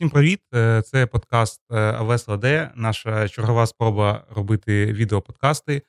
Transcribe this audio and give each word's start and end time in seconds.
Всім 0.00 0.10
привіт! 0.10 0.40
Е, 0.54 0.82
Це 0.82 1.06
подкаст 1.06 1.60
е, 1.70 1.76
АВС 1.76 2.28
ЛД, 2.28 2.44
наша 2.74 3.28
чергова 3.28 3.66
спроба 3.66 4.24
робити 4.30 4.92
відеоподкасти. 4.92 5.82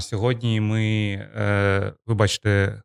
Сьогодні 0.00 0.60
ми, 0.60 0.82
е, 1.36 1.92
ви 2.06 2.14
бачите, 2.14 2.82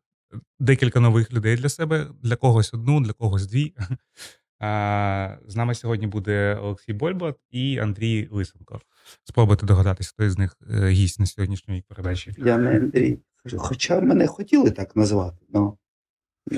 декілька 0.59 0.99
нових 0.99 1.33
людей 1.33 1.55
для 1.55 1.69
себе, 1.69 2.07
для 2.23 2.35
когось 2.35 2.73
одну, 2.73 3.01
для 3.01 3.13
когось 3.13 3.47
дві. 3.47 3.73
З 5.47 5.55
нами 5.55 5.75
сьогодні 5.75 6.07
буде 6.07 6.55
Олексій 6.61 6.93
Больбат 6.93 7.35
і 7.51 7.77
Андрій 7.77 8.27
Лисенко. 8.31 8.81
Спробуйте 9.23 9.65
догадатися, 9.65 10.11
хто 10.13 10.23
із 10.23 10.37
них 10.37 10.57
гість 10.87 11.19
на 11.19 11.25
сьогоднішній 11.25 11.83
передачі. 11.87 12.33
Я 12.37 12.57
не 12.57 12.77
Андрій. 12.77 13.19
Хоча 13.57 14.01
мене 14.01 14.27
хотіли 14.27 14.71
так 14.71 14.95
назвати, 14.95 15.45
але 15.53 15.71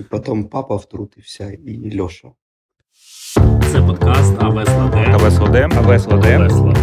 потім 0.09 0.43
папа 0.43 0.75
втрутився 0.75 1.51
і 1.51 1.99
Льоша. 1.99 2.31
Це 3.35 3.81
подкаст. 3.87 4.41
АВС 4.41 4.69
ЛД, 4.69 4.95
АВС 4.95 5.39
ЛД. 5.39 5.55
АВСЛД. 5.55 6.75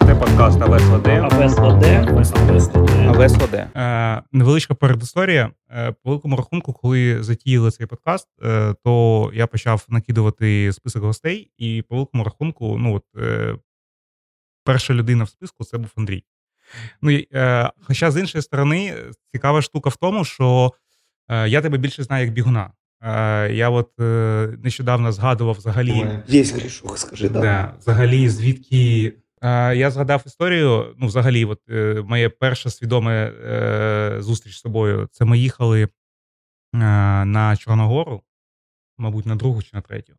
Це 0.00 0.14
подкаст 0.14 0.62
АВС 0.62 0.84
ЛД. 0.84 1.08
АВСЛД. 1.08 1.84
АВСЛД. 1.84 2.76
АВС 3.08 3.34
ЛД. 3.42 3.54
Е, 3.54 4.22
невеличка 4.32 4.74
передісторія. 4.74 5.50
Е, 5.70 5.92
по 5.92 6.10
великому 6.10 6.36
рахунку, 6.36 6.72
коли 6.72 7.22
затіяли 7.22 7.70
цей 7.70 7.86
подкаст, 7.86 8.28
е, 8.42 8.74
то 8.84 9.30
я 9.34 9.46
почав 9.46 9.86
накидувати 9.88 10.72
список 10.72 11.02
гостей, 11.02 11.50
і 11.56 11.82
по 11.82 11.94
великому 11.94 12.24
рахунку, 12.24 12.78
ну 12.78 12.94
от 12.94 13.04
перша 14.64 14.94
людина 14.94 15.24
в 15.24 15.28
списку 15.28 15.64
це 15.64 15.78
був 15.78 15.90
Андрій. 15.96 16.24
Ну, 17.02 17.20
хоча 17.82 18.10
з 18.10 18.16
іншої 18.20 18.42
сторони, 18.42 18.94
цікава 19.32 19.62
штука 19.62 19.90
в 19.90 19.96
тому, 19.96 20.24
що 20.24 20.72
я 21.46 21.60
тебе 21.60 21.78
більше 21.78 22.02
знаю 22.02 22.24
як 22.24 22.34
бігуна. 22.34 22.70
Е, 23.02 23.52
я 23.52 23.70
от 23.70 24.00
е, 24.00 24.48
нещодавно 24.62 25.12
згадував 25.12 25.54
взагалі. 25.54 26.22
Є 26.28 26.42
грішок, 26.42 26.98
скажи, 26.98 27.28
да. 27.28 27.40
Да, 27.40 27.74
взагалі, 27.78 28.28
звідки. 28.28 29.12
Е, 29.42 29.76
я 29.76 29.90
згадав 29.90 30.22
історію. 30.26 30.94
Ну, 30.98 31.06
взагалі, 31.06 31.44
от 31.44 31.60
моє 32.08 32.28
перше 32.28 32.70
свідоме 32.70 33.32
зустріч 34.20 34.56
з 34.56 34.62
тобою. 34.62 35.08
Це 35.12 35.24
ми 35.24 35.38
їхали 35.38 35.88
на 36.72 37.56
Чорногору, 37.58 38.22
мабуть, 38.98 39.26
на 39.26 39.36
другу 39.36 39.62
чи 39.62 39.70
на 39.72 39.80
третю. 39.80 40.12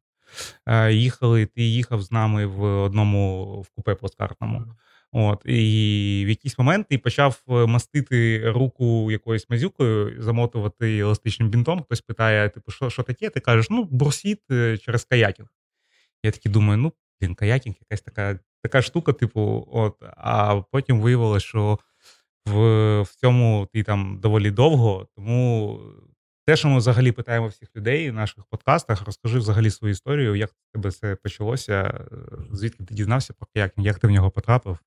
Їхали, 0.89 1.45
ти 1.45 1.63
їхав 1.63 2.01
з 2.01 2.11
нами 2.11 2.45
в 2.45 2.63
одному 2.63 3.45
в 3.61 3.69
купе 3.69 3.95
плацкартному. 3.95 4.65
От, 5.13 5.41
і 5.45 6.23
в 6.25 6.29
якийсь 6.29 6.57
момент 6.57 6.87
ти 6.87 6.97
почав 6.97 7.41
е, 7.49 7.65
мастити 7.65 8.49
руку 8.51 9.11
якоюсь 9.11 9.49
мазюкою, 9.49 10.21
замотувати 10.21 10.97
еластичним 10.97 11.49
бінтом. 11.49 11.83
Хтось 11.83 12.01
питає, 12.01 12.49
типу, 12.49 12.71
що, 12.71 12.89
що 12.89 13.03
таке? 13.03 13.29
Ти 13.29 13.39
кажеш, 13.39 13.69
ну, 13.69 13.83
брусіт 13.83 14.39
е, 14.51 14.77
через 14.77 15.03
каякінг. 15.05 15.47
Я 16.23 16.31
такий 16.31 16.51
думаю, 16.51 16.77
ну, 16.77 16.93
блін, 17.21 17.35
каякінг, 17.35 17.75
якась 17.81 18.01
така 18.01 18.39
така 18.63 18.81
штука, 18.81 19.13
типу, 19.13 19.67
от, 19.71 20.03
а 20.17 20.61
потім 20.71 20.99
виявилося, 20.99 21.47
що 21.47 21.79
в, 22.45 23.01
в 23.01 23.15
цьому 23.15 23.67
ти 23.73 23.83
там 23.83 24.19
доволі 24.19 24.51
довго. 24.51 25.07
Тому 25.15 25.79
те, 26.45 26.55
що 26.55 26.67
ми 26.67 26.77
взагалі 26.77 27.11
питаємо 27.11 27.47
всіх 27.47 27.75
людей 27.75 28.11
в 28.11 28.13
наших 28.13 28.45
подкастах, 28.45 29.05
розкажи 29.05 29.39
взагалі 29.39 29.71
свою 29.71 29.91
історію, 29.91 30.35
як 30.35 30.51
тебе 30.73 30.91
це 30.91 31.15
почалося, 31.15 31.73
е, 31.73 32.15
звідки 32.51 32.83
ти 32.83 32.93
дізнався 32.93 33.33
про 33.33 33.47
каякінг, 33.53 33.87
як 33.87 33.99
ти 33.99 34.07
в 34.07 34.11
нього 34.11 34.31
потрапив. 34.31 34.79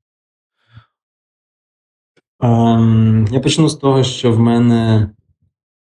Ем, 2.45 3.27
Я 3.31 3.41
почну 3.41 3.69
з 3.69 3.75
того, 3.75 4.03
що 4.03 4.33
в 4.33 4.39
мене 4.39 5.11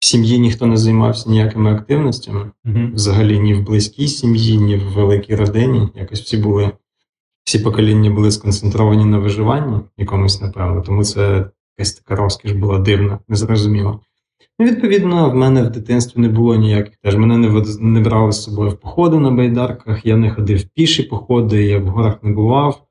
в 0.01 0.05
сім'ї 0.05 0.39
ніхто 0.39 0.67
не 0.67 0.77
займався 0.77 1.31
ніякими 1.31 1.73
активностями. 1.73 2.51
Взагалі 2.95 3.41
ні 3.41 3.55
в 3.55 3.63
близькій 3.63 4.09
сім'ї, 4.09 4.59
ні 4.59 4.77
в 4.77 4.93
великій 4.93 5.37
родині. 5.37 5.89
Якось 5.95 6.21
всі 6.21 6.37
були, 6.37 6.71
всі 7.45 7.59
покоління 7.59 8.11
були 8.11 8.31
сконцентровані 8.31 9.05
на 9.05 9.19
виживанні 9.19 9.81
якомусь, 9.97 10.41
напевно. 10.41 10.81
Тому 10.83 11.05
це 11.05 11.47
якась 11.79 11.93
така 11.93 12.17
розкіш 12.17 12.53
була 12.53 12.79
дивна, 12.79 13.19
незрозуміла. 13.29 13.99
Ну, 14.59 14.67
відповідно, 14.67 15.31
в 15.31 15.35
мене 15.35 15.63
в 15.63 15.71
дитинстві 15.71 16.21
не 16.21 16.29
було 16.29 16.57
ніяких 16.57 16.97
теж. 16.97 17.17
Мене 17.17 17.39
не, 17.39 17.65
не 17.81 18.01
брали 18.01 18.33
з 18.33 18.43
собою 18.43 18.71
в 18.71 18.81
походи 18.81 19.19
на 19.19 19.31
байдарках, 19.31 20.07
я 20.07 20.17
не 20.17 20.31
ходив 20.31 20.59
в 20.59 20.65
піші 20.75 21.03
походи, 21.03 21.65
я 21.65 21.79
в 21.79 21.87
горах 21.87 22.23
не 22.23 22.33
бував. 22.33 22.83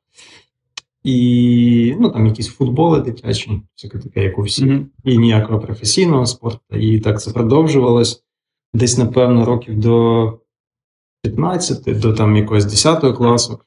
І 1.03 1.95
ну, 2.00 2.09
там 2.09 2.28
якісь 2.28 2.47
футболи 2.47 3.01
дитячі, 3.01 3.62
всяке 3.75 4.00
таке, 4.00 4.23
як 4.23 4.39
у 4.39 4.41
всіх 4.41 4.81
і 5.03 5.17
ніякого 5.17 5.59
професійного 5.59 6.25
спорту. 6.25 6.78
І 6.78 7.00
так 7.00 7.22
це 7.22 7.31
продовжувалось 7.31 8.23
десь, 8.73 8.97
напевно, 8.97 9.45
років 9.45 9.79
до 9.79 10.40
15, 11.23 12.00
до 12.00 12.13
там 12.13 12.38
якогось 12.38 12.66
10 12.66 13.17
класу. 13.17 13.59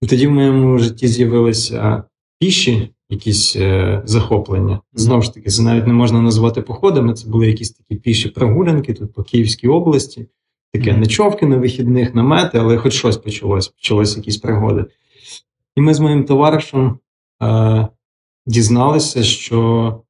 І 0.00 0.06
тоді 0.06 0.26
в 0.26 0.30
моєму 0.30 0.78
житті 0.78 1.08
з'явилися 1.08 2.04
піші, 2.38 2.88
якісь 3.08 3.56
е, 3.56 4.02
захоплення. 4.04 4.80
Знову 4.92 5.22
ж 5.22 5.34
таки, 5.34 5.50
це 5.50 5.62
навіть 5.62 5.86
не 5.86 5.92
можна 5.92 6.22
назвати 6.22 6.62
походами. 6.62 7.14
Це 7.14 7.28
були 7.28 7.46
якісь 7.46 7.70
такі 7.70 7.94
піші 7.96 8.28
прогулянки 8.28 8.94
тут 8.94 9.12
по 9.12 9.22
Київській 9.22 9.68
області, 9.68 10.26
таке 10.72 10.90
Мгм. 10.92 11.00
ночовки 11.00 11.46
на 11.46 11.56
вихідних, 11.56 12.14
намети, 12.14 12.58
але 12.58 12.76
хоч 12.76 12.92
щось 12.92 13.16
почалось, 13.16 13.68
почалось 13.68 14.16
якісь 14.16 14.36
пригоди. 14.36 14.84
І 15.76 15.80
ми 15.80 15.94
з 15.94 16.00
моїм 16.00 16.24
товаришем 16.24 16.98
е, 17.42 17.88
дізналися, 18.46 19.22
що 19.22 20.02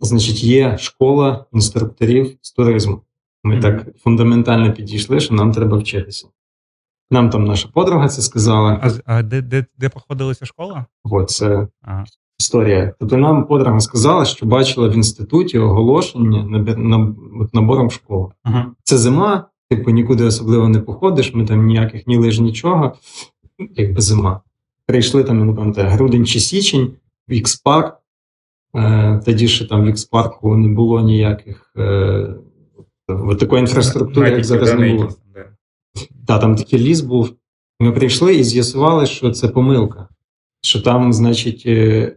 значить, 0.00 0.44
є 0.44 0.78
школа 0.78 1.44
інструкторів 1.52 2.36
з 2.40 2.52
туризму. 2.52 3.00
Ми 3.44 3.52
Мгм. 3.52 3.62
так 3.62 3.98
фундаментально 3.98 4.72
підійшли, 4.72 5.20
що 5.20 5.34
нам 5.34 5.52
треба 5.52 5.76
вчитися. 5.78 6.28
Нам 7.10 7.30
там 7.30 7.44
наша 7.44 7.68
подруга 7.68 8.08
це 8.08 8.22
сказала. 8.22 8.80
А, 8.82 9.14
а 9.16 9.22
де, 9.22 9.42
де, 9.42 9.64
де 9.78 9.88
проходилася 9.88 10.46
школа? 10.46 10.84
От 11.04 11.30
це 11.30 11.68
Ага. 11.82 12.04
історія. 12.40 12.94
Тобто 13.00 13.16
нам 13.16 13.46
подруга 13.46 13.80
сказала, 13.80 14.24
що 14.24 14.46
бачила 14.46 14.88
в 14.88 14.92
інституті 14.94 15.58
оголошення 15.58 16.42
набір, 16.44 16.78
набором 17.52 17.88
в 17.88 17.92
школу. 17.92 18.32
Ага. 18.42 18.72
Це 18.82 18.98
зима, 18.98 19.44
типу 19.70 19.90
нікуди 19.90 20.24
особливо 20.24 20.68
не 20.68 20.80
походиш, 20.80 21.34
ми 21.34 21.46
там 21.46 21.66
ніяких 21.66 22.06
ні 22.06 22.16
лиж, 22.18 22.40
нічого. 22.40 22.92
Якби 23.76 24.00
зима. 24.00 24.40
Прийшли 24.86 25.24
там, 25.24 25.46
не 25.46 25.52
пам'ятаю, 25.52 25.88
грудень 25.90 26.26
чи 26.26 26.40
січень, 26.40 26.92
в 27.28 27.32
X-Park. 27.32 27.92
Е, 28.76 29.20
тоді 29.24 29.48
ще 29.48 29.66
там 29.66 29.84
в 29.84 29.88
X-Park 29.88 30.56
не 30.56 30.68
було 30.68 31.00
ніяких 31.00 31.72
е, 31.76 32.34
такої 33.38 33.60
інфраструктури, 33.60 34.30
як 34.30 34.44
зараз 34.44 34.74
не 34.74 34.94
було. 34.94 35.04
там. 35.04 35.16
Та, 36.26 36.38
там 36.38 36.56
такий 36.56 36.78
ліс 36.78 37.00
був. 37.00 37.36
Ми 37.80 37.92
прийшли 37.92 38.36
і 38.36 38.44
з'ясували, 38.44 39.06
що 39.06 39.30
це 39.30 39.48
помилка. 39.48 40.08
Що 40.62 40.80
там, 40.80 41.12
значить, 41.12 41.62
е, 41.66 42.16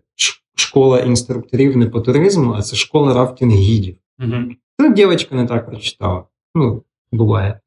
школа 0.55 0.99
інструкторів 0.99 1.77
не 1.77 1.85
по 1.85 2.01
туризму, 2.01 2.53
а 2.53 2.61
це 2.61 2.75
школа 2.75 3.13
рафтинг-гідів. 3.13 3.95
Мгм. 4.17 4.55
Та 4.77 4.89
дівчинка 4.89 5.35
не 5.35 5.45
так 5.45 5.65
прочитала. 5.65 6.23
Ну, 6.55 6.83
буває. 7.11 7.59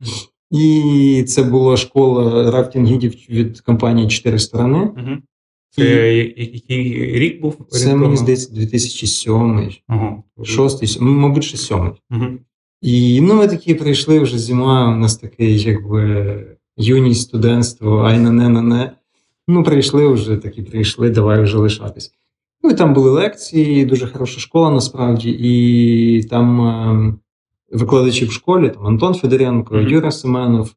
І 0.53 1.25
це 1.29 1.43
була 1.43 1.77
школа 1.77 2.51
рафтинг-гідів 2.51 3.31
від 3.31 3.61
компанії 3.61 4.09
«Чотири 4.09 4.39
сторони». 4.39 4.79
Мгм. 4.97 5.23
Це 5.71 6.15
який 6.37 7.19
рік 7.19 7.41
був? 7.41 7.67
Це, 7.69 7.95
мені 7.95 8.17
здається, 8.17 8.55
2007, 8.55 9.71
Ага. 9.87 10.23
6, 10.43 11.01
мабуть, 11.01 11.45
ще 11.45 11.57
7. 11.57 11.93
Мгм. 12.11 12.39
І 12.81 13.21
ну, 13.21 13.35
ми 13.35 13.49
такі 13.49 13.75
прийшли 13.75 14.21
вже 14.21 14.39
зима, 14.39 14.95
у 14.95 14.97
нас 14.97 15.17
такий, 15.17 15.61
якби 15.61 16.37
юність, 16.77 17.23
студентство, 17.23 18.03
ай 18.03 18.19
на 18.19 18.31
не 18.31 18.49
на 18.49 18.63
не. 18.63 18.93
Ну, 19.49 19.63
прийшли 19.63 20.09
вже, 20.09 20.37
такі 20.37 20.63
прийшли, 20.63 21.11
давай 21.11 21.43
вже 21.43 21.59
лишатись. 21.59 22.13
Ну 22.63 22.71
і 22.71 22.75
там 22.75 22.95
були 22.95 23.11
лекції, 23.11 23.85
дуже 23.85 24.07
хороша 24.07 24.41
школа 24.41 24.71
насправді, 24.71 25.31
і 25.31 26.23
там 26.23 26.61
ем, 26.61 27.19
викладачі 27.73 28.25
в 28.25 28.33
школі, 28.33 28.71
там 28.71 28.87
Антон 28.87 29.15
Федоренко, 29.15 29.75
Мгм. 29.75 29.89
Юра 29.89 30.11
Семенов. 30.11 30.71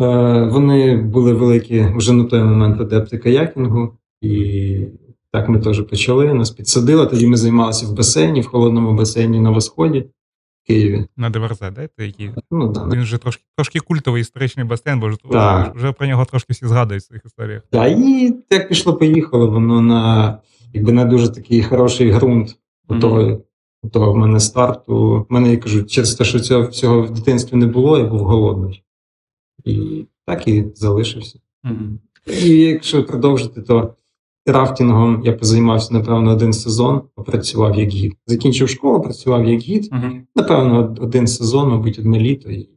Е, 0.00 0.48
вони 0.52 0.96
були 0.96 1.32
великі 1.32 1.86
вже 1.96 2.12
на 2.12 2.24
той 2.24 2.42
момент 2.42 2.80
адепти 2.80 3.18
каякінгу, 3.18 3.92
і 4.22 4.84
так 5.32 5.48
ми 5.48 5.60
теж 5.60 5.82
почали. 5.82 6.34
Нас 6.34 6.50
підсадили. 6.50 7.06
Тоді 7.06 7.26
ми 7.26 7.36
займалися 7.36 7.86
в 7.86 7.92
басейні, 7.96 8.40
в 8.40 8.46
холодному 8.46 8.92
басейні 8.94 9.40
на 9.40 9.50
восході 9.50 10.00
в 10.00 10.66
Києві. 10.66 11.06
На 11.16 11.30
ДВРЗ, 11.30 11.58
да? 11.60 11.88
Це 11.96 12.06
який? 12.06 12.30
Ну, 12.50 12.68
да, 12.68 12.88
Він 12.92 13.02
вже 13.02 13.18
трошки, 13.18 13.42
трошки 13.56 13.78
культовий 13.80 14.20
історичний 14.20 14.66
басейн, 14.66 15.00
бо 15.00 15.06
вже, 15.06 15.16
Так. 15.30 15.76
вже 15.76 15.92
про 15.92 16.06
нього 16.06 16.24
трошки 16.24 16.52
всі 16.52 16.66
згадують 16.66 17.02
в 17.02 17.06
своїх 17.06 17.22
історіях. 17.26 17.62
Да, 17.72 17.86
і 17.86 18.30
так 18.48 18.68
пішло-поїхало, 18.68 19.50
воно 19.50 19.80
на 19.80 20.38
якби 20.72 20.92
на 20.92 21.04
дуже 21.04 21.28
такий 21.28 21.62
хороший 21.62 22.12
ґрунт 22.12 22.56
у 22.88 22.94
Мгм. 22.94 23.00
Того, 23.88 23.88
у 23.88 23.88
того 23.88 24.12
в 24.12 24.16
мене 24.16 24.40
старту. 24.40 25.26
В 25.30 25.32
мене 25.32 25.50
я 25.50 25.56
кажу, 25.56 25.82
через 25.82 26.14
те, 26.14 26.24
що 26.24 26.40
цього 26.40 26.68
всього 26.68 27.02
в 27.02 27.10
дитинстві 27.10 27.56
не 27.56 27.66
було, 27.66 27.98
я 27.98 28.04
був 28.04 28.20
голодний. 28.20 28.84
І 29.64 30.06
так 30.26 30.48
і 30.48 30.64
залишився. 30.74 31.38
Мгм. 31.64 31.98
І 32.42 32.48
якщо 32.48 33.04
продовжити, 33.04 33.62
то 33.62 33.94
рафтингом 34.46 35.22
я 35.24 35.32
позаймався, 35.32 35.94
напевно, 35.94 36.30
один 36.30 36.52
сезон, 36.52 37.02
попрацював 37.14 37.78
як 37.78 37.88
гід. 37.88 38.16
Закінчив 38.26 38.68
школу, 38.68 39.00
працював 39.00 39.48
як 39.48 39.60
гід. 39.60 39.88
Мгм. 39.92 40.26
Напевно, 40.36 40.96
один 41.00 41.26
сезон, 41.26 41.68
мабуть, 41.68 41.98
одне 41.98 42.20
літо. 42.20 42.50
І 42.50 42.68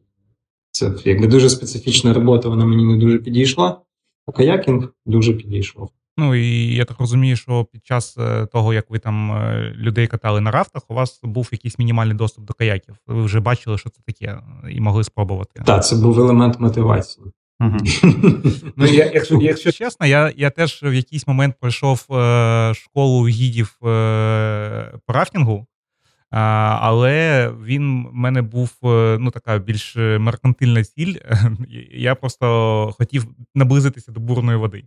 Це 0.71 0.93
якби 1.05 1.27
дуже 1.27 1.49
специфічна 1.49 2.13
робота, 2.13 2.49
вона 2.49 2.65
мені 2.65 2.85
не 2.85 2.97
дуже 2.97 3.17
підійшла. 3.17 3.81
А 4.25 4.31
каякінг 4.31 4.93
дуже 5.05 5.33
підійшов. 5.33 5.89
Ну 6.17 6.35
і 6.35 6.75
я 6.75 6.85
так 6.85 6.99
розумію, 6.99 7.35
що 7.35 7.65
під 7.65 7.85
час 7.85 8.17
е, 8.17 8.45
того, 8.45 8.73
як 8.73 8.89
ви 8.89 8.99
там 8.99 9.31
е, 9.31 9.73
людей 9.75 10.07
катали 10.07 10.41
на 10.41 10.51
рафтах, 10.51 10.83
у 10.87 10.93
вас 10.93 11.19
був 11.23 11.49
якийсь 11.51 11.79
мінімальний 11.79 12.17
доступ 12.17 12.45
до 12.45 12.53
каяків. 12.53 12.95
Ви 13.07 13.23
вже 13.23 13.39
бачили, 13.39 13.77
що 13.77 13.89
це 13.89 14.01
таке, 14.05 14.39
і 14.69 14.79
могли 14.79 15.03
спробувати. 15.03 15.61
Так, 15.65 15.85
це 15.85 15.95
був 15.95 16.19
елемент 16.19 16.59
мотивації. 16.59 17.25
Угу. 17.59 17.77
Ну, 18.75 18.85
я, 18.85 19.11
якщо, 19.13 19.39
якщо 19.41 19.71
чесно, 19.71 20.05
я, 20.05 20.33
я 20.37 20.49
теж 20.49 20.83
в 20.83 20.93
якийсь 20.93 21.27
момент 21.27 21.55
пройшов 21.59 22.17
е, 22.17 22.73
школу 22.75 23.27
гідів 23.27 23.77
е, 23.83 24.93
по 25.05 25.13
рафтингу, 25.13 25.67
а, 26.31 26.39
але 26.81 27.49
він 27.63 28.07
в 28.07 28.13
мене 28.13 28.41
був 28.41 28.71
е, 28.83 29.17
ну, 29.19 29.31
така 29.31 29.57
більш 29.57 29.95
меркантильна 29.95 30.83
ціль. 30.83 31.15
Я 31.91 32.15
просто 32.15 32.93
хотів 32.97 33.25
наблизитися 33.55 34.11
до 34.11 34.19
бурної 34.19 34.57
води. 34.57 34.83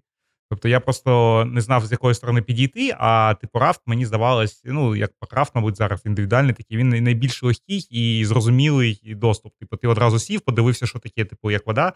Тобто 0.50 0.68
я 0.68 0.80
просто 0.80 1.44
не 1.44 1.60
знав, 1.60 1.86
з 1.86 1.92
якої 1.92 2.14
сторони 2.14 2.42
підійти, 2.42 2.96
а 2.98 3.34
типу 3.40 3.58
рафт 3.58 3.80
мені 3.86 4.06
здавалось, 4.06 4.62
ну, 4.64 4.96
як 4.96 5.12
рафт, 5.30 5.54
мабуть, 5.54 5.76
зараз 5.76 6.02
індивідуальний 6.06 6.54
такий, 6.54 6.76
він 6.76 6.88
найбільш 6.88 7.42
легкий 7.42 7.86
і 7.90 8.24
зрозумілий 8.24 9.14
доступ. 9.16 9.52
Типу, 9.60 9.76
ти 9.76 9.88
одразу 9.88 10.18
сів, 10.18 10.40
подивився, 10.40 10.86
що 10.86 10.98
таке, 10.98 11.24
типу, 11.24 11.50
як 11.50 11.66
вода 11.66 11.92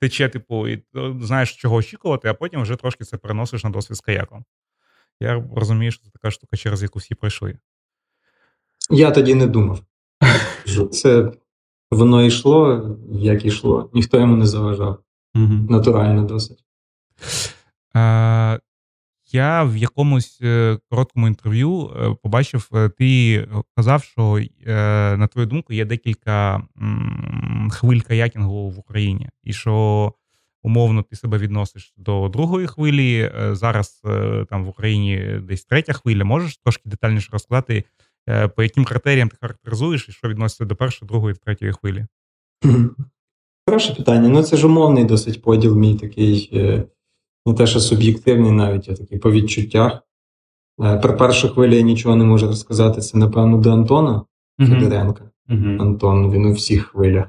тече, 0.00 0.28
типу, 0.28 0.68
і 0.68 0.74
е, 0.96 1.14
знаєш, 1.20 1.56
чого 1.56 1.76
очікувати, 1.76 2.28
а 2.28 2.34
потім 2.34 2.62
вже 2.62 2.76
трошки 2.76 3.04
це 3.04 3.16
переносиш 3.16 3.64
на 3.64 3.70
досвід 3.70 3.96
з 3.96 4.00
каяком. 4.00 4.44
Я 5.20 5.44
розумію, 5.56 5.92
що 5.92 6.04
це 6.04 6.10
така 6.10 6.30
штука, 6.30 6.56
через 6.56 6.82
яку 6.82 6.98
всі 6.98 7.14
пройшли. 7.14 7.58
Я 8.90 9.10
тоді 9.10 9.34
не 9.34 9.46
думав. 9.46 9.80
що 10.64 10.86
Це 10.92 11.32
воно 11.90 12.24
йшло, 12.24 12.90
як 13.10 13.44
йшло. 13.44 13.90
Ніхто 13.94 14.20
йому 14.20 14.36
не 14.36 14.46
заважав. 14.46 14.98
Натурально 15.68 16.22
досить. 16.22 16.64
Е, 17.96 18.60
я 19.32 19.64
в 19.64 19.76
якомусь 19.76 20.38
е, 20.42 20.78
короткому 20.90 21.26
інтерв'ю 21.26 21.90
е, 21.96 22.16
побачив, 22.22 22.68
е, 22.74 22.88
ти 22.88 23.48
казав, 23.76 24.04
що 24.04 24.40
на 25.18 25.26
твою 25.26 25.46
думку 25.46 25.72
є 25.72 25.84
декілька 25.84 26.62
хвиль 27.70 28.00
каякінгу 28.00 28.70
в 28.70 28.78
Україні, 28.78 29.28
і 29.44 29.52
що 29.52 30.12
умовно 30.62 31.02
ти 31.02 31.16
себе 31.16 31.38
відносиш 31.38 31.94
до 31.96 32.28
другої 32.28 32.66
хвилі. 32.66 33.32
Зараз 33.52 34.02
там 34.50 34.64
в 34.64 34.68
Україні 34.68 35.40
десь 35.42 35.64
третя 35.64 35.92
хвиля. 35.92 36.24
Можеш 36.24 36.56
трошки 36.56 36.82
детальніше 36.88 37.28
розказати, 37.32 37.84
по 38.56 38.62
яким 38.62 38.84
критеріям 38.84 39.28
ти 39.28 39.36
характеризуєш 39.40 40.08
і 40.08 40.12
що 40.12 40.28
відноситься 40.28 40.64
до 40.64 40.76
першої, 40.76 41.08
другої, 41.08 41.34
третьої 41.34 41.72
хвилі? 41.72 42.06
Хороше 43.66 43.94
питання. 43.94 44.28
Ну, 44.28 44.42
це 44.42 44.56
ж 44.56 44.66
умовний 44.66 45.04
досить 45.04 45.42
поділ 45.42 45.76
мій 45.76 45.94
такий, 45.94 46.50
не 47.46 47.54
те, 47.54 47.66
що 47.66 47.80
суб'єктивний 47.80 48.50
навіть, 48.52 48.88
а 48.88 48.94
такий 48.94 49.18
по 49.18 49.32
відчуттях. 49.32 50.02
Е, 50.82 50.98
Про 50.98 51.16
першу 51.16 51.48
хвилю 51.48 51.74
я 51.74 51.82
нічого 51.82 52.16
не 52.16 52.24
можу 52.24 52.46
розказати. 52.46 53.00
Це, 53.00 53.18
напевно, 53.18 53.58
до 53.58 53.72
Антона 53.72 54.22
Федоренка. 54.68 55.24
Антон, 55.80 56.30
він 56.32 56.46
у 56.46 56.52
всіх 56.52 56.86
хвилях. 56.86 57.26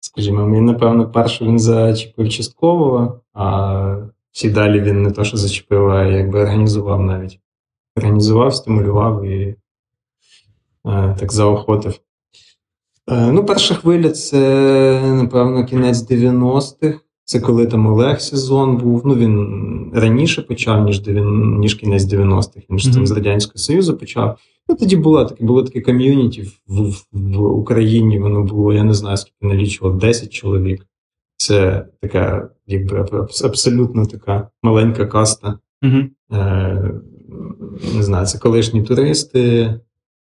Скажімо, 0.00 0.50
він, 0.50 0.64
напевно, 0.64 1.10
першу 1.10 1.44
він 1.44 1.58
зачепив 1.58 2.28
частково, 2.28 3.20
а 3.32 3.96
всі 4.30 4.50
далі 4.50 4.80
він 4.80 5.02
не 5.02 5.10
то, 5.10 5.24
що 5.24 5.36
зачепив, 5.36 5.90
а 5.90 6.04
якби 6.04 6.40
організував 6.40 7.00
навіть. 7.02 7.40
Організував, 7.96 8.54
стимулював 8.54 9.24
і 9.24 9.56
е, 10.86 11.16
так 11.18 11.32
заохотив. 11.32 12.00
Е, 13.10 13.32
ну, 13.32 13.44
перша 13.44 13.74
хвиля 13.74 14.10
це, 14.10 15.02
напевно, 15.14 15.64
кінець 15.64 16.10
90-х. 16.10 16.98
Це 17.24 17.40
коли 17.40 17.66
там 17.66 17.86
Олег 17.86 18.20
сезон 18.20 18.76
був. 18.76 19.02
Ну, 19.04 19.14
він 19.14 19.90
раніше 19.94 20.42
почав, 20.42 20.84
ніж, 20.84 21.02
ніж 21.58 21.74
кінець 21.74 22.04
90-х, 22.04 22.66
він 22.70 22.78
ж 22.78 22.92
там 22.92 23.06
з 23.06 23.10
Радянського 23.10 23.58
Союзу 23.58 23.96
почав. 23.96 24.38
Ну, 24.68 24.76
тоді 24.76 24.96
було 24.96 25.24
таке, 25.24 25.44
було 25.44 25.62
таке 25.62 25.80
ком'юніті 25.80 26.42
в, 26.42 26.52
в, 26.68 27.06
в 27.12 27.42
Україні. 27.42 28.18
Воно 28.18 28.42
було, 28.42 28.72
я 28.72 28.84
не 28.84 28.94
знаю, 28.94 29.16
скільки 29.16 29.46
налічувало, 29.46 29.96
10 29.96 30.32
чоловік. 30.32 30.86
Це 31.36 31.86
така, 32.00 32.50
якби 32.66 33.06
абсолютно 33.44 34.06
така 34.06 34.48
маленька 34.62 35.06
каста. 35.06 35.58
Угу. 35.82 35.98
Е, 36.32 36.92
не 37.94 38.02
знаю, 38.02 38.26
це 38.26 38.38
колишні 38.38 38.82
туристи, 38.82 39.74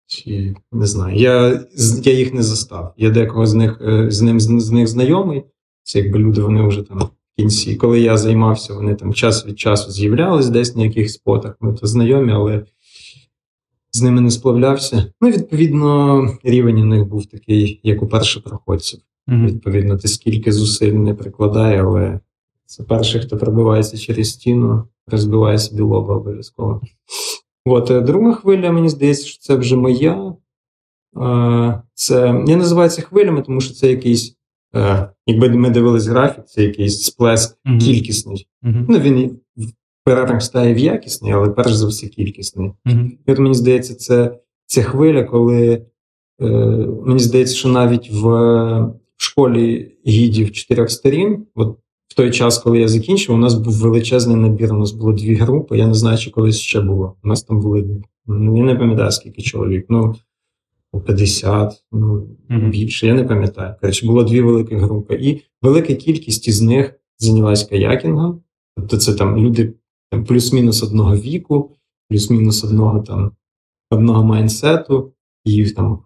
чи 0.07 0.55
не 0.71 0.85
знаю. 0.85 1.17
Я, 1.17 1.65
я 2.03 2.13
їх 2.13 2.33
не 2.33 2.43
застав. 2.43 2.93
Я 2.97 3.09
декого 3.09 3.45
з 3.45 3.53
них 3.53 3.81
е, 3.81 4.11
з 4.11 4.21
ним 4.21 4.39
з, 4.39 4.43
з 4.43 4.71
них 4.71 4.87
знайомий. 4.87 5.43
Це 5.83 5.99
якби 5.99 6.19
люди, 6.19 6.41
вони 6.41 6.67
вже 6.67 6.83
там 6.83 6.99
в 6.99 7.09
кінці. 7.37 7.75
Коли 7.75 8.01
я 8.01 8.17
займався, 8.17 8.73
вони 8.73 8.95
там 8.95 9.13
час 9.13 9.45
від 9.45 9.59
часу 9.59 9.91
з'являлись 9.91 10.49
десь 10.49 10.75
на 10.75 10.83
якихось 10.83 11.13
спотах. 11.13 11.55
Ми 11.59 11.73
то 11.73 11.87
знайомі, 11.87 12.31
але 12.31 12.65
з 13.91 14.01
ними 14.01 14.21
не 14.21 14.31
сплавлявся. 14.31 15.13
Ну, 15.21 15.29
відповідно, 15.29 16.27
рівень 16.43 16.79
у 16.79 16.85
них 16.85 17.05
був 17.07 17.25
такий, 17.25 17.79
як 17.83 18.03
у 18.03 18.07
першопроходців. 18.07 18.99
Відповідно, 19.45 19.97
ти 19.97 20.07
скільки 20.07 20.51
зусиль 20.51 20.93
не 20.93 21.13
прикладає, 21.13 21.83
але 21.83 22.19
це 22.65 22.83
перший, 22.83 23.21
хто 23.21 23.37
пробивається 23.37 23.97
через 23.97 24.29
стіну, 24.31 24.83
розбиває 25.07 25.59
собі 25.59 25.81
лоба 25.81 26.15
обов'язково. 26.15 26.81
От 27.65 27.91
е, 27.91 28.01
друга 28.01 28.33
хвиля, 28.33 28.71
мені 28.71 28.89
здається, 28.89 29.25
що 29.27 29.39
це 29.41 29.55
вже 29.55 29.75
моя. 29.75 30.33
Е, 31.21 31.81
Це 31.93 32.43
я 32.47 32.55
називаю 32.57 32.89
це 32.89 33.01
хвилями, 33.01 33.41
тому 33.41 33.61
що 33.61 33.73
це 33.73 33.89
якийсь, 33.89 34.35
якби 35.27 35.49
ми 35.49 35.69
дивились 35.69 36.07
графік, 36.07 36.45
це 36.45 36.63
якийсь 36.63 37.01
сплеск 37.03 37.57
Мгм. 37.65 37.79
кількісний. 37.79 38.47
Угу. 38.63 38.85
Ну, 38.89 38.99
він 38.99 39.37
переростає 40.03 40.73
в 40.73 40.77
якісний, 40.77 41.31
але 41.31 41.49
перш 41.49 41.73
за 41.73 41.87
все 41.87 42.07
кількісний. 42.07 42.71
Угу. 42.85 42.99
І 43.27 43.31
от 43.31 43.39
мені 43.39 43.55
здається, 43.55 43.95
це, 43.95 44.37
це 44.65 44.81
хвиля, 44.83 45.23
коли 45.23 45.85
е, 46.41 46.47
мені 47.05 47.19
здається, 47.19 47.55
що 47.55 47.69
навіть 47.69 48.11
в, 48.11 48.27
в 49.17 49.23
школі 49.23 49.91
гідів 50.07 50.51
чотирьох 50.51 50.89
сторін, 50.89 51.45
от 51.55 51.77
в 52.07 52.15
той 52.15 52.31
час, 52.31 52.57
коли 52.57 52.79
я 52.79 52.87
закінчив, 52.87 53.35
у 53.35 53.37
нас 53.37 53.53
був 53.53 53.73
величезний 53.73 54.35
набір. 54.35 54.73
У 54.73 54.77
нас 54.77 54.91
було 54.91 55.13
дві 55.13 55.35
групи. 55.35 55.77
Я 55.77 55.87
не 55.87 55.93
знаю, 55.93 56.17
чи 56.17 56.31
колись 56.31 56.59
ще 56.59 56.81
було. 56.81 57.15
У 57.23 57.27
нас 57.27 57.43
там 57.43 57.61
були, 57.61 57.85
ну, 58.25 58.57
я 58.57 58.63
не 58.63 58.75
пам'ятаю, 58.75 59.11
скільки 59.11 59.41
чоловік. 59.41 59.85
Ну, 59.89 60.15
50, 60.99 61.83
ну 61.91 62.27
Мгм. 62.49 62.71
більше, 62.71 63.07
я 63.07 63.13
не 63.13 63.23
пам'ятаю. 63.23 63.75
Коротше, 63.81 64.05
було 64.05 64.23
дві 64.23 64.41
великі 64.41 64.75
групи. 64.75 65.15
І 65.21 65.41
велика 65.61 65.95
кількість 65.95 66.47
із 66.47 66.61
них 66.61 66.93
зайнялась 67.19 67.63
каякінгом. 67.63 68.41
Тобто 68.77 68.97
це 68.97 69.13
там 69.13 69.37
люди 69.37 69.73
там, 70.11 70.25
плюс-мінус 70.25 70.83
одного 70.83 71.15
віку, 71.15 71.71
плюс-мінус 72.09 72.63
одного 72.63 72.99
там 72.99 73.31
одного 73.91 74.23
майнсету, 74.23 75.13
і 75.45 75.65
там 75.65 75.99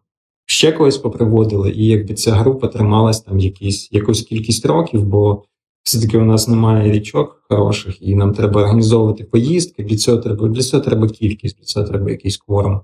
ще 0.46 0.72
когось 0.72 0.98
поприводили. 0.98 1.72
І 1.72 1.86
якби 1.86 2.14
ця 2.14 2.32
група 2.32 2.68
трималась 2.68 3.22
там 3.22 3.40
якісь, 3.40 3.92
якусь 3.92 4.22
кількість 4.22 4.66
років, 4.66 5.04
бо 5.06 5.44
все-таки 5.84 6.18
у 6.18 6.26
нас 6.26 6.48
немає 6.48 6.92
річок 6.92 7.44
хороших, 7.50 8.02
і 8.02 8.16
нам 8.16 8.34
треба 8.34 8.62
організовувати 8.62 9.24
поїздки. 9.24 9.84
Для 9.84 9.96
цього 9.98 10.18
треба, 10.18 10.48
для 10.48 10.62
цього 10.62 10.84
треба 10.84 11.10
кількість, 11.10 11.58
для 11.58 11.64
цього 11.64 11.86
треба 11.86 12.10
якийсь 12.12 12.38
кворум. 12.38 12.82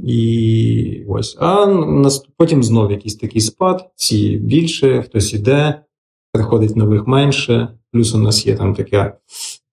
І 0.00 1.04
ось. 1.08 1.36
А 1.40 1.66
потім 2.36 2.62
знов 2.62 2.90
якийсь 2.90 3.16
такий 3.16 3.40
спад, 3.40 3.90
ці 3.94 4.36
більше, 4.36 5.02
хтось 5.02 5.34
іде, 5.34 5.80
приходить 6.32 6.76
нових 6.76 7.06
менше. 7.06 7.68
Плюс 7.92 8.14
у 8.14 8.18
нас 8.18 8.46
є 8.46 8.56
там 8.56 8.74
така 8.74 9.18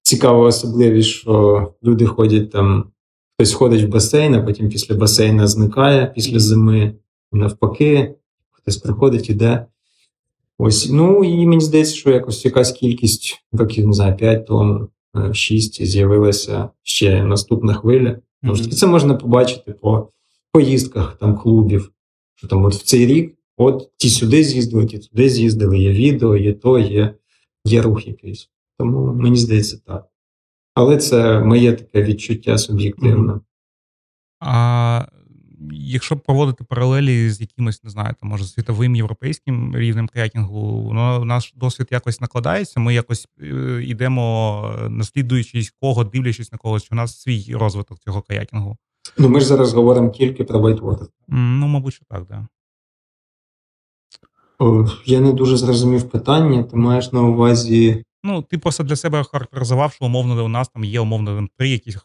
цікава 0.02 0.48
особливість, 0.48 1.10
що 1.10 1.74
люди 1.84 2.06
ходять 2.06 2.52
там, 2.52 2.92
хтось 3.36 3.54
ходить 3.54 3.84
в 3.84 3.88
басейн, 3.88 4.36
а 4.36 4.42
потім 4.42 4.70
після 4.70 4.96
басейна 4.96 5.48
зникає 5.48 6.12
після 6.16 6.40
зими, 6.40 6.96
навпаки, 7.32 8.16
хтось 8.52 8.78
приходить, 8.78 9.30
іде. 9.30 9.66
Ось, 10.58 10.90
ну 10.92 11.24
і 11.24 11.48
мені 11.48 11.62
здається, 11.62 11.96
що 11.96 12.12
якось 12.12 12.46
якась 12.46 12.72
кількість 12.72 13.44
років, 13.52 13.88
не 13.88 13.94
знаю, 13.94 14.16
5 14.16 14.48
тому, 14.48 14.88
6 15.34 15.86
з'явилася 15.86 16.70
ще 16.84 17.24
наступна 17.24 17.74
хвиля. 17.74 18.20
Тому 18.44 18.56
що 18.56 18.70
це 18.70 18.88
можна 18.88 19.14
побачити 19.14 19.72
по 19.72 20.12
поїздках 20.52 21.18
там 21.18 21.38
клубів. 21.38 21.92
Що 22.36 22.48
там 22.48 22.66
от 22.66 22.74
в 22.74 22.84
цей 22.84 23.06
рік, 23.06 23.38
от 23.58 23.92
ті 23.98 24.10
сюди 24.10 24.44
з'їздили, 24.44 24.86
ті 24.86 25.00
туди 25.00 25.30
з'їздили, 25.30 25.80
є 25.80 25.92
відео, 25.92 26.38
є 26.38 26.54
то, 26.54 26.80
є, 26.80 27.16
є 27.66 27.82
рух 27.82 28.08
якийсь. 28.08 28.50
Тому 28.78 29.14
мені 29.14 29.36
здається 29.36 29.78
так. 29.86 30.08
Але 30.74 30.98
це 30.98 31.40
моє 31.40 31.74
таке 31.74 32.04
відчуття 32.04 32.58
суб'єктивне. 32.58 33.40
А 34.40 35.06
якщо 35.72 36.18
проводити 36.18 36.64
паралелі 36.64 37.30
з 37.30 37.42
якимось, 37.42 37.84
не 37.84 37.90
знаю, 37.90 38.16
там, 38.20 38.30
може, 38.30 38.46
світовим 38.46 38.96
європейським 38.96 39.76
рівнем 39.76 40.08
каякінгу, 40.08 40.92
ну, 40.94 41.26
наш 41.26 41.54
досвід 41.56 41.88
якось 41.92 42.22
накладається. 42.22 42.80
Ми 42.80 42.94
якось 42.94 43.28
е, 43.42 43.84
йдемо, 43.84 44.76
наслідуючись 44.90 45.74
кого, 45.82 46.04
дивлячись 46.04 46.52
на 46.52 46.58
когось, 46.58 46.92
у 46.92 46.96
нас 46.96 47.22
свій 47.22 47.56
розвиток 47.56 48.00
цього 48.00 48.22
каякінгу. 48.22 48.78
Ну, 49.18 49.30
ми 49.30 49.40
ж 49.40 49.46
зараз 49.46 49.74
говоримо 49.74 50.10
тільки 50.10 50.44
про 50.44 50.60
вайтвотер. 50.60 51.08
Ну, 51.28 51.68
мабуть, 51.68 51.94
що 51.94 52.06
так, 52.10 52.26
да. 52.26 52.48
О, 54.60 54.88
я 55.06 55.20
не 55.20 55.34
дуже 55.34 55.58
зрозумів 55.58 56.10
питання. 56.10 56.64
Ти 56.64 56.78
маєш 56.78 57.12
на 57.12 57.22
увазі. 57.22 58.04
Ну, 58.24 58.42
ти 58.42 58.58
просто 58.58 58.84
для 58.84 58.96
себе 58.96 59.24
характеризував, 59.24 59.94
що 59.94 60.06
умовно 60.06 60.46
у 60.46 60.48
нас 60.48 60.70
там 60.70 60.84
є 60.84 61.00
умовно 61.00 61.36
там, 61.36 61.50
три 61.58 61.70
якісь 61.70 61.98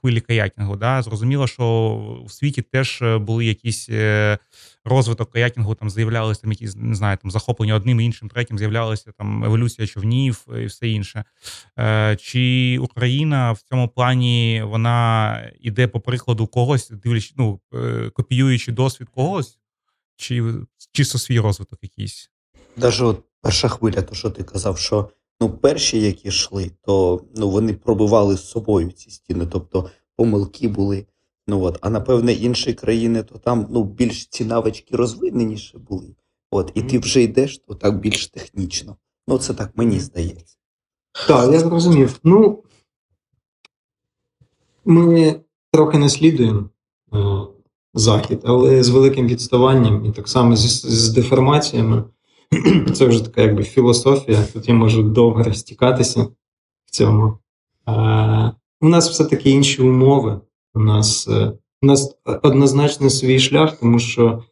хвилі 0.00 0.20
каякінгу. 0.20 0.76
Да? 0.76 1.02
Зрозуміло, 1.02 1.46
що 1.46 2.24
в 2.26 2.32
світі 2.32 2.62
теж 2.62 3.02
е, 3.02 3.18
були 3.18 3.44
якісь 3.44 3.88
е, 3.90 4.38
розвиток 4.84 5.30
каякінгу, 5.30 5.74
там 5.74 5.90
з'являлися 5.90 6.40
там 6.40 6.52
якісь, 6.52 6.76
не 6.76 6.94
знаю, 6.94 7.18
там 7.22 7.30
захоплення 7.30 7.74
одним, 7.74 8.00
і 8.00 8.04
іншим, 8.04 8.28
третім, 8.28 8.58
з'являлася 8.58 9.12
там 9.18 9.44
еволюція 9.44 9.86
човнів 9.88 10.46
і 10.62 10.66
все 10.66 10.88
інше. 10.88 11.24
Е, 11.78 12.16
Чи 12.20 12.78
Україна 12.80 13.52
в 13.52 13.62
цьому 13.62 13.88
плані 13.88 14.62
вона 14.66 15.38
іде 15.60 15.88
по 15.88 16.00
прикладу 16.00 16.46
когось, 16.46 16.90
дивлячись, 16.90 17.34
ну, 17.36 17.60
копіюючи 18.12 18.72
досвід 18.72 19.08
когось, 19.08 19.58
чи 20.16 20.44
чисто 20.92 21.18
свій 21.18 21.40
розвиток 21.40 21.78
якийсь? 21.82 22.30
От 23.00 23.24
перша 23.40 23.68
хвиля, 23.68 24.02
то 24.02 24.14
що 24.14 24.30
ти 24.30 24.42
казав, 24.42 24.78
що 24.78 25.08
ну, 25.40 25.50
перші, 25.50 26.00
які 26.00 26.28
йшли, 26.28 26.70
то 26.82 27.20
ну, 27.36 27.50
вони 27.50 27.72
пробивали 27.72 28.36
з 28.36 28.48
собою 28.48 28.92
ці 28.92 29.10
стіни, 29.10 29.46
тобто 29.46 29.90
помилки 30.16 30.68
були. 30.68 31.06
Ну, 31.46 31.62
от. 31.62 31.78
А 31.80 31.90
напевне, 31.90 32.32
інші 32.32 32.74
країни, 32.74 33.22
то 33.22 33.38
там 33.38 33.66
ну, 33.70 33.84
більш 33.84 34.26
ці 34.26 34.44
навички 34.44 34.96
розвиненіші 34.96 35.78
були. 35.78 36.14
От, 36.50 36.72
і 36.74 36.82
ти 36.82 36.98
вже 36.98 37.22
йдеш, 37.22 37.58
то 37.58 37.74
так 37.74 38.00
більш 38.00 38.26
технічно. 38.26 38.96
Ну, 39.28 39.38
це 39.38 39.54
так 39.54 39.72
мені 39.76 40.00
здається. 40.00 40.56
Так, 41.28 41.52
я 41.52 41.60
зрозумів. 41.60 42.18
Ну, 42.24 42.62
ми 44.84 45.40
трохи 45.70 45.98
наслідуємо 45.98 46.68
е, 47.14 47.18
захід, 47.94 48.40
але 48.44 48.82
з 48.82 48.88
великим 48.88 49.26
відставанням 49.26 50.04
і 50.04 50.12
так 50.12 50.28
само 50.28 50.56
з, 50.56 50.86
з 50.86 51.08
деформаціями. 51.08 52.04
Це 52.94 53.06
вже 53.06 53.24
така 53.24 53.42
якби 53.42 53.62
філософія. 53.62 54.44
Тут 54.52 54.68
я 54.68 54.74
можу 54.74 55.02
довго 55.02 55.42
розтікатися 55.42 56.22
в 56.86 56.90
цьому. 56.90 57.38
Е, 57.88 58.52
у 58.80 58.88
нас 58.88 59.10
все-таки 59.10 59.50
інші 59.50 59.82
умови. 59.82 60.40
У 60.74 60.80
нас, 60.80 61.28
е, 61.28 61.52
у 61.82 61.86
нас 61.86 62.16
однозначно 62.42 63.10
свій 63.10 63.38
шлях, 63.38 63.76
тому 63.80 63.98
що 63.98 64.42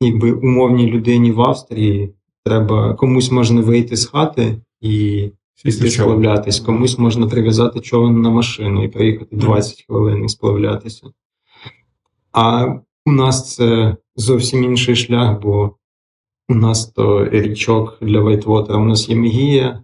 якби 0.00 0.32
умовній 0.32 0.86
людині 0.86 1.32
в 1.32 1.40
Австрії 1.40 2.14
треба 2.44 2.94
комусь 2.94 3.30
можна 3.30 3.60
вийти 3.60 3.96
з 3.96 4.06
хати 4.06 4.60
і 4.80 5.30
сплавлятись, 5.54 6.60
комусь 6.60 6.98
можна 6.98 7.26
прив'язати 7.26 7.80
човен 7.80 8.20
на 8.20 8.30
машину 8.30 8.84
і 8.84 8.88
проїхати 8.88 9.36
20 9.36 9.84
хвилин 9.88 10.24
і 10.24 10.28
сплавлятися. 10.28 11.06
А 12.32 12.66
у 13.06 13.12
нас 13.12 13.54
це 13.54 13.96
зовсім 14.16 14.64
інший 14.64 14.96
шлях, 14.96 15.40
бо 15.40 15.76
у 16.48 16.54
нас 16.54 16.86
то 16.86 17.28
річок 17.28 17.98
для 18.00 18.20
вайтвотера, 18.20 18.78
у 18.78 18.84
нас 18.84 19.08
є 19.08 19.16
Мегія, 19.16 19.82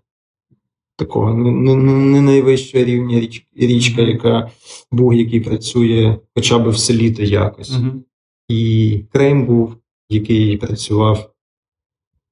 такого 0.96 1.34
не, 1.34 1.74
не, 1.74 1.92
не 1.92 2.20
найвищого 2.20 2.84
рівня 2.84 3.20
річ, 3.20 3.46
річка, 3.56 4.02
яка 4.02 4.50
буг, 4.90 5.14
який 5.14 5.40
працює 5.40 6.18
хоча 6.34 6.58
б 6.58 6.68
в 6.68 6.78
селі 6.78 7.10
то 7.10 7.22
якось. 7.22 7.78
Мгм. 7.78 8.04
І 8.48 9.04
Крейм 9.12 9.46
був, 9.46 9.76
який 10.08 10.56
працював 10.56 11.32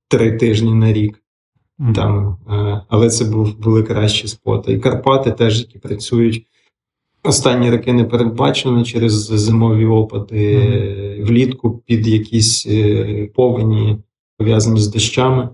три 0.09 0.33
тижні 0.33 0.75
на 0.75 0.93
рік. 0.93 1.23
Мгм. 1.79 1.95
Там, 1.95 2.37
е, 2.51 2.83
але 2.89 3.11
це 3.11 3.25
був, 3.25 3.59
були 3.59 3.83
кращі 3.83 4.29
споти. 4.29 4.73
І 4.73 4.79
Карпати 4.79 5.33
теж, 5.33 5.59
які 5.59 5.79
працюють. 5.79 6.47
Останні 7.23 7.71
роки 7.71 7.93
не 7.93 8.05
передбачено 8.05 8.85
через 8.85 9.13
зимові 9.13 9.87
опади 9.87 10.55
е, 10.55 11.25
влітку 11.25 11.79
під 11.79 12.07
якісь 12.07 12.67
е, 12.67 13.27
повені, 13.35 13.99
пов'язані 14.41 14.81
з 14.81 14.89
дощами. 14.89 15.49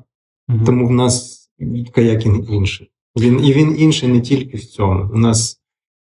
Мгм. 0.49 0.65
Тому 0.65 0.87
в 0.87 0.91
нас 0.91 1.47
каякінг 1.93 2.51
інший. 2.51 2.91
Він, 3.19 3.45
і 3.45 3.53
він 3.53 3.77
інший 3.79 4.09
не 4.09 4.21
тільки 4.21 4.57
в 4.57 4.65
цьому. 4.65 5.11
У 5.15 5.19
нас 5.19 5.61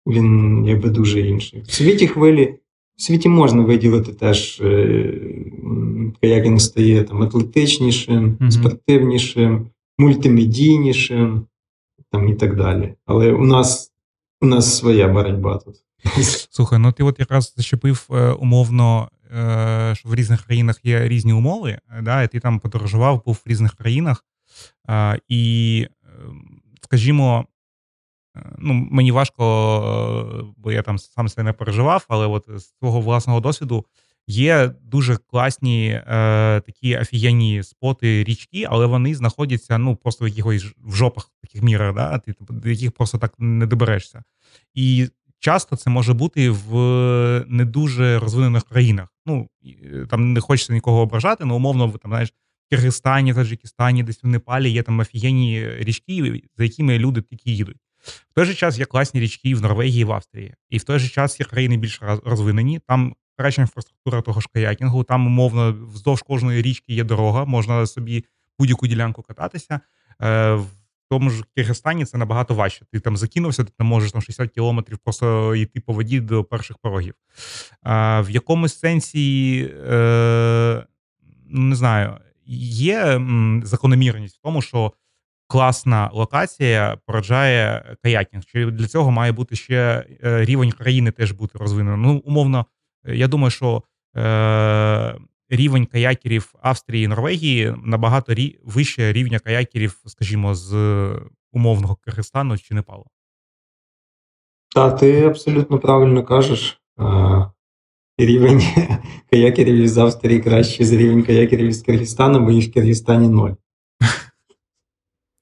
він 0.06 0.64
якби 0.66 0.90
дуже 0.90 1.20
інший. 1.20 1.62
В 1.66 1.72
світі 1.72 2.06
хвилі, 2.06 2.54
в 2.96 3.02
світі 3.02 3.28
можна 3.28 3.62
виділити 3.62 4.12
теж 4.12 4.60
е, 4.60 5.20
каякінг 6.20 6.60
стає 6.60 7.04
там 7.04 7.22
атлетичнішим, 7.22 8.36
Мгм. 8.40 8.50
спортивнішим, 8.50 9.66
мультимедійнішим 9.98 11.46
там, 12.12 12.28
і 12.28 12.34
так 12.34 12.56
далі. 12.56 12.94
Але 13.06 13.32
у 13.32 13.44
нас, 13.44 13.92
у 14.40 14.46
нас 14.46 14.78
своя 14.78 15.08
боротьба 15.08 15.58
тут. 15.58 15.74
Слухай, 16.50 16.78
ну 16.78 16.92
ти 16.92 17.02
от 17.04 17.18
якраз 17.18 17.54
зачепив 17.56 18.06
е, 18.10 18.30
умовно, 18.32 19.08
що 19.94 20.08
в 20.08 20.14
різних 20.14 20.46
країнах 20.46 20.80
є 20.84 21.08
різні 21.08 21.32
умови, 21.32 21.78
е, 21.90 22.02
да, 22.02 22.22
і 22.22 22.28
ти 22.28 22.40
там 22.40 22.60
подорожував, 22.60 23.24
був 23.24 23.42
в 23.46 23.48
різних 23.48 23.74
країнах. 23.74 24.24
Е, 24.90 25.20
і, 25.28 25.86
е, 26.04 26.08
скажімо, 26.82 27.46
е, 28.36 28.40
ну, 28.58 28.74
мені 28.90 29.12
важко, 29.12 29.44
е, 30.40 30.54
бо 30.56 30.72
я 30.72 30.82
там 30.82 30.98
сам 30.98 31.28
себе 31.28 31.42
не 31.44 31.52
переживав, 31.52 32.06
але 32.08 32.26
от 32.26 32.44
з 32.48 32.74
свого 32.78 33.00
власного 33.00 33.40
досвіду 33.40 33.84
є 34.28 34.74
дуже 34.82 35.16
класні 35.16 35.88
е, 35.90 36.02
такі 36.66 36.98
офігенні 36.98 37.62
споти 37.62 38.24
річки, 38.24 38.66
але 38.70 38.86
вони 38.86 39.14
знаходяться 39.14 39.78
ну, 39.78 39.96
просто 39.96 40.24
в 40.24 40.28
якихось 40.28 40.64
в 40.78 40.94
жопах 40.94 41.30
таких 41.42 41.62
мірах, 41.62 41.94
да, 41.94 42.18
ти, 42.18 42.34
до 42.40 42.68
яких 42.68 42.92
просто 42.92 43.18
так 43.18 43.34
не 43.38 43.66
доберешся. 43.66 44.22
І 44.74 45.08
часто 45.38 45.76
це 45.76 45.90
може 45.90 46.14
бути 46.14 46.50
в 46.50 46.74
не 47.48 47.64
дуже 47.64 48.18
розвинених 48.18 48.64
країнах. 48.64 49.08
Ну 49.26 49.48
е, 49.64 50.06
там 50.10 50.32
не 50.32 50.40
хочеться 50.40 50.72
нікого 50.72 51.00
ображати, 51.00 51.44
але 51.44 51.52
умовно 51.52 51.86
в 51.86 51.98
там 51.98 52.10
знаєш. 52.10 52.28
в 52.28 52.70
Киргизстані, 52.70 53.34
Таджикистані, 53.34 54.02
десь 54.02 54.22
в 54.22 54.26
Непалі 54.26 54.70
є 54.70 54.82
там 54.82 54.98
офігенні 54.98 55.68
річки, 55.78 56.42
за 56.56 56.64
якими 56.64 56.98
люди 56.98 57.22
тільки 57.22 57.50
їдуть. 57.50 57.76
В 58.30 58.34
той 58.34 58.44
же 58.44 58.54
час 58.54 58.78
є 58.78 58.84
класні 58.84 59.20
річки 59.20 59.54
в 59.54 59.62
Норвегії, 59.62 60.04
в 60.04 60.12
Австрії. 60.12 60.54
І 60.70 60.78
в 60.78 60.84
той 60.84 60.98
же 60.98 61.08
час 61.08 61.40
є 61.40 61.46
країни 61.46 61.76
більш 61.76 62.02
роз- 62.02 62.20
розвинені. 62.24 62.80
Там 62.86 63.14
краща 63.36 63.62
інфраструктура 63.62 64.22
того 64.22 64.40
ж 64.40 64.48
каякінгу. 64.52 65.04
Там, 65.04 65.26
умовно, 65.26 65.76
вздовж 65.92 66.22
кожної 66.22 66.62
річки 66.62 66.94
є 66.94 67.04
дорога, 67.04 67.44
можна 67.44 67.86
собі 67.86 68.24
будь-яку 68.58 68.86
ділянку 68.86 69.22
кататися. 69.22 69.80
Тому 71.10 71.30
ж 71.30 71.44
Киргизстані 71.56 72.04
це 72.04 72.18
набагато 72.18 72.54
важче. 72.54 72.84
Ти 72.92 73.00
там 73.00 73.16
закинувся, 73.16 73.64
ти 73.64 73.72
там 73.78 73.86
можеш 73.86 74.12
там 74.12 74.22
60 74.22 74.50
кілометрів 74.50 74.98
просто 74.98 75.54
йти 75.54 75.80
по 75.80 75.92
воді 75.92 76.20
до 76.20 76.44
перших 76.44 76.78
порогів. 76.78 77.14
А, 77.82 78.20
в 78.20 78.30
якомусь 78.30 78.78
сенсі, 78.78 79.60
е, 79.90 80.86
ну, 81.48 81.60
не 81.60 81.76
знаю, 81.76 82.16
є 82.46 83.20
закономірність 83.64 84.36
в 84.36 84.42
тому, 84.42 84.62
що 84.62 84.92
класна 85.46 86.10
локація 86.12 86.98
породжає 87.06 87.96
каякінг. 88.02 88.44
Чи 88.44 88.66
для 88.66 88.86
цього 88.86 89.10
має 89.10 89.32
бути 89.32 89.56
ще 89.56 90.06
е, 90.24 90.44
рівень 90.44 90.72
країни 90.72 91.10
теж 91.10 91.32
бути 91.32 91.58
розвинений? 91.58 92.06
Ну, 92.06 92.22
умовно, 92.24 92.66
е, 93.04 93.16
я 93.16 93.28
думаю, 93.28 93.50
що 93.50 93.82
е, 94.16 95.14
рівень 95.50 95.86
каякерів 95.86 96.54
Австрії 96.62 97.04
і 97.04 97.08
Норвегії 97.08 97.74
набагато 97.84 98.34
рі, 98.34 98.58
вище 98.64 99.12
рівня 99.12 99.38
каякерів, 99.38 100.02
скажімо, 100.06 100.54
з 100.54 100.74
умовного 101.52 101.96
Киргизстану 101.96 102.58
чи 102.58 102.74
Непалу. 102.74 103.06
Та 104.74 104.90
ти 104.90 105.22
абсолютно 105.22 105.78
правильно 105.78 106.24
кажеш. 106.24 106.80
Рівень 108.18 108.62
каякерів 109.30 109.74
із 109.74 109.98
Австрії 109.98 110.40
кращий 110.40 110.86
за 110.86 110.96
рівень 110.96 111.22
каякерів 111.22 111.66
із 111.66 111.82
Киргизстану, 111.82 112.40
бо 112.40 112.50
їх 112.50 112.70
в 112.70 112.72
Киргизстані 112.72 113.28
ноль. 113.28 113.52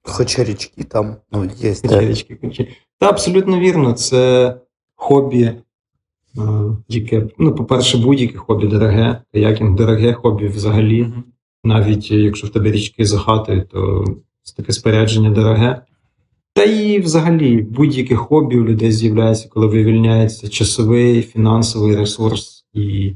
Хоча 0.02 0.44
річки 0.44 0.84
там 0.84 1.16
ну, 1.32 1.50
є. 1.56 1.74
Річки 1.82 2.36
кучі. 2.36 2.76
Та 2.98 3.08
абсолютно 3.08 3.60
вірно, 3.60 3.92
це 3.92 4.54
хобі, 4.94 5.52
яке, 6.88 7.28
ну, 7.38 7.54
по-перше, 7.54 7.98
будь-яке 7.98 8.38
хобі 8.38 8.66
дороге, 8.66 9.20
каякінг 9.32 9.76
дороге 9.76 10.12
хобі 10.12 10.46
взагалі. 10.46 11.12
Навіть 11.64 12.10
якщо 12.10 12.46
в 12.46 12.50
тебе 12.50 12.70
річки 12.70 13.04
за 13.04 13.18
хатою, 13.18 13.62
то 13.72 14.04
це 14.42 14.56
таке 14.56 14.72
спорядження 14.72 15.30
дороге. 15.30 15.82
Та 16.54 16.64
і 16.64 17.00
взагалі 17.00 17.62
будь-яке 17.62 18.16
хобі 18.16 18.58
у 18.58 18.64
людей 18.64 18.92
з'являється, 18.92 19.48
коли 19.48 19.66
вивільняється 19.66 20.48
часовий, 20.48 21.22
фінансовий 21.22 21.96
ресурс. 21.96 22.64
І 22.72 23.12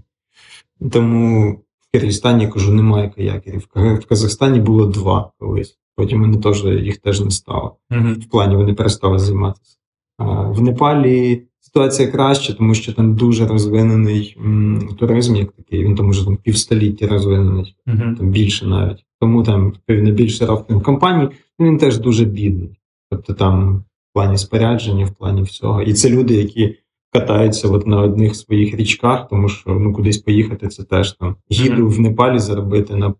тому 0.93 1.53
в 1.53 1.93
Киргизстані, 1.93 2.45
я 2.45 2.51
кажу, 2.51 2.75
немає 2.75 3.13
каякерів. 3.17 3.69
В 3.75 4.07
Казахстані 4.07 4.61
було 4.61 4.87
два 4.87 5.33
колись. 5.39 5.79
Потім 5.97 6.21
вони 6.21 6.39
теж 6.39 6.65
їх 6.65 6.99
теж 6.99 7.21
не 7.21 7.31
стало. 7.31 7.77
В 7.91 8.31
плані 8.31 8.57
вони 8.57 8.75
перестали 8.75 9.19
займатися. 9.19 9.77
А 10.19 10.43
в 10.43 10.61
Непалі 10.61 11.43
ситуація 11.71 12.11
краща, 12.11 12.53
тому 12.53 12.75
що 12.75 12.93
там 12.93 13.15
дуже 13.15 13.47
розвинений 13.47 14.37
м, 14.45 14.89
туризм, 14.99 15.37
як 15.37 15.53
такий. 15.53 15.85
Він 15.85 15.95
там 15.95 16.09
уже 16.09 16.25
там 16.25 16.37
півстоліття 16.37 17.07
розвинений 17.07 17.77
там 18.17 18.31
більше 18.31 18.67
навіть. 18.67 19.05
Тому 19.21 19.43
там 19.43 19.71
відповідно 19.71 20.11
більше 20.11 20.47
рафтинг 20.47 20.83
компаній, 20.83 21.29
ну, 21.59 21.67
він 21.67 21.79
теж 21.79 21.99
дуже 21.99 22.25
бідний. 22.25 22.81
Тобто 23.11 23.35
там 23.35 23.77
в 23.79 23.85
плані 24.15 24.39
спорядження, 24.39 25.05
в 25.05 25.15
плані 25.15 25.43
всього. 25.43 25.83
І 25.83 25.93
це 25.93 26.11
люди, 26.11 26.35
які 26.35 26.77
катаються 27.13 27.69
от 27.69 27.87
на 27.87 28.01
одних 28.01 28.37
своїх 28.37 28.75
річках, 28.75 29.29
тому 29.29 29.49
що 29.49 29.71
ну 29.71 29.93
кудись 29.93 30.19
поїхати, 30.19 30.69
це 30.69 30.85
теж 30.85 31.13
там 31.13 31.37
гіду 31.53 31.89
в 31.89 32.01
Непалі 32.01 32.39
заробити 32.39 32.97
на 32.97 33.15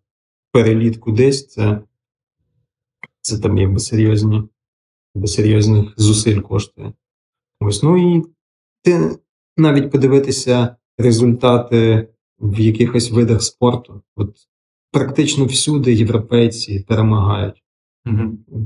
переліт 0.53 0.97
кудись, 0.97 1.49
це, 1.49 1.81
це 3.21 3.39
там 3.39 3.59
якби 3.59 3.79
серйозні, 3.79 4.43
якби 5.15 5.29
серйозних 5.29 5.95
зусиль 5.97 6.41
коштує. 6.41 6.93
Ось, 7.61 7.83
ну 7.83 8.17
і 8.17 8.23
ти 8.83 9.17
навіть 9.57 9.91
подивитися 9.91 10.77
результати 10.99 12.09
в 12.41 12.61
якихось 12.61 13.11
видах 13.11 13.43
спорту. 13.43 14.03
От 14.17 14.37
практично 14.93 15.45
всюди 15.45 15.95
європейці 15.95 16.85
перемагають. 16.89 17.63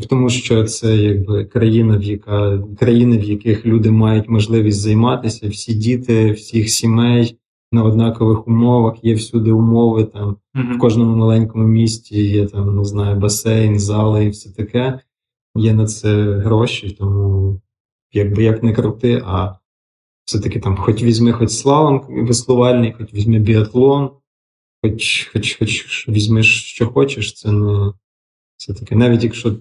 Тому 0.09 0.31
що 0.31 0.65
це 0.65 0.97
якби 0.97 1.45
країна, 1.45 1.97
в 1.99 2.03
яка 2.03 2.63
країни, 2.79 3.19
в 3.19 3.25
яких 3.25 3.67
люди 3.67 3.91
мають 3.91 4.29
можливість 4.29 4.81
займатися, 4.81 5.49
всі 5.49 5.75
діти, 5.75 6.33
всіх 6.33 6.71
сімей 6.71 7.39
на 7.73 7.85
однакових 7.85 8.49
умовах, 8.49 9.05
є 9.05 9.15
всюди 9.15 9.53
умови. 9.53 10.05
Там 10.05 10.37
в 10.55 10.79
кожному 10.79 11.17
маленькому 11.17 11.65
місті 11.65 12.25
є 12.25 12.47
там, 12.47 12.77
не 12.77 12.85
знаю, 12.85 13.17
басейн, 13.17 13.79
зали 13.79 14.25
і 14.25 14.29
все 14.29 14.53
таке. 14.53 15.01
Є 15.57 15.75
на 15.75 15.87
це 15.87 16.33
гроші, 16.33 16.97
тому 16.99 17.61
якби 18.13 18.43
як 18.43 18.63
не 18.63 18.73
крути, 18.73 19.23
а 19.27 19.55
все-таки 20.25 20.61
там 20.61 20.77
хоч 20.77 21.03
візьми 21.03 21.33
хоч 21.33 21.51
слалом 21.51 22.07
веслувальний, 22.09 22.93
хоч 22.99 23.15
візьми 23.15 23.39
біатлон, 23.39 24.11
хоч, 24.83 25.31
хоч, 25.33 25.59
хоч 25.59 26.09
візьмеш, 26.09 26.65
що 26.65 26.89
хочеш, 26.89 27.35
це 27.35 27.53
не 27.53 27.93
це 28.57 28.75
таке, 28.75 28.97
навіть 28.97 29.25
якщо 29.25 29.57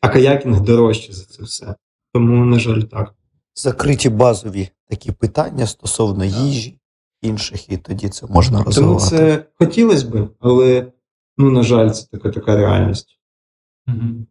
а 0.00 0.08
каякінг 0.08 0.60
дорожче 0.60 1.12
за 1.12 1.24
це 1.24 1.42
все. 1.42 1.74
Тому, 2.12 2.44
на 2.44 2.58
жаль, 2.58 2.80
так. 2.80 3.14
Закриті 3.54 4.08
базові 4.08 4.68
такі 4.88 5.12
питання 5.12 5.66
стосовно 5.66 6.24
їжі 6.24 6.78
інших, 7.22 7.72
і 7.72 7.76
тоді 7.76 8.08
це 8.08 8.26
можна 8.26 8.64
Тому 8.64 9.00
це 9.00 9.46
хотілося 9.58 10.06
б, 10.06 10.28
але 10.40 10.92
ну, 11.36 11.50
на 11.50 11.62
жаль, 11.62 11.90
це 11.90 12.06
така 12.10 12.30
така 12.30 12.56
реальність. 12.56 13.18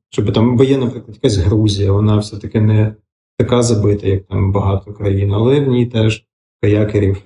Щоб 0.10 0.34
там, 0.34 0.58
бо 0.58 0.64
є, 0.64 0.78
наприклад, 0.78 1.16
якась 1.24 1.38
Грузія, 1.38 1.92
вона 1.92 2.18
все-таки 2.18 2.62
не 2.62 2.96
така 3.38 3.64
забита, 3.64 4.08
як 4.08 4.28
там 4.28 4.52
багато 4.52 4.94
країн, 4.94 5.34
але 5.34 5.60
в 5.60 5.68
ній 5.68 5.86
теж 5.86 6.26
каякерів. 6.62 7.24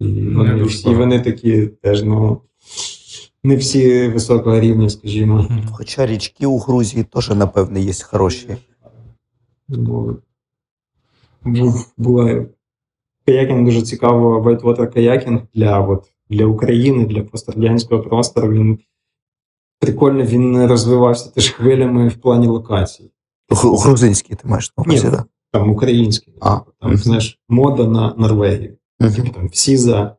І 0.00 0.28
вони, 0.28 0.62
всі, 0.62 0.94
вони 0.94 1.20
такі 1.20 1.66
теж, 1.66 2.02
ну, 2.02 2.40
не 3.44 3.56
всі 3.56 4.08
високого 4.08 4.60
рівня, 4.60 4.90
скажімо. 4.90 5.48
Хоча 5.72 6.06
річки 6.06 6.46
у 6.46 6.58
Грузії 6.58 7.04
теж, 7.04 7.30
напевне, 7.30 7.80
є 7.80 7.92
хороші. 8.02 8.56
Був, 11.44 11.92
була 11.96 12.46
каякінг 13.26 13.64
дуже 13.64 13.82
цікаво, 13.82 14.42
whitewater 14.42 14.92
каякінг 14.92 15.40
для, 15.54 15.80
от, 15.80 16.12
для 16.30 16.46
України, 16.46 17.06
для 17.06 17.22
пострадянського 17.22 18.02
простору. 18.02 18.52
Він 18.52 18.78
прикольно 19.80 20.24
він 20.24 20.66
розвивався 20.66 21.30
теж 21.30 21.50
хвилями 21.50 22.08
в 22.08 22.16
плані 22.16 22.46
локацій. 22.46 23.10
Гру- 23.50 23.76
Грузинські 23.76 24.34
ти 24.34 24.48
маєш 24.48 24.72
на 24.78 24.84
увазі, 24.84 25.10
так? 25.10 25.26
Там 25.52 25.70
український. 25.70 26.34
А, 26.40 26.58
Там, 26.80 26.96
знаєш, 26.96 27.38
мода 27.48 27.86
на 27.86 28.14
Норвегію. 28.18 28.76
Мгм. 29.00 29.28
Там 29.28 29.48
всі 29.48 29.76
за 29.76 30.16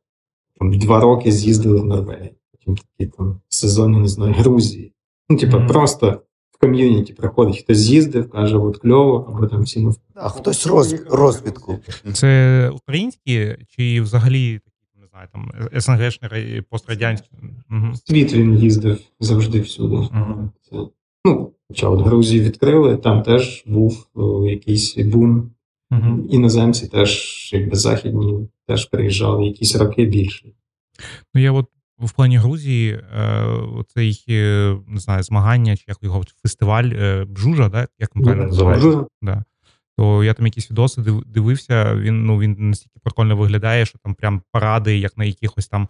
там, 0.59 0.79
два 0.79 0.99
роки 0.99 1.31
з'їздили 1.31 1.81
в 1.81 1.85
Норвегію. 1.85 2.29
Потім 2.51 2.75
такі 2.97 3.11
там 3.17 3.41
сезони, 3.49 3.97
не 3.99 4.07
знаю, 4.07 4.33
Грузії. 4.37 4.93
Ну, 5.29 5.37
типа, 5.37 5.57
Мгм. 5.57 5.67
просто 5.67 6.21
в 6.51 6.59
ком'юніті 6.61 7.13
приходить, 7.13 7.57
хтось 7.59 7.77
з'їздив, 7.77 8.29
каже, 8.29 8.57
от 8.57 8.77
кльово, 8.77 9.25
або 9.35 9.47
там 9.47 9.61
всі 9.63 9.79
ну, 9.79 9.95
А 10.15 10.29
хтось 10.29 10.67
роз, 10.67 10.95
розвідку. 11.09 11.79
Це 12.13 12.69
українські 12.69 13.55
чи 13.69 14.01
взагалі 14.01 14.59
такі, 14.59 15.01
не 15.01 15.07
знаю, 15.07 15.27
там 15.33 15.51
СНГшні 15.81 16.27
ра- 16.27 16.61
пострадянські? 16.69 17.29
Угу. 17.71 17.87
світ 18.05 18.33
він 18.33 18.57
їздив 18.57 18.99
завжди 19.19 19.61
всюди. 19.61 19.95
Угу. 19.95 20.49
Це, 20.69 20.77
ну, 21.25 21.53
хоча 21.67 21.89
от 21.89 22.01
Грузію 22.01 22.43
відкрили, 22.43 22.97
там 22.97 23.23
теж 23.23 23.63
був 23.67 24.07
якийсь 24.45 24.97
бум. 24.97 25.51
Угу. 25.91 26.27
Іноземці 26.29 26.87
теж, 26.87 27.49
якби 27.53 27.75
західні, 27.75 28.47
теж 28.67 28.85
приїжджали 28.85 29.45
якісь 29.45 29.75
роки 29.75 30.05
більше. 30.05 30.45
Ну, 31.33 31.41
я 31.41 31.51
от 31.51 31.65
в 31.99 32.11
плані 32.11 32.37
Грузії, 32.37 32.91
е, 32.91 33.43
оцей, 33.77 34.25
е, 34.29 34.77
не 34.87 34.99
знаю, 34.99 35.23
змагання, 35.23 35.77
чи 35.77 35.85
як 35.87 35.97
його 36.01 36.23
фестиваль 36.41 36.89
е, 36.93 37.25
Бжужа, 37.25 37.69
да? 37.69 37.87
як 37.99 38.15
він 38.15 38.23
правильно 38.23 38.47
називається? 38.47 39.05
Да. 39.21 39.43
То 39.99 40.23
я 40.23 40.33
там 40.33 40.45
якісь 40.45 40.71
відоси 40.71 41.01
дивився. 41.25 41.95
Він 41.95 42.25
ну 42.25 42.39
він 42.39 42.55
настільки 42.69 42.99
прикольно 43.03 43.35
виглядає, 43.35 43.85
що 43.85 43.97
там 43.97 44.13
прям 44.13 44.41
паради, 44.51 44.97
як 44.97 45.17
на 45.17 45.25
якихось 45.25 45.67
там 45.67 45.87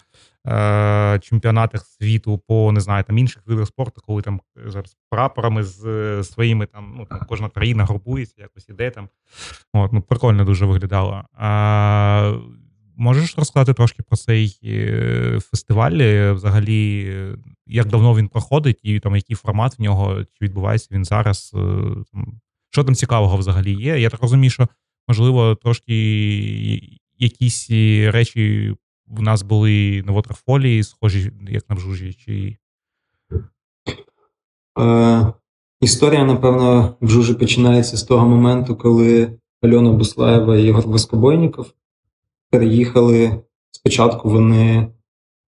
е- 0.48 1.20
чемпіонатах 1.24 1.86
світу 1.86 2.42
по 2.48 2.72
не 2.72 2.80
знаю, 2.80 3.04
там 3.04 3.18
інших 3.18 3.44
видах 3.46 3.68
спорту, 3.68 4.02
коли 4.06 4.22
там 4.22 4.42
е, 4.58 4.72
зараз 4.72 4.98
прапорами 5.10 5.64
з 5.64 5.86
е, 5.86 6.24
своїми 6.24 6.66
там, 6.66 6.94
ну 6.98 7.06
там 7.06 7.20
кожна 7.28 7.50
країна 7.50 7.86
групується, 7.86 8.36
якось 8.42 8.70
іде 8.70 8.90
там. 8.90 9.10
От, 9.74 9.94
ну 9.94 10.02
прикольно 10.02 10.46
дуже 10.46 10.66
виглядало. 10.66 11.24
А, 11.34 12.34
можеш 12.96 13.38
розказати 13.38 13.74
трошки 13.74 14.04
про 14.04 14.18
цей 14.18 14.60
е, 14.64 15.40
фестиваль? 15.40 16.32
Взагалі, 16.34 17.14
як 17.68 17.88
давно 17.88 18.16
він 18.16 18.28
проходить, 18.28 18.80
і 18.84 19.00
там 19.00 19.16
який 19.16 19.36
формат 19.36 19.80
в 19.80 19.82
нього, 19.82 20.24
чи 20.24 20.46
відбувається 20.46 20.88
він 20.92 21.06
зараз? 21.06 21.52
Там, 22.14 22.40
що 22.70 22.84
там 22.84 22.96
цікавого 22.96 23.38
взагалі 23.38 23.74
є? 23.74 24.00
Я 24.00 24.10
так 24.10 24.22
розумію, 24.22 24.52
що 24.52 24.68
можливо 25.08 25.56
трошки 25.56 25.94
якісь 27.18 27.70
речі 28.08 28.76
в 29.08 29.22
нас 29.22 29.42
були 29.42 30.04
на 30.06 30.14
Waterfall, 30.14 30.84
схожі, 30.84 31.32
як 31.50 31.70
на 31.70 31.76
Бжужі, 31.76 32.14
чи. 32.14 32.58
Е, 34.80 35.34
історія, 35.82 36.26
напевно, 36.26 36.96
в 37.02 37.10
Жужі 37.10 37.34
починається 37.34 37.98
з 37.98 38.04
того 38.04 38.28
моменту, 38.28 38.76
коли 38.76 39.32
Альона 39.62 39.92
Буслаєва 39.92 40.58
і 40.58 40.66
Ігор 40.66 40.88
Воскобойніков 40.88 41.74
переїхали. 42.50 43.42
Спочатку 43.72 44.30
вони 44.30 44.88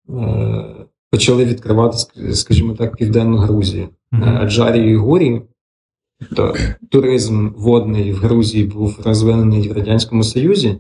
е, 0.10 0.86
почали 1.12 1.46
відкривати, 1.46 1.98
скажімо 2.34 2.74
так, 2.74 2.96
Південну 2.96 3.38
Грузію. 3.38 3.90
Мгм. 4.12 4.24
Е, 4.24 4.38
Аджарію 4.38 4.92
і 4.92 4.96
Гурію. 4.96 5.48
Тобто 6.30 6.56
туризм 6.90 7.50
водний 7.56 8.14
в 8.14 8.16
Грузії 8.16 8.64
був 8.64 9.00
розвинений 9.06 9.70
в 9.70 9.72
Радянському 9.72 10.24
Союзі 10.24 10.78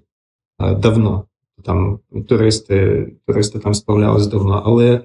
давно. 0.59 1.23
Там 1.63 1.99
туристи, 2.27 3.07
туристи 3.27 3.59
там 3.59 3.73
справлялись 3.73 4.27
давно. 4.27 4.61
Але 4.65 5.01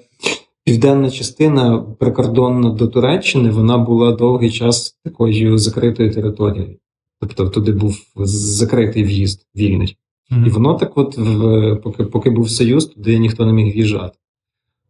південна 0.65 1.11
частина 1.11 1.79
прикордонна 1.79 2.71
до 2.71 2.87
Туреччини, 2.87 3.51
вона 3.51 3.79
була 3.79 4.13
довгий 4.13 4.51
час 4.51 4.99
такою 5.05 5.59
закритою 5.59 6.15
територією. 6.15 6.77
Тобто 7.21 7.49
туди 7.49 7.73
був 7.73 7.97
закритий 8.25 9.05
в'їзд 9.05 9.47
вільний. 9.57 9.97
І 10.47 10.51
воно 10.51 10.75
так, 10.75 10.99
от, 10.99 11.19
в, 11.19 11.77
поки, 11.77 12.05
поки 12.05 12.31
був 12.31 12.51
Союз, 12.51 12.87
туди 12.87 13.19
ніхто 13.19 13.47
не 13.47 13.53
міг 13.53 13.75
в'їжджати. 13.75 14.19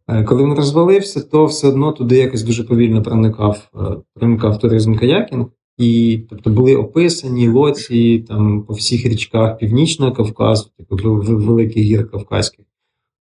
Е, 0.09 0.23
Коли 0.23 0.43
він 0.43 0.53
розвалився, 0.53 1.21
то 1.21 1.45
все 1.45 1.67
одно 1.67 1.91
туди 1.91 2.17
якось 2.17 2.43
дуже 2.43 2.63
повільно 2.63 3.03
проникав, 3.03 3.69
е, 3.75 3.79
проникав 4.13 4.59
туризм 4.59 4.95
каякінг. 4.95 5.45
І 5.77 6.19
тобто 6.29 6.49
були 6.49 6.75
описані 6.75 7.49
лоції 7.49 8.19
там 8.19 8.61
по 8.63 8.73
всіх 8.73 9.05
річках 9.05 9.57
Північного 9.57 10.11
Кавказу, 10.11 10.69
в- 10.89 11.21
великих 11.45 11.83
гір 11.83 12.11
Кавказьких. 12.11 12.65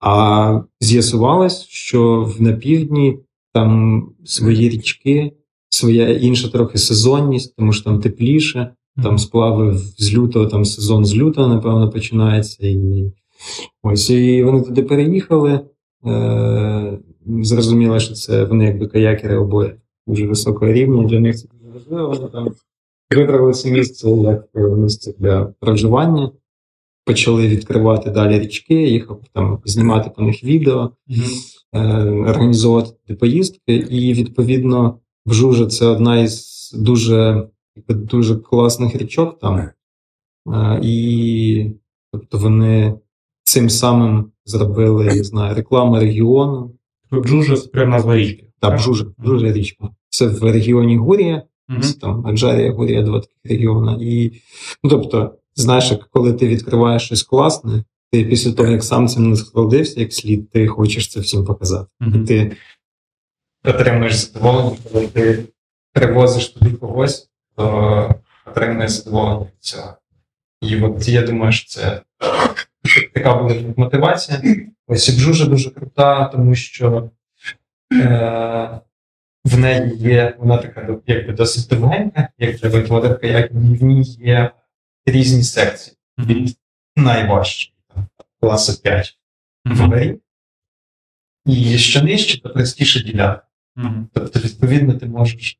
А 0.00 0.60
з'ясувалось, 0.80 1.66
що 1.68 2.22
в- 2.38 2.42
на 2.42 2.52
півдні 2.52 3.18
там 3.52 4.02
свої 4.24 4.68
річки, 4.68 5.32
своя 5.68 6.08
інша 6.08 6.48
трохи 6.48 6.78
сезонність, 6.78 7.54
тому 7.56 7.72
що 7.72 7.84
там 7.84 8.00
тепліше, 8.00 8.74
там 9.02 9.18
сплави 9.18 9.78
з 9.98 10.14
лютого, 10.14 10.46
там 10.46 10.64
сезон 10.64 11.04
з 11.04 11.16
лютого, 11.16 11.48
напевно, 11.48 11.90
починається. 11.90 12.66
І 12.66 13.12
ось 13.82 14.10
і 14.10 14.42
вони 14.44 14.60
туди 14.62 14.82
переїхали. 14.82 15.60
Е, 16.06 16.98
зрозуміло, 17.42 17.98
що 17.98 18.14
це 18.14 18.44
вони 18.44 18.64
якби 18.64 18.86
каякери 18.86 19.36
обоє 19.36 19.76
дуже 20.06 20.26
високого 20.26 20.72
рівня. 20.72 21.08
Для 21.08 21.20
них 21.20 21.36
це 21.36 21.48
дуже 21.52 21.72
важливо. 21.72 22.08
Вони 22.08 22.28
там 22.28 22.48
вибрали 23.16 23.52
це 23.52 23.70
місце 23.70 24.10
як 24.10 24.48
місце 24.54 25.14
для 25.18 25.44
проживання. 25.44 26.30
Почали 27.06 27.48
відкривати 27.48 28.10
далі 28.10 28.38
річки, 28.38 28.74
їхав 28.74 29.20
там 29.32 29.58
знімати 29.64 30.10
по 30.16 30.22
них 30.22 30.44
відео, 30.44 30.90
е, 31.72 31.80
організовувати 32.10 33.14
поїздки. 33.14 33.74
І 33.74 34.14
відповідно 34.14 34.98
в 35.26 35.32
Жужа 35.32 35.66
це 35.66 35.86
одна 35.86 36.20
із 36.20 36.72
дуже, 36.78 37.48
дуже 37.88 38.36
класних 38.36 38.96
річок 38.96 39.38
там. 39.38 39.58
Е, 39.58 40.80
і 40.82 41.70
тобто 42.12 42.38
вони 42.38 42.94
цим 43.44 43.70
самим 43.70 44.30
зробили, 44.44 45.04
не 45.04 45.24
знаю, 45.24 45.54
рекламу 45.54 46.00
регіону. 46.00 46.74
Бжужа 47.12 47.56
це 47.56 47.68
прям 47.68 47.90
назва 47.90 48.16
річки. 48.16 48.50
Так, 48.60 48.76
Бжужа, 48.76 49.04
Бжужа 49.18 49.52
річка. 49.52 49.88
Це 50.08 50.26
в 50.26 50.42
регіоні 50.42 50.96
Гурія, 50.96 51.42
Мгм. 51.68 51.82
це 51.82 51.98
там 51.98 52.26
Аджарія, 52.26 52.72
Гурія, 52.72 53.02
два 53.02 53.20
таких 53.20 53.36
регіони. 53.44 53.96
І, 54.00 54.32
ну, 54.82 54.90
тобто, 54.90 55.34
знаєш, 55.54 55.90
як 55.90 56.08
коли 56.10 56.32
ти 56.32 56.48
відкриваєш 56.48 57.02
щось 57.02 57.22
класне, 57.22 57.84
ти 58.12 58.24
після 58.24 58.52
того, 58.52 58.68
як 58.68 58.84
сам 58.84 59.08
цим 59.08 59.30
насолодився 59.30 60.00
як 60.00 60.12
слід, 60.12 60.50
ти 60.50 60.66
хочеш 60.66 61.08
це 61.12 61.20
всім 61.20 61.44
показати. 61.44 61.86
Мгм. 62.00 62.22
І 62.22 62.26
ти 62.26 62.56
отримуєш 63.64 64.14
задоволення, 64.14 64.76
коли 64.92 65.06
ти 65.06 65.44
привозиш 65.92 66.48
туди 66.48 66.70
когось, 66.70 67.30
то 67.56 68.14
отримуєш 68.46 68.90
задоволення 68.90 69.40
від 69.40 69.60
цього. 69.60 69.94
І 70.62 70.82
от 70.82 71.08
я 71.08 71.22
думаю, 71.26 71.52
що 71.52 71.68
це 71.80 72.02
така 73.14 73.34
буде 73.34 73.74
мотивація. 73.76 74.42
Ось 74.86 75.08
і 75.08 75.12
Бжужа 75.12 75.46
дуже 75.46 75.70
крута, 75.70 76.24
тому 76.24 76.54
що 76.54 77.10
е, 77.92 78.80
в 79.44 79.58
неї 79.58 79.96
є, 79.96 80.36
вона 80.38 80.58
така 80.58 80.98
якби 81.06 81.32
досить 81.32 81.68
довгенька, 81.68 82.28
як 82.38 82.56
для 82.56 82.68
викладачка, 82.68 83.26
як 83.26 83.52
в 83.52 83.84
ній 83.84 84.02
є 84.02 84.50
різні 85.06 85.42
секції 85.42 85.96
від 86.18 86.56
найважчої, 86.96 87.74
класу 88.40 88.82
5 88.82 89.18
вгорі. 89.64 90.20
І 91.46 91.78
що 91.78 92.02
нижче, 92.02 92.42
то 92.42 92.50
простіше 92.50 93.04
ділянка. 93.04 93.46
Тобто, 94.12 94.40
відповідно, 94.40 94.94
ти 94.94 95.06
можеш 95.06 95.58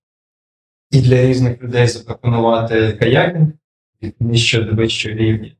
і 0.90 1.00
для 1.00 1.26
різних 1.26 1.62
людей 1.62 1.86
запропонувати 1.86 2.92
каякінг 2.92 3.52
нижчого 4.20 4.64
до 4.64 4.72
вищого 4.74 5.14
рівня. 5.16 5.50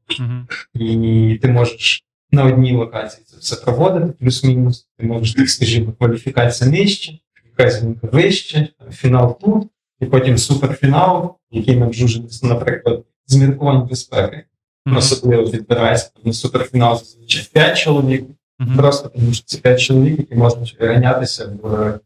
І 0.75 1.39
ти 1.43 1.49
можеш 1.49 2.05
на 2.33 2.45
одній 2.45 2.73
локації 2.73 3.25
це 3.27 3.37
все 3.37 3.57
проводити, 3.57 4.13
плюс-мінус. 4.21 4.89
Ти 4.99 5.07
можеш, 5.07 5.35
так 5.35 5.49
скажімо, 5.49 5.93
кваліфікація 5.99 6.71
нижче, 6.71 7.19
якась 7.59 7.83
гонка 7.83 8.07
вище, 8.07 8.69
фінал 8.91 9.41
тут, 9.41 9.69
і 10.01 10.07
потім 10.07 10.39
суперфінал, 10.39 11.37
який 11.51 11.77
нам 11.77 11.91
вже, 11.91 12.23
наприклад, 12.43 13.05
з 13.27 13.37
міркувань 13.37 13.87
безпеки. 13.89 14.45
Мгм. 14.87 14.97
Особливо 14.97 15.51
відбирається 15.51 16.11
на 16.25 16.33
суперфінал 16.33 16.99
зазвичай 16.99 17.49
5 17.53 17.79
чоловік, 17.79 18.25
Мгм. 18.59 18.77
просто 18.77 19.09
тому 19.09 19.33
що 19.33 19.45
це 19.47 19.59
5 19.59 19.81
чоловік, 19.81 20.19
які 20.19 20.35
можуть 20.35 20.77
ганятися 20.81 21.47
в, 21.63 22.01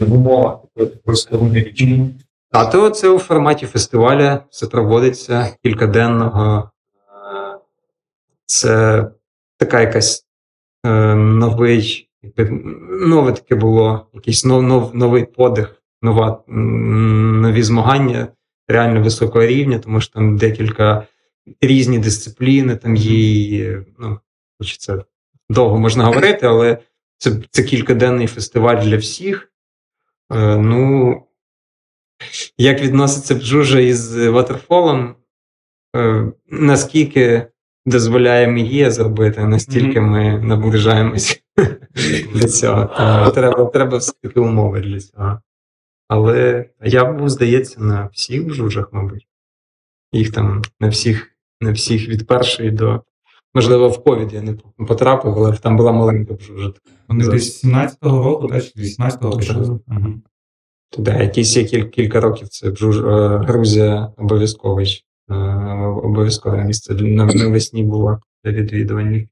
в 0.00 0.12
умовах 0.12 0.58
розкривної 1.04 1.64
річки. 1.64 2.00
А 2.50 2.64
то 2.66 2.90
це 2.90 3.08
у 3.08 3.18
форматі 3.18 3.66
фестиваля 3.66 4.44
все 4.50 4.66
проводиться 4.66 5.56
кількаденного. 5.62 6.70
Це 8.46 9.06
така 9.56 9.80
якась 9.80 10.26
е, 10.86 11.14
новий, 11.14 12.08
нове 12.90 13.32
таке 13.32 13.54
було, 13.54 14.06
якийсь 14.14 14.44
нов, 14.44 14.62
нов, 14.62 14.94
новий 14.94 15.24
подих, 15.24 15.82
нова, 16.02 16.42
нові 16.46 17.62
змагання 17.62 18.28
реально 18.68 19.02
високого 19.02 19.46
рівня, 19.46 19.78
тому 19.78 20.00
що 20.00 20.12
там 20.12 20.36
декілька 20.36 21.06
різні 21.60 21.98
дисципліни, 21.98 22.76
там 22.76 22.96
є, 22.96 23.84
ну, 23.98 24.20
це 24.78 25.04
довго 25.50 25.78
можна 25.78 26.04
говорити, 26.04 26.46
але 26.46 26.78
це, 27.18 27.32
це 27.50 27.62
кількаденний 27.62 28.26
фестиваль 28.26 28.82
для 28.82 28.96
всіх. 28.96 29.52
Е, 30.32 30.56
ну, 30.56 31.22
як 32.58 32.82
відноситься 32.82 33.34
Бжужа 33.34 33.80
із 33.80 34.16
ватерфолом, 34.16 35.14
наскільки 36.50 37.46
дозволяє 37.86 38.48
Мігія 38.48 38.90
зробити, 38.90 39.44
настільки 39.44 40.00
ми 40.00 40.38
наближаємось 40.38 41.42
до 42.34 42.48
цього. 42.48 42.86
Треба, 43.30 43.64
треба 43.64 43.98
все-таки 43.98 44.40
умови 44.40 44.80
для 44.80 45.00
цього. 45.00 45.40
Але 46.08 46.64
я 46.84 47.04
був, 47.04 47.28
здається, 47.28 47.80
на 47.80 48.08
всіх 48.12 48.46
бжужах, 48.46 48.88
мабуть. 48.92 49.26
Їх 50.12 50.32
там 50.32 50.62
на 50.80 50.88
всіх, 50.88 51.32
на 51.60 51.72
всіх 51.72 52.08
від 52.08 52.26
першої 52.26 52.70
до. 52.70 53.02
Можливо, 53.54 53.88
в 53.88 54.04
ковід 54.04 54.32
я 54.32 54.42
не 54.42 54.54
потрапив, 54.86 55.34
але 55.38 55.56
там 55.56 55.76
була 55.76 55.92
маленька 55.92 56.34
бжужа. 56.34 56.72
Вони 57.08 57.28
десь 57.28 57.64
17-го 57.64 58.22
року, 58.22 58.48
так, 58.48 58.62
18-го 58.62 59.30
почали. 59.30 59.80
Туди 60.90 61.10
якісь 61.10 61.56
є 61.56 61.64
кіль, 61.64 61.84
кілька 61.84 62.20
років 62.20 62.48
це 62.48 62.68
е, 62.68 62.72
Грузія 63.38 64.12
обов'язковий. 64.16 65.04
е, 65.30 65.34
Обов'язкове 66.02 66.64
місце 66.64 66.94
навесні 66.94 67.82
було 67.82 68.20
для 68.44 68.52
відвідування. 68.52 69.28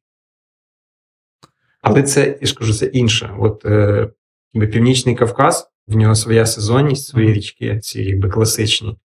Але 1.83 2.03
це, 2.03 2.39
я 2.41 2.47
ж 2.47 2.55
кажу, 2.55 2.73
це 2.75 2.87
інше. 2.87 3.35
От 3.39 3.65
е, 3.67 4.09
Північний 4.53 5.15
Кавказ, 5.15 5.71
в 5.89 5.97
нього 5.97 6.15
своя 6.15 6.47
сезонність, 6.47 7.07
свої 7.07 7.33
річки, 7.33 7.79
ці 7.79 8.03
якби 8.03 8.29
класичні. 8.29 8.99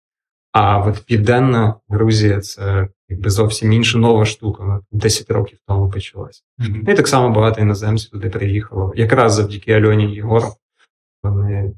А 0.52 0.80
от 0.80 1.04
Південна 1.06 1.76
Грузія 1.90 2.40
це 2.40 2.88
якби 3.10 3.30
зовсім 3.30 3.74
інша 3.74 3.98
нова 3.98 4.26
штука. 4.26 4.64
Вона 4.64 4.82
10 4.92 5.32
років 5.32 5.60
тому 5.68 5.90
почалась. 5.90 6.44
Ну 6.58 6.94
і 6.94 6.96
так 6.96 7.08
само 7.08 7.36
багато 7.36 7.62
іноземців 7.62 8.12
туди 8.12 8.30
приїхало. 8.30 8.94
Якраз 8.96 9.34
завдяки 9.34 9.74
Альоні 9.74 10.16
Єгору 10.16 10.48
вони 11.24 11.74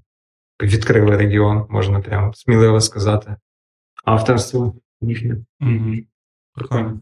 відкрили 0.62 1.18
регіон, 1.18 1.66
можна 1.70 2.00
прямо 2.00 2.34
сміливо 2.34 2.82
сказати. 2.82 3.36
Авторство 4.06 4.76
їхнє. 5.02 5.38
Прикольно. 6.54 7.00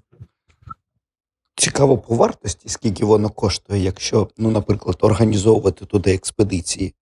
Цікаво 1.55 1.97
по 1.97 2.15
вартості, 2.15 2.69
скільки 2.69 3.05
воно 3.05 3.29
коштує, 3.29 3.81
якщо, 3.81 4.27
ну, 4.37 4.51
наприклад, 4.51 4.97
організовувати 5.01 5.85
туди 5.85 6.13
експедиції. 6.13 6.95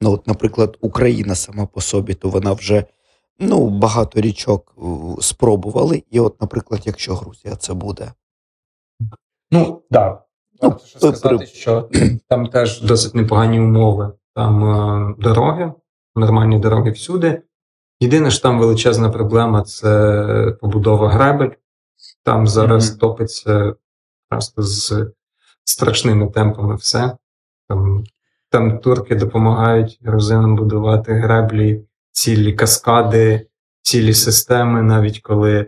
Ну, 0.00 0.12
от, 0.12 0.26
наприклад, 0.26 0.78
Україна 0.80 1.34
сама 1.34 1.66
по 1.66 1.80
собі, 1.80 2.14
то 2.14 2.28
вона 2.28 2.52
вже 2.52 2.84
ну, 3.38 3.68
багато 3.68 4.20
річок 4.20 4.74
е, 4.78 4.82
спробували. 5.20 6.02
І 6.10 6.20
от, 6.20 6.40
наприклад, 6.40 6.82
якщо 6.84 7.14
Грузія 7.14 7.56
це 7.56 7.74
буде. 7.74 8.12
Ну, 9.50 9.82
так. 9.90 10.24
Ну, 10.62 10.68
Варто 10.68 10.86
ще 10.86 10.98
сказати, 10.98 11.46
що 11.46 11.88
там 12.28 12.46
теж 12.46 12.82
досить 12.82 13.14
непогані 13.14 13.60
умови. 13.60 14.12
Там 14.34 14.64
е, 14.64 15.14
дороги, 15.18 15.72
нормальні 16.18 16.58
дороги 16.58 16.90
всюди. 16.90 17.42
Єдине, 18.00 18.30
що 18.30 18.42
там 18.42 18.58
величезна 18.58 19.10
проблема 19.10 19.62
це 19.62 20.56
побудова 20.60 21.08
гребель. 21.10 21.50
Там 22.24 22.46
зараз 22.46 22.90
Мгм. 22.90 22.98
топиться 22.98 23.74
просто 24.28 24.62
з 24.62 25.10
страшними 25.64 26.26
темпами 26.30 26.74
все. 26.76 27.16
Там, 27.68 28.04
там 28.50 28.78
турки 28.78 29.14
допомагають 29.14 29.98
грузинам 30.02 30.56
будувати 30.56 31.12
греблі, 31.12 31.84
цілі 32.12 32.52
каскади, 32.52 33.46
цілі 33.82 34.14
системи, 34.14 34.82
навіть 34.82 35.20
коли 35.20 35.66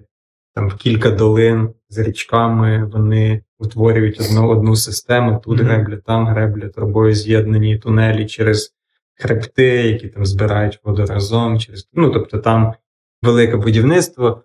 там 0.55 0.71
кілька 0.71 1.11
долин 1.11 1.71
з 1.89 1.99
річками 1.99 2.85
вони 2.85 3.43
утворюють 3.59 4.21
одну, 4.21 4.49
одну 4.49 4.77
систему, 4.77 5.41
тут 5.45 5.59
Мгм. 5.59 5.67
гребля, 5.69 5.97
там 5.97 6.27
гребля, 6.27 6.69
трубою 6.69 7.15
з'єднані 7.15 7.79
тунелі 7.79 8.27
через 8.27 8.75
хребти, 9.21 9.65
які 9.65 10.09
там 10.09 10.27
збирають 10.27 10.81
воду 10.85 11.07
разом. 11.07 11.59
Через... 11.59 11.89
Ну, 11.93 12.11
тобто 12.11 12.39
там 12.39 12.75
велике 13.23 13.57
будівництво. 13.57 14.43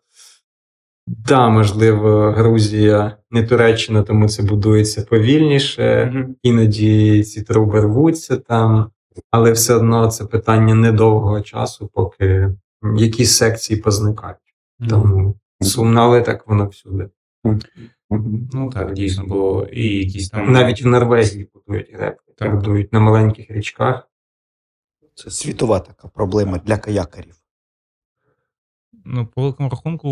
Да, 1.07 1.49
можливо, 1.49 2.31
Грузія, 2.31 3.17
не 3.31 3.43
Туреччина, 3.43 4.03
тому 4.03 4.29
це 4.29 4.43
будується 4.43 5.01
повільніше. 5.01 6.11
Мгм. 6.13 6.35
Іноді 6.43 7.23
ці 7.23 7.41
труби 7.41 7.81
рвуться 7.81 8.37
там, 8.37 8.89
але 9.31 9.51
все 9.51 9.73
одно 9.73 10.07
це 10.07 10.25
питання 10.25 10.75
недовгого 10.75 11.41
часу, 11.41 11.89
поки 11.93 12.53
якісь 12.97 13.37
секції 13.37 13.79
позникають. 13.79 14.37
Тому 14.89 15.35
сумно, 15.61 16.01
але 16.01 16.21
так 16.21 16.47
воно 16.47 16.67
всюди. 16.67 17.09
Ну 18.53 18.69
так, 18.73 18.93
дійсно, 18.93 19.23
бо 19.27 19.67
і 19.71 19.97
якісь 19.97 20.29
там. 20.29 20.51
Навіть 20.51 20.83
в 20.83 20.87
Норвегії 20.87 21.49
будують 21.53 21.95
Так. 22.37 22.55
будують 22.55 22.93
на 22.93 22.99
маленьких 22.99 23.51
річках. 23.51 24.07
Це 25.15 25.31
світова 25.31 25.79
така 25.79 26.07
проблема 26.07 26.57
для 26.57 26.77
каякарів. 26.77 27.35
Ну, 29.05 29.27
по 29.27 29.41
великому 29.41 29.69
рахунку, 29.69 30.09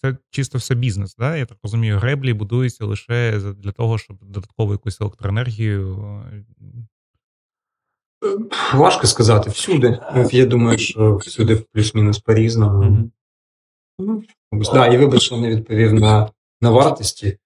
це 0.00 0.16
чисто 0.30 0.58
все 0.58 0.74
бізнес, 0.74 1.16
да? 1.16 1.36
Я 1.36 1.46
так 1.46 1.58
розумію, 1.62 1.98
греблі 1.98 2.32
будуються 2.32 2.84
лише 2.84 3.40
для 3.40 3.72
того, 3.72 3.98
щоб 3.98 4.16
додаткову 4.24 4.72
якусь 4.72 5.00
електроенергію. 5.00 6.04
е, 6.32 6.44
Важко 8.74 9.06
сказати 9.06 9.50
всюди. 9.50 10.00
Я 10.32 10.46
думаю, 10.46 10.78
що 10.78 11.16
всюди 11.16 11.56
плюс-мінус 11.56 12.18
по-різному. 12.18 13.10
Ну, 13.98 14.22
да, 14.52 14.86
і 14.86 14.98
вибач, 14.98 15.22
що 15.22 15.36
не 15.36 15.56
відповів 15.56 15.94
на, 15.94 16.30
на 16.60 16.70
вартості. 16.70 17.38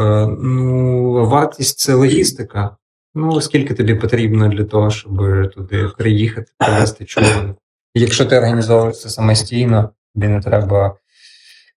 Е, 0.00 0.26
ну, 0.26 1.26
вартість 1.26 1.78
це 1.78 1.94
логістика. 1.94 2.76
Ну, 3.20 3.40
скільки 3.40 3.74
тобі 3.74 3.94
потрібно 3.94 4.48
для 4.48 4.64
того, 4.64 4.90
щоб 4.90 5.16
туди 5.54 5.88
приїхати, 5.98 6.52
привезти 6.58 7.04
човен. 7.04 7.54
Якщо 7.94 8.26
ти 8.26 8.36
організовуєш 8.38 9.00
це 9.00 9.08
самостійно, 9.08 9.90
тобі 10.14 10.28
не 10.28 10.40
треба, 10.40 10.96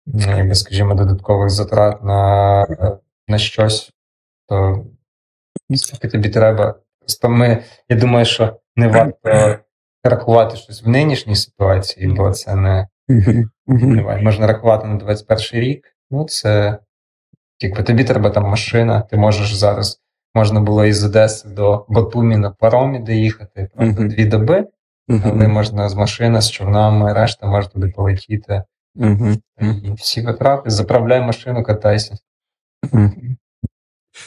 е, 0.08 0.38
якби, 0.38 0.56
скажімо, 0.56 0.96
додаткових 0.96 1.50
затрат 1.50 2.04
на, 2.04 2.66
на 3.28 3.38
щось, 3.38 3.92
то 4.48 4.86
ну, 5.70 5.78
скільки 5.78 6.08
тобі 6.08 6.30
треба. 6.30 6.76
Просто 7.00 7.30
ми, 7.30 7.64
я 7.90 7.98
думаю, 7.98 8.26
що 8.26 8.60
не 8.76 8.88
варто 8.88 9.60
рахувати 10.04 10.58
щось 10.58 10.84
в 10.84 10.88
нинішній 10.88 11.36
ситуації, 11.36 12.08
бо 12.08 12.32
це 12.32 12.56
не, 12.56 12.88
не 13.68 14.02
варто. 14.02 14.24
можна 14.24 14.48
рахувати 14.48 14.88
на 14.88 14.96
21 14.96 15.62
рік. 15.62 15.96
Ну, 16.12 16.26
це 16.26 16.80
Якби 17.62 17.84
тобі 17.84 18.04
треба 18.04 18.30
там 18.30 18.44
машина, 18.44 19.02
ти 19.02 19.18
можеш 19.18 19.54
зараз, 19.54 20.01
можна 20.34 20.62
було 20.62 20.86
із 20.86 21.04
Одеси 21.04 21.50
до 21.50 21.86
Батумі 21.90 22.38
на 22.38 22.52
паромі 22.52 23.00
доїхати, 23.00 23.70
правда, 23.76 24.04
дві 24.04 24.26
доби, 24.26 24.68
але 25.08 25.48
можна 25.48 25.90
з 25.90 25.96
машини, 25.96 26.42
з 26.42 26.52
човнами, 26.52 27.14
решта 27.14 27.48
може 27.48 27.70
туди 27.70 27.88
полетіти. 27.88 28.64
І 29.60 29.92
всі 29.98 30.22
витрати, 30.22 30.70
заправляй 30.70 31.22
машину, 31.22 31.64
катайся. 31.64 32.18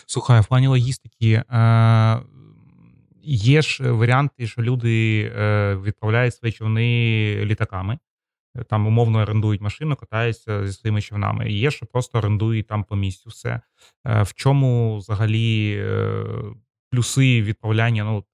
Слухай, 0.07 0.41
в 0.41 0.47
плані 0.47 0.67
логістики 0.67 1.33
е, 1.33 2.19
є 3.23 3.63
ж 3.63 3.91
варіанти, 3.91 4.47
що 4.47 4.63
люди 4.63 5.23
е, 5.37 5.75
відправляють 5.75 6.35
свої 6.35 6.53
човни 6.53 6.87
літаками. 7.45 7.99
Там 8.69 8.87
умовно 8.87 9.19
орендують 9.19 9.61
машину, 9.61 9.97
катаються 9.97 10.67
зі 10.67 10.73
своїми 10.73 11.03
човнами. 11.03 11.51
І 11.51 11.59
є, 11.59 11.71
що 11.71 11.87
просто 11.87 12.19
орендують 12.19 12.67
там 12.67 12.85
по 12.85 12.97
місцю 12.97 13.31
все. 13.31 13.61
Е, 14.07 14.23
в 14.23 14.35
чому 14.35 14.97
взагалі 14.97 15.77
е, 15.79 16.25
плюси 16.91 17.43
відправляння? 17.43 18.05
Ну, 18.05 18.25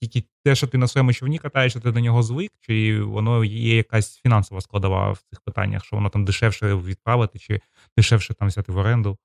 тільки 0.00 0.28
те, 0.44 0.54
що 0.54 0.66
ти 0.66 0.78
на 0.78 0.88
своєму 0.88 1.12
човні 1.12 1.38
катаєшся, 1.38 1.80
ти 1.80 1.90
до 1.92 2.00
нього 2.00 2.22
звик, 2.22 2.52
чи 2.60 3.02
воно 3.02 3.44
є 3.44 3.76
якась 3.76 4.20
фінансова 4.20 4.60
складова 4.60 5.12
в 5.12 5.18
цих 5.30 5.40
питаннях, 5.40 5.84
що 5.84 5.96
воно 5.96 6.08
там 6.08 6.24
дешевше 6.24 6.74
відправити, 6.74 7.38
чи 7.38 7.60
дешевше 7.96 8.34
там 8.34 8.48
взяти 8.48 8.72
в 8.72 8.76
оренду? 8.76 9.18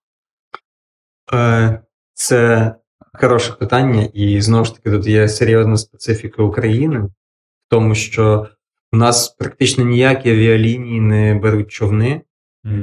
Е, 1.34 1.82
Це 2.14 2.76
хороше 3.14 3.54
питання, 3.54 4.10
і 4.14 4.42
знову 4.42 4.66
ж 4.66 4.76
таки, 4.76 4.92
тут 4.92 5.08
є 5.08 5.30
серйозна 5.30 5.78
специфіка 5.78 6.44
України, 6.44 7.00
в 7.00 7.12
тому, 7.70 7.96
що 7.96 8.48
у 8.94 8.98
нас 8.98 9.30
практично 9.30 9.84
ніякі 9.84 10.30
авіалінії 10.30 11.02
не 11.02 11.36
беруть 11.36 11.72
човни, 11.72 12.22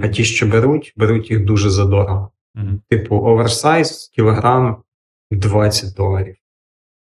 а 0.02 0.08
ті, 0.08 0.24
що 0.24 0.46
беруть, 0.46 0.92
беруть 0.96 1.30
їх 1.30 1.44
дуже 1.44 1.70
задорого. 1.70 2.30
Мгм. 2.54 2.80
Типу, 2.88 3.16
оверсайз, 3.16 4.10
кілограм 4.14 4.82
20 5.30 5.94
доларів 5.94 6.36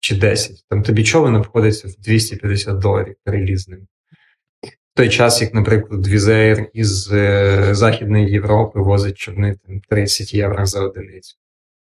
чи 0.00 0.16
10. 0.16 0.64
Там 0.68 0.82
тобі 0.82 1.04
човен 1.04 1.36
обходиться 1.36 1.88
в 1.88 2.02
250 2.02 2.78
доларів 2.78 3.14
переліт 3.24 3.61
з 3.61 3.66
ним. 3.66 3.86
В 4.62 4.96
той 4.96 5.08
час, 5.08 5.42
як, 5.42 5.54
наприклад, 5.54 6.06
Wizz 6.06 6.43
Air 6.43 6.70
із 6.72 7.12
е, 7.12 7.74
Західної 7.74 8.30
Європи 8.30 8.80
возить 8.80 9.16
човни 9.16 9.56
там, 9.66 9.80
30 9.88 10.34
євро 10.34 10.66
за 10.66 10.80
одиницю. 10.80 11.36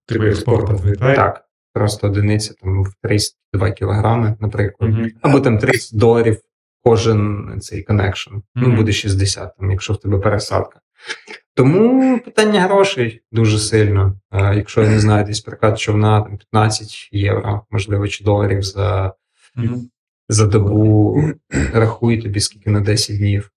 Типу 0.08 0.24
вилітає? 0.56 1.16
Так, 1.16 1.46
просто 1.74 2.08
одиниця 2.08 2.54
там 2.54 2.84
в 2.84 2.94
32 3.02 3.72
кілограми, 3.72 4.38
наприклад. 4.40 4.92
Мгм. 4.92 5.12
Або 5.22 5.40
там 5.40 5.58
30 5.58 6.00
доларів 6.00 6.38
кожен 6.84 7.54
цей 7.62 7.84
connection. 7.84 8.36
Ну, 8.56 8.76
буде 8.76 8.92
60, 8.92 9.58
там, 9.58 9.72
якщо 9.72 9.94
в 9.94 10.00
тебе 10.00 10.18
пересадка. 10.20 10.80
Тому 11.56 12.20
питання 12.20 12.62
грошей 12.62 13.22
дуже 13.32 13.60
сильно. 13.60 14.20
А, 14.30 14.54
якщо 14.54 14.82
я 14.84 14.90
не 14.90 15.00
знаю, 15.00 15.26
десь 15.26 15.42
прокат 15.42 15.80
човна 15.80 16.22
там 16.22 16.38
15 16.38 17.10
євро, 17.12 17.66
можливо, 17.72 18.08
чи 18.08 18.24
доларів 18.24 18.64
за, 18.64 19.14
Мгм. 19.56 19.90
за 20.30 20.48
добу, 20.48 21.24
рахуй 21.74 22.22
тобі 22.22 22.40
скільки 22.40 22.70
на 22.70 22.80
10 22.80 23.18
днів. 23.18 23.52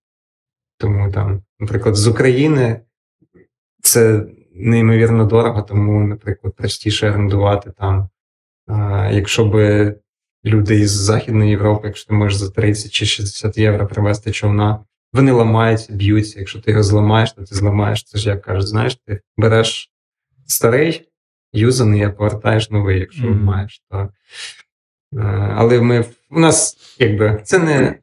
Тому 0.78 1.12
там, 1.12 1.42
наприклад, 1.60 1.94
з 1.94 2.06
України 2.08 2.80
це 3.82 4.26
неймовірно 4.54 5.24
дорого, 5.24 5.62
тому, 5.62 6.06
наприклад, 6.06 6.54
простіше 6.56 7.10
орендувати 7.10 7.72
там. 7.78 8.08
А, 8.66 9.08
якщо 9.12 9.44
би 9.44 9.94
люди 10.46 10.80
із 10.80 10.90
Західної 10.90 11.50
Європи, 11.50 11.86
якщо 11.86 12.08
ти 12.08 12.14
можеш 12.14 12.38
за 12.38 12.50
30 12.50 12.92
чи 12.92 13.06
60 13.06 13.58
євро 13.58 13.86
привезти 13.86 14.32
човна, 14.32 14.84
вони 15.12 15.32
ламаються, 15.32 15.92
б'ються. 15.92 16.38
Якщо 16.38 16.60
ти 16.60 16.70
його 16.70 16.82
зламаєш, 16.82 17.32
то 17.32 17.42
ти 17.44 17.54
зламаєш. 17.54 18.04
Це 18.04 18.18
ж 18.18 18.28
як 18.28 18.42
кажуть, 18.42 18.68
знаєш, 18.68 18.96
ти 19.06 19.20
береш 19.36 19.90
старий, 20.46 21.08
юзаний, 21.52 22.02
а 22.02 22.10
повертаєш 22.10 22.70
новий, 22.70 23.00
якщо 23.00 23.26
Мгм. 23.26 23.44
маєш. 23.44 23.82
То, 23.90 24.08
е, 25.16 25.52
але 25.56 25.80
ми 25.80 26.04
у 26.30 26.40
нас 26.40 26.76
якби 26.98 27.40
це 27.44 27.58
не. 27.58 27.98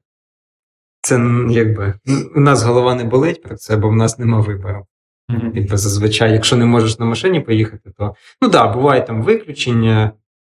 Це 1.01 1.19
якби 1.49 1.93
у 2.35 2.39
нас 2.39 2.63
голова 2.63 2.95
не 2.95 3.03
болить 3.03 3.43
про 3.43 3.55
це, 3.55 3.77
бо 3.77 3.89
в 3.89 3.95
нас 3.95 4.19
нема 4.19 4.39
вибору. 4.41 4.85
Мгм. 5.29 5.51
Якби 5.55 5.77
зазвичай, 5.77 6.33
якщо 6.33 6.55
не 6.55 6.65
можеш 6.65 6.99
на 6.99 7.05
машині 7.05 7.39
поїхати, 7.39 7.91
то 7.97 8.15
ну 8.41 8.49
да, 8.49 8.67
буває 8.67 9.01
там 9.01 9.21
виключення, 9.23 10.11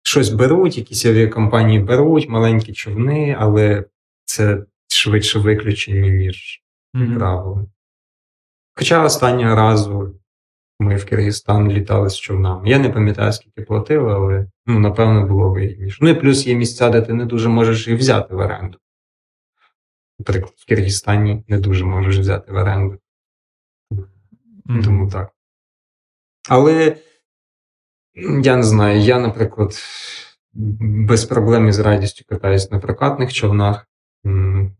щось 0.05 0.29
беруть, 0.29 0.79
якісь 0.79 1.07
авіакомпанії 1.07 1.79
беруть, 1.79 2.29
маленькі 2.29 2.73
човни, 2.73 3.37
але 3.39 3.85
це 4.25 4.65
швидше 4.89 5.39
виключення, 5.39 6.09
ніж 6.09 6.63
Мгм. 6.95 7.19
правило. 7.19 7.67
Хоча 8.75 9.05
останнього 9.05 9.55
разу 9.57 10.21
ми 10.81 10.97
в 10.97 11.05
Киргизстан 11.07 11.73
літали 11.73 12.11
з 12.11 12.19
човнами. 12.19 12.69
Я 12.69 12.79
не 12.79 12.91
пам'ятаю, 12.91 13.33
скільки 13.33 13.63
платили, 13.63 14.13
але 14.13 14.47
ну, 14.67 14.81
напевно 14.81 15.27
було 15.27 15.51
вигідніше. 15.51 15.99
Ну 16.01 16.09
і 16.09 16.15
плюс 16.15 16.47
є 16.47 16.55
місця, 16.55 16.91
де 16.91 17.03
ти 17.03 17.15
не 17.15 17.25
дуже 17.25 17.49
можеш 17.49 17.89
їх 17.89 17.99
взяти 17.99 18.35
в 18.35 18.39
оренду. 18.39 18.79
Наприклад, 20.19 20.55
в 20.57 20.67
Киргизстані 20.67 21.45
не 21.49 21.59
дуже 21.59 21.85
можеш 21.85 22.19
взяти 22.19 22.53
в 22.53 22.57
оренду. 22.57 22.99
Мгм. 24.65 24.83
Тому 24.85 25.11
так. 25.11 25.31
Але 26.49 26.97
я 28.15 28.57
не 28.57 28.63
знаю, 28.63 29.01
я, 29.01 29.19
наприклад, 29.19 29.73
без 30.53 31.25
проблем 31.25 31.69
і 31.69 31.73
з 31.73 31.79
радістю 31.79 32.25
катаюсь 32.29 32.71
на 32.71 32.79
прокатних 32.79 33.33
човнах. 33.33 33.89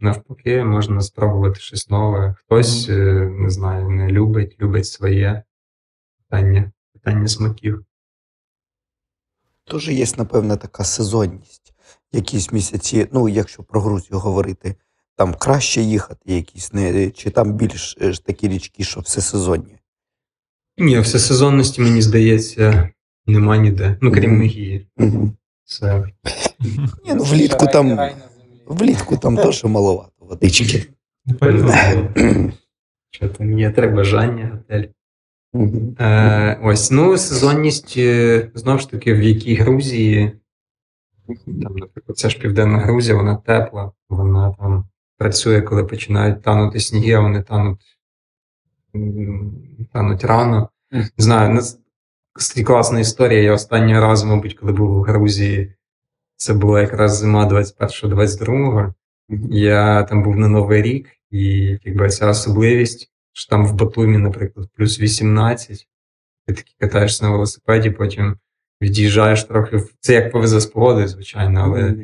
Навпаки, 0.01 0.65
можна 0.65 1.01
спробувати 1.01 1.61
щось 1.61 1.91
нове. 1.91 2.35
Хтось, 2.39 2.89
е, 2.89 3.31
не 3.39 3.51
знаю, 3.51 3.91
не 3.91 4.09
любить, 4.09 4.57
любить 4.61 4.87
своє 4.87 5.43
питання, 6.19 6.73
питання 6.93 7.29
смаків. 7.29 7.85
Теж 9.71 9.89
є, 9.89 10.07
напевне, 10.19 10.57
така 10.57 10.85
сезонність. 10.85 11.75
Якісь 12.13 12.53
місяці, 12.53 13.09
ну, 13.13 13.29
якщо 13.29 13.63
про 13.63 13.81
Грузію 13.81 14.19
говорити, 14.19 14.77
там 15.17 15.35
краще 15.35 15.81
їхати, 15.81 16.35
якісь 16.35 16.73
не 16.73 17.11
чи 17.11 17.31
там 17.31 17.53
більш 17.53 17.97
е, 18.01 18.13
такі 18.25 18.49
річки, 18.49 18.85
що 18.85 19.01
все 19.01 19.21
сезонні. 19.21 19.79
Ні, 20.79 20.99
всесезонності, 20.99 21.81
мені 21.81 22.03
здається, 22.03 22.91
нема 23.27 23.57
ніде. 23.57 23.97
Ну, 24.01 24.13
крім 24.13 24.39
Мегії. 24.39 24.87
Це 25.65 26.05
Ні, 27.07 27.15
ну 27.15 27.23
влітку 27.23 27.67
там 27.67 27.99
влітку 28.67 29.17
там 29.17 29.37
теж 29.37 29.65
маловато 29.65 30.13
водички. 30.19 30.87
що 33.11 33.29
там 33.29 33.59
є, 33.59 33.71
треба 33.71 33.97
бажання, 33.97 34.51
готель. 34.53 34.85
Е, 36.01 36.61
ось, 36.63 36.91
ну, 36.91 37.19
сезонність, 37.19 37.95
е, 37.97 38.51
знову 38.55 38.79
ж 38.79 38.91
таки, 38.91 39.15
в 39.15 39.23
якій 39.23 39.55
Грузії, 39.55 40.33
там, 41.47 41.77
наприклад, 41.77 42.19
ця 42.19 42.29
ж 42.29 42.39
Південна 42.39 42.79
Грузія, 42.79 43.17
вона 43.17 43.37
тепла, 43.37 43.93
вона 44.09 44.55
там 44.59 44.85
працює, 45.19 45.63
коли 45.63 45.85
починають 45.85 46.43
танути 46.43 46.81
сніги, 46.81 47.13
а 47.13 47.21
вони 47.21 47.43
тануть, 47.43 47.99
тануть 49.93 50.25
рано. 50.25 50.69
Не 50.91 51.09
Знаю, 51.19 51.61
класна 52.67 53.01
історія. 53.01 53.43
Я 53.43 53.53
останній 53.53 53.99
раз, 54.01 54.25
мабуть, 54.25 54.55
коли 54.55 54.73
був 54.73 54.97
у 54.97 55.03
Грузії, 55.03 55.75
це 56.37 56.55
була 56.55 56.81
якраз 56.81 57.19
зима 57.19 57.49
21-22. 57.49 58.93
Я 59.51 60.03
там 60.03 60.23
був 60.23 60.37
на 60.37 60.49
Новий 60.49 60.83
рік, 60.83 61.09
і 61.31 61.49
якби 61.85 62.09
ця 62.09 62.29
особливість, 62.29 63.11
що 63.33 63.51
там 63.51 63.67
в 63.67 63.75
Батумі, 63.75 64.19
наприклад, 64.19 64.69
плюс 64.77 65.01
18, 65.01 65.89
ти 66.47 66.55
таки 66.55 66.73
катаєшся 66.79 67.25
на 67.25 67.31
велосипеді, 67.31 67.91
потім 67.91 68.37
від'їжджаєш 68.81 69.45
трохи. 69.45 69.77
в- 69.77 69.95
Це 70.01 70.15
як 70.15 70.33
повезе 70.33 70.61
з 70.61 70.67
погодою, 70.67 71.09
звичайно, 71.09 71.61
але 71.61 71.95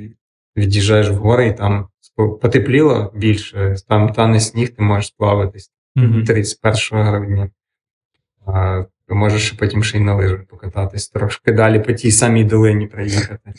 від'їжджаєш 0.57 1.09
в 1.11 1.15
гори 1.15 1.47
і 1.49 1.53
там 1.53 1.89
потепліло 2.17 3.13
більше, 3.15 3.77
там 3.89 4.13
тане 4.13 4.41
сніг, 4.41 4.77
ти 4.77 4.83
можеш 4.83 5.07
сплаватись 5.07 5.71
Мгм. 5.97 6.25
31 6.25 7.03
грудня. 7.05 7.51
А, 8.47 8.85
ти 9.11 9.15
можеш 9.15 9.51
потім 9.51 9.85
ще 9.85 9.99
й 9.99 10.01
на 10.01 10.15
лижах 10.15 10.45
покататись, 10.45 11.09
трошки 11.09 11.53
далі 11.53 11.81
по 11.81 11.93
тій 11.93 12.11
самій 12.11 12.45
долині 12.45 12.87
проїхати. 12.87 13.53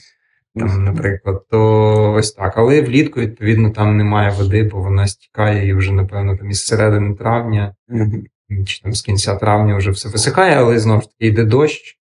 Там, 0.56 0.84
наприклад, 0.84 1.46
то 1.50 2.14
ось 2.14 2.32
так. 2.32 2.54
Але 2.58 2.82
влітку, 2.82 3.20
відповідно, 3.20 3.70
там 3.70 3.98
немає 3.98 4.32
води, 4.32 4.64
бо 4.64 4.82
вона 4.82 5.08
стікає 5.08 5.68
і 5.68 5.74
вже, 5.74 5.94
напевно, 5.94 6.38
там 6.38 6.50
із 6.50 6.66
середини 6.66 7.16
травня, 7.16 7.76
чи 8.66 8.82
там 8.82 8.94
з 8.94 9.02
кінця 9.02 9.36
травня 9.36 9.76
вже 9.76 9.92
все 9.92 10.10
висихає, 10.10 10.56
але 10.56 10.80
знову 10.80 11.02
ж 11.02 11.08
таки 11.08 11.28
йде 11.28 11.44
дощ, 11.44 12.00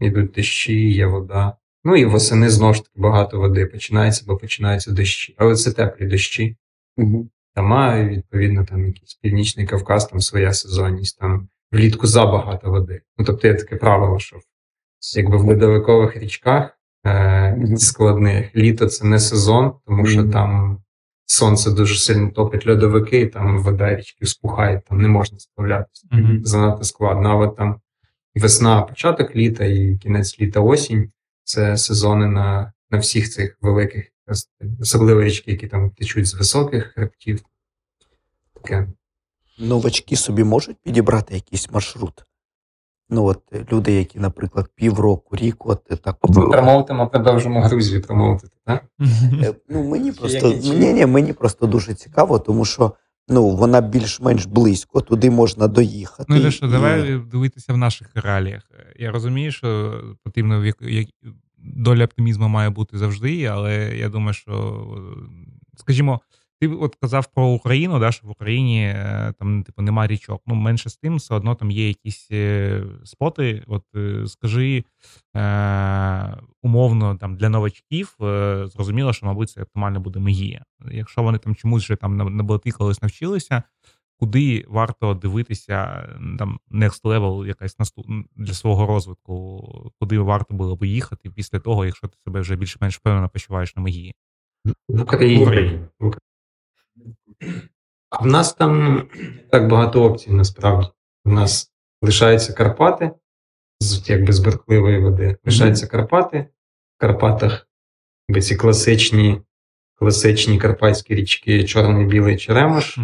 йдуть 0.00 0.32
дощі, 0.32 0.90
є 0.90 1.06
вода. 1.06 1.52
Ну 1.84 1.96
і 1.96 2.04
восени 2.04 2.48
знову 2.50 2.74
ж 2.74 2.82
таки 2.84 3.00
багато 3.00 3.38
води 3.38 3.66
починається, 3.66 4.24
бо 4.26 4.36
починаються 4.36 4.92
дощі. 4.92 5.34
Але 5.38 5.54
це 5.54 5.72
теплі 5.72 6.06
дощі. 6.06 6.56
Мгм. 6.96 7.30
Там, 7.54 8.08
відповідно, 8.08 8.64
там 8.64 8.86
якийсь 8.86 9.14
північний 9.14 9.66
Кавказ, 9.66 10.06
там 10.06 10.20
своя 10.20 10.52
сезонність, 10.52 11.18
там 11.18 11.48
влітку 11.72 12.06
забагато 12.06 12.70
води. 12.70 13.02
Ну, 13.18 13.24
тобто 13.24 13.48
є 13.48 13.54
таке 13.54 13.76
правило, 13.76 14.18
що 14.18 14.36
якби 15.16 15.36
в 15.36 15.44
ледовикових 15.44 16.16
річках 16.16 16.78
е, 17.06 17.66
складних 17.76 18.56
літо 18.56 18.86
це 18.86 19.06
не 19.06 19.18
сезон, 19.18 19.72
тому 19.86 20.06
що 20.06 20.24
там 20.24 20.82
сонце 21.26 21.70
дуже 21.70 21.98
сильно 21.98 22.30
топить 22.30 22.66
льодовики, 22.66 23.20
і 23.20 23.26
там 23.26 23.58
вода 23.58 23.96
річки 23.96 24.24
вспухає, 24.24 24.82
там 24.88 25.02
не 25.02 25.08
можна 25.08 25.38
справлятися. 25.38 26.06
Занадто 26.44 26.84
складно. 26.84 27.28
А 27.28 27.34
от 27.34 27.56
там 27.56 27.80
весна, 28.34 28.82
початок 28.82 29.36
літа 29.36 29.64
і 29.64 29.96
кінець 29.96 30.40
літа, 30.40 30.60
осінь 30.60 31.12
це 31.44 31.76
сезони 31.76 32.26
на, 32.26 32.72
на 32.90 32.98
всіх 32.98 33.30
цих 33.30 33.58
великих, 33.60 34.08
особливо 34.80 35.22
річки, 35.22 35.50
які 35.50 35.66
там 35.66 35.90
течуть 35.90 36.26
з 36.26 36.34
високих 36.34 36.86
хребтів. 36.86 37.40
Таке. 38.54 38.88
Новачки 39.58 40.16
собі 40.16 40.44
можуть 40.44 40.76
підібрати 40.82 41.34
якийсь 41.34 41.70
маршрут. 41.72 42.24
Ну, 43.10 43.24
от 43.24 43.42
е, 43.52 43.66
люди, 43.72 43.92
які, 43.92 44.18
наприклад, 44.20 44.68
півроку, 44.74 45.36
рік, 45.36 45.66
от 45.66 45.82
е, 45.90 45.96
так. 45.96 46.16
Промовтимо, 46.20 47.08
продовжимо 47.08 47.62
Грузію 47.62 48.02
промовити, 48.02 48.48
так? 48.64 48.84
Е, 49.42 49.54
Ну, 49.68 49.84
мені 49.84 50.12
просто, 50.12 50.48
ні, 50.52 50.92
ні, 50.92 51.06
мені 51.06 51.32
просто 51.32 51.66
дуже 51.66 51.94
цікаво, 51.94 52.38
тому 52.38 52.64
що 52.64 52.92
ну, 53.28 53.48
вона 53.50 53.80
більш-менш 53.80 54.46
близько, 54.46 55.00
туди 55.00 55.30
можна 55.30 55.68
доїхати. 55.68 56.24
Ну, 56.28 56.36
і 56.36 56.50
що, 56.50 56.66
і- 56.66 56.70
давай 56.70 57.18
дивитися 57.18 57.72
в 57.72 57.76
наших 57.76 58.08
реаліях. 58.14 58.62
Я 58.98 59.10
розумію, 59.10 59.52
що 59.52 60.00
потрібно 60.24 60.60
в 60.60 60.64
як- 60.66 60.82
як- 60.82 61.08
доля 61.58 62.04
оптимізму 62.04 62.48
має 62.48 62.70
бути 62.70 62.98
завжди, 62.98 63.44
але 63.44 63.96
я 63.96 64.08
думаю, 64.08 64.34
що, 64.34 64.84
скажімо, 65.76 66.20
ти 66.60 66.68
от 66.68 66.94
казав 66.94 67.26
про 67.34 67.46
Україну, 67.46 67.98
да, 67.98 68.12
що 68.12 68.26
в 68.26 68.30
Україні 68.30 68.82
е, 68.82 69.34
там, 69.38 69.62
типу, 69.62 69.82
нема 69.82 70.06
річок. 70.06 70.42
Ну, 70.46 70.54
менше 70.54 70.90
з 70.90 70.96
тим, 70.96 71.16
все 71.16 71.34
одно 71.34 71.54
там 71.54 71.70
є 71.70 71.88
якісь 71.88 72.28
е, 72.30 72.82
споти. 73.04 73.64
От 73.66 73.84
е, 73.96 74.26
скажи 74.26 74.84
е, 75.36 76.36
умовно 76.62 77.16
там 77.16 77.36
для 77.36 77.48
новачків, 77.48 78.16
е, 78.20 78.66
зрозуміло, 78.66 79.12
що, 79.12 79.26
мабуть, 79.26 79.50
це 79.50 79.62
оптимально 79.62 80.00
буде 80.00 80.20
Мегія. 80.20 80.64
Якщо 80.90 81.22
вони 81.22 81.38
там 81.38 81.54
чомусь 81.54 81.84
вже 81.84 81.96
там 81.96 82.16
на, 82.16 82.24
на 82.24 82.42
болоті 82.42 82.70
колись 82.70 83.02
навчилися, 83.02 83.62
куди 84.18 84.64
варто 84.68 85.14
дивитися 85.14 86.08
там 86.38 86.60
next 86.70 87.02
level, 87.02 87.46
якась 87.46 87.78
наступ 87.78 88.06
для 88.36 88.52
свого 88.52 88.86
розвитку, 88.86 89.92
куди 90.00 90.18
варто 90.18 90.54
було 90.54 90.76
би 90.76 90.88
їхати 90.88 91.30
після 91.30 91.58
того, 91.58 91.84
якщо 91.84 92.08
ти 92.08 92.16
себе 92.24 92.40
вже 92.40 92.56
більш-менш 92.56 92.96
впевнено 92.96 93.28
почуваєш 93.28 93.76
на 93.76 93.82
Мегії. 93.82 94.14
В 94.88 95.00
Україні. 95.00 95.38
В 95.38 95.42
Україні. 95.42 95.78
В 96.00 96.06
Україні. 96.06 96.28
А 98.10 98.22
в 98.22 98.26
нас 98.26 98.54
там 98.54 99.02
так 99.50 99.68
багато 99.68 100.04
опцій 100.04 100.30
насправді. 100.30 100.88
У 101.24 101.30
нас 101.30 101.72
лишаються 102.02 102.52
Карпати, 102.52 103.10
з 103.80 104.10
якби 104.10 104.32
з 104.32 104.38
бурхливої 104.38 104.98
води. 104.98 105.36
Лишаються 105.44 105.86
Карпати. 105.86 106.46
В 106.96 107.00
Карпатах 107.00 107.68
якби 108.28 108.42
ці 108.42 108.56
класичні, 108.56 109.40
класичні 109.94 110.58
карпатські 110.58 111.14
річки 111.14 111.64
Чорний 111.64 112.06
Білий 112.06 112.36
Черемош. 112.36 112.98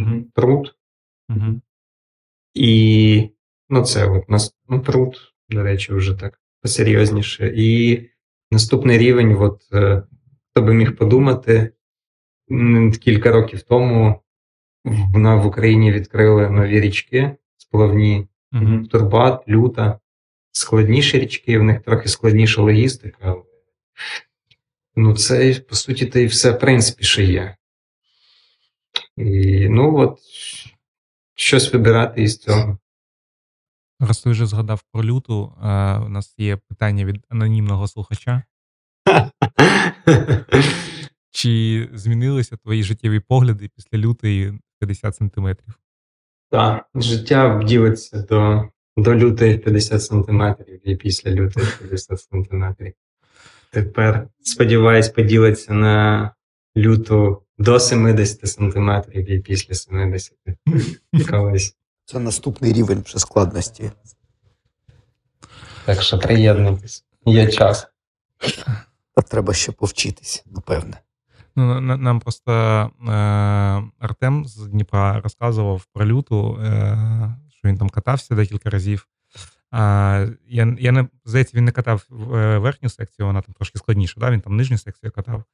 Угу. 1.28 1.60
І 2.54 3.30
ну, 3.68 3.82
це 3.82 4.08
от 4.08 4.28
нас 4.28 4.56
ну, 4.68 4.82
Прут, 4.82 5.34
до 5.48 5.62
речі, 5.62 5.92
вже 5.92 6.14
так 6.14 6.40
посерйозніше. 6.62 7.52
І 7.56 8.00
наступний 8.50 8.98
рівень, 8.98 9.36
от 9.40 9.68
е, 9.72 10.02
хто 10.50 10.62
би 10.62 10.74
міг 10.74 10.96
подумати, 10.96 11.72
кілька 13.00 13.32
років 13.32 13.62
тому 13.62 14.23
вона 14.84 15.34
в 15.34 15.46
Україні 15.46 15.92
відкрили 15.92 16.50
нові 16.50 16.80
річки, 16.80 17.36
сплавні 17.56 18.28
Угу. 18.54 18.86
Турбат, 18.86 19.48
Люта, 19.48 19.98
складніші 20.52 21.18
річки, 21.18 21.58
в 21.58 21.62
них 21.62 21.82
трохи 21.82 22.08
складніша 22.08 22.62
логістика. 22.62 23.36
Ну, 24.96 25.16
це, 25.16 25.54
по 25.54 25.74
суті, 25.74 26.06
то 26.06 26.18
і 26.18 26.26
все, 26.26 26.50
в 26.50 26.58
принципі, 26.58 27.04
ще 27.04 27.24
є. 27.24 27.56
І, 29.16 29.68
ну, 29.68 29.98
от, 29.98 30.18
щось 31.34 31.72
вибирати 31.72 32.22
із 32.22 32.38
цього. 32.38 32.78
Раз 34.00 34.18
ти 34.18 34.30
вже 34.30 34.46
згадав 34.46 34.82
про 34.92 35.04
люту, 35.04 35.54
е, 35.62 35.66
у 35.98 36.08
нас 36.08 36.34
є 36.38 36.56
питання 36.56 37.04
від 37.04 37.24
анонімного 37.28 37.88
слухача. 37.88 38.42
Чи 41.30 41.88
змінилися 41.92 42.56
твої 42.56 42.82
життєві 42.82 43.20
погляди 43.20 43.70
після 43.76 43.98
лютої 43.98 44.60
50 44.86 45.16
сантиметрів? 45.16 45.74
Так, 46.50 46.84
життя 46.94 47.62
ділиться 47.66 48.18
до, 48.18 48.68
до 48.96 49.14
лютої 49.14 49.58
50 49.58 50.02
сантиметрів 50.02 50.88
і 50.88 50.96
після 50.96 51.30
лютої 51.30 51.66
50 51.78 52.20
сантиметрів. 52.20 52.92
Тепер, 53.70 54.28
сподіваюсь, 54.42 55.08
поділиться 55.08 55.74
на 55.74 56.30
люту 56.76 57.42
до 57.58 57.80
70 57.80 58.48
сантиметрів 58.48 59.30
і 59.30 59.38
після 59.38 59.74
70 59.74 60.34
колись. 61.30 61.76
Це 62.04 62.18
наступний 62.18 62.72
рівень 62.72 63.02
вже 63.06 63.18
складності. 63.18 63.90
Так 65.84 66.02
що 66.02 66.18
приєднуйтесь. 66.18 67.04
Є 67.26 67.48
час. 67.48 67.86
Та 69.14 69.22
треба 69.22 69.54
ще 69.54 69.72
повчитись, 69.72 70.44
напевне. 70.46 71.00
Ну, 71.56 71.80
нам 71.80 72.20
просто 72.20 72.52
е, 72.52 73.12
Артем 73.98 74.44
з 74.46 74.56
Дніпра 74.56 75.20
розказував 75.20 75.84
про 75.92 76.06
люту, 76.06 76.58
е, 76.62 77.36
що 77.50 77.68
він 77.68 77.78
там 77.78 77.88
катався 77.88 78.34
декілька 78.34 78.70
разів. 78.70 79.08
А, 79.70 80.26
я, 80.48 80.76
я 80.78 80.92
не 80.92 81.06
здається, 81.24 81.56
він 81.56 81.64
не 81.64 81.72
катав 81.72 82.06
е, 82.10 82.58
верхню 82.58 82.88
секцію, 82.88 83.26
вона 83.26 83.42
там 83.42 83.54
трошки 83.54 83.78
складніша, 83.78 84.20
да? 84.20 84.30
він 84.30 84.40
там 84.40 84.56
нижню 84.56 84.78
секцію 84.78 85.12
катав. 85.12 85.44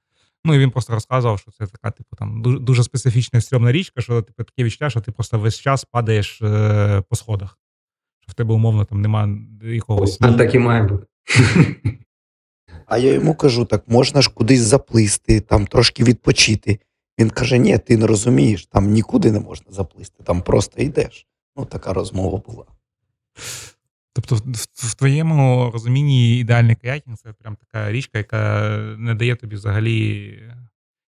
Ну 0.44 0.54
і 0.54 0.58
він 0.58 0.70
просто 0.70 0.94
розказував, 0.94 1.38
що 1.38 1.50
це 1.50 1.66
така, 1.66 1.90
типу, 1.90 2.16
там 2.16 2.42
дуже, 2.42 2.58
дуже 2.58 2.84
специфічна 2.84 3.40
стрьомна 3.40 3.72
річка, 3.72 4.00
що 4.00 4.22
типу, 4.22 4.44
таке 4.44 4.64
відчуття, 4.64 4.90
що 4.90 5.00
ти 5.00 5.12
просто 5.12 5.38
весь 5.38 5.58
час 5.58 5.84
падаєш 5.84 6.42
е, 6.42 7.02
по 7.08 7.16
сходах. 7.16 7.58
Що 8.20 8.32
в 8.32 8.34
тебе 8.34 8.54
умовно 8.54 8.84
там 8.84 9.00
нема 9.00 9.28
якогось. 9.62 10.18
А 10.20 10.32
так 10.32 10.54
і 10.54 10.58
має 10.58 10.82
бути. 10.82 11.06
А 12.90 12.98
я 12.98 13.12
йому 13.12 13.35
кажу: 13.35 13.64
так 13.64 13.83
можна 13.88 14.22
ж 14.22 14.31
кудись 14.35 14.61
заплисти, 14.61 15.40
там 15.40 15.66
трошки 15.66 16.05
відпочити. 16.05 16.79
Він 17.18 17.31
каже: 17.31 17.59
ні, 17.59 17.79
ти 17.79 17.96
не 17.96 18.07
розумієш, 18.07 18.66
там 18.66 18.90
нікуди 18.90 19.33
не 19.33 19.40
можна 19.40 19.72
заплисти, 19.72 20.22
там 20.24 20.42
просто 20.42 20.83
йдеш. 20.83 21.26
Ну, 21.57 21.64
така 21.64 21.92
розмова 21.92 22.38
була. 22.46 22.64
Тобто, 24.12 24.35
в, 24.35 24.38
в- 24.38 24.66
в 24.74 24.94
твоєму 24.94 25.70
розумінні 25.72 26.38
ідеальний 26.38 26.76
каякінг 26.76 27.16
це 27.16 27.33
прям 27.33 27.57
така 27.57 27.92
річка, 27.92 28.18
яка 28.18 28.68
не 28.98 29.14
дає 29.14 29.37
тобі 29.37 29.57
взагалі, 29.57 30.38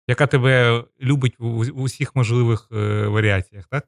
яка 0.07 0.27
тебе 0.27 0.83
любить 1.01 1.35
у, 1.39 1.45
у 1.47 1.63
усіх 1.81 2.15
можливих 2.15 2.67
е, 2.71 3.07
варіаціях, 3.07 3.65
так? 3.67 3.87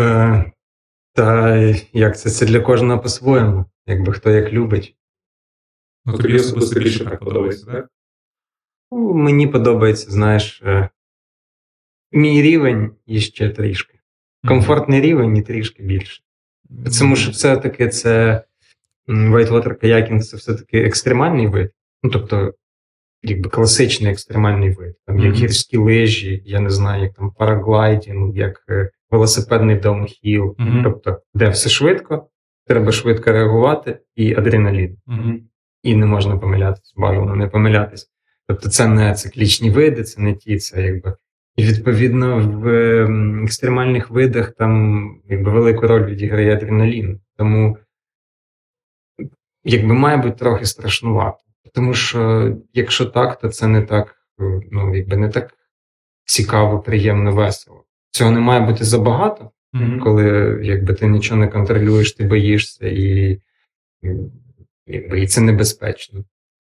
Е, 0.00 0.52
та 1.14 1.56
як 1.92 2.18
це? 2.18 2.30
Це 2.30 2.46
для 2.46 2.60
кожного 2.60 3.00
по-своєму, 3.00 3.64
якби 3.86 4.12
хто 4.12 4.30
як 4.30 4.52
любить. 4.52 4.96
Ну, 6.06 6.18
тобі 6.18 6.34
особисто 6.36 6.80
більше 6.80 7.04
так 7.04 7.18
подобається, 7.24 7.66
так? 7.66 7.88
Ну, 8.92 9.14
мені 9.14 9.46
подобається, 9.46 10.10
знаєш, 10.10 10.62
е, 10.64 10.88
мій 12.12 12.42
рівень 12.42 12.90
і 13.06 13.20
ще 13.20 13.50
трішки. 13.50 13.98
Комфортний 14.48 15.00
рівень 15.00 15.36
і 15.36 15.42
трішки 15.42 15.82
більше. 15.82 16.22
Тому 16.98 17.16
що 17.16 17.30
все-таки 17.30 17.88
це 17.88 18.44
whitewater 19.08 19.84
kayaking 19.84 20.18
це 20.20 20.36
все-таки 20.36 20.78
екстремальний 20.78 21.46
вид. 21.46 21.70
Ну, 22.02 22.10
тобто, 22.10 22.54
якби 23.22 23.50
класичний 23.50 24.12
екстремальний 24.12 24.70
вид. 24.70 24.94
Там 25.06 25.18
є 25.18 25.30
гірські 25.32 25.76
лижі, 25.76 26.42
я 26.46 26.60
не 26.60 26.70
знаю, 26.70 27.02
як 27.02 27.14
там 27.14 27.30
параглайдінг, 27.30 28.36
як 28.36 28.64
е, 28.68 28.90
велосипедний 29.10 29.76
даунхіл. 29.76 30.56
Тобто, 30.84 31.20
де 31.34 31.48
все 31.48 31.68
швидко, 31.70 32.28
треба 32.66 32.92
швидко 32.92 33.32
реагувати, 33.32 33.98
і 34.16 34.34
адреналін. 34.34 34.96
І 35.84 35.96
не 35.96 36.06
можна 36.06 36.36
помилятися, 36.36 36.94
бажано 36.96 37.36
не 37.36 37.48
помилятися. 37.48 38.06
Тобто, 38.48 38.68
це 38.68 38.88
не 38.88 39.14
циклічні 39.14 39.70
види, 39.70 40.02
це 40.02 40.20
не 40.22 40.34
ті, 40.34 40.58
це 40.58 40.82
якби. 40.82 41.16
І 41.56 41.64
відповідно 41.64 42.48
в 42.48 42.68
ем, 42.68 43.44
екстремальних 43.44 44.10
видах 44.10 44.50
там 44.52 45.08
якби 45.28 45.50
велику 45.50 45.86
роль 45.86 46.04
відіграє 46.04 46.52
адреналін. 46.52 47.20
Тому 47.36 47.78
якби 49.64 49.94
має 49.94 50.16
бути 50.16 50.36
трохи 50.36 50.66
страшнувато. 50.66 51.38
Тому 51.74 51.94
що 51.94 52.52
якщо 52.72 53.06
так, 53.06 53.38
то 53.40 53.48
це 53.48 53.66
не 53.68 53.82
так, 53.82 54.16
е, 54.40 54.60
ну 54.70 54.96
якби 54.96 55.16
не 55.16 55.28
так 55.28 55.54
цікаво, 56.24 56.80
приємно, 56.80 57.32
весело. 57.32 57.84
Цього 58.10 58.30
не 58.30 58.40
має 58.40 58.60
бути 58.60 58.84
забагато, 58.84 59.50
Мгм. 59.72 60.00
коли 60.00 60.58
якби 60.62 60.94
ти 60.94 61.06
нічого 61.06 61.40
не 61.40 61.48
контролюєш, 61.48 62.12
ти 62.12 62.24
боїшся, 62.24 62.88
і, 62.88 63.40
якби, 64.86 65.20
і 65.20 65.26
це 65.26 65.40
небезпечно. 65.40 66.24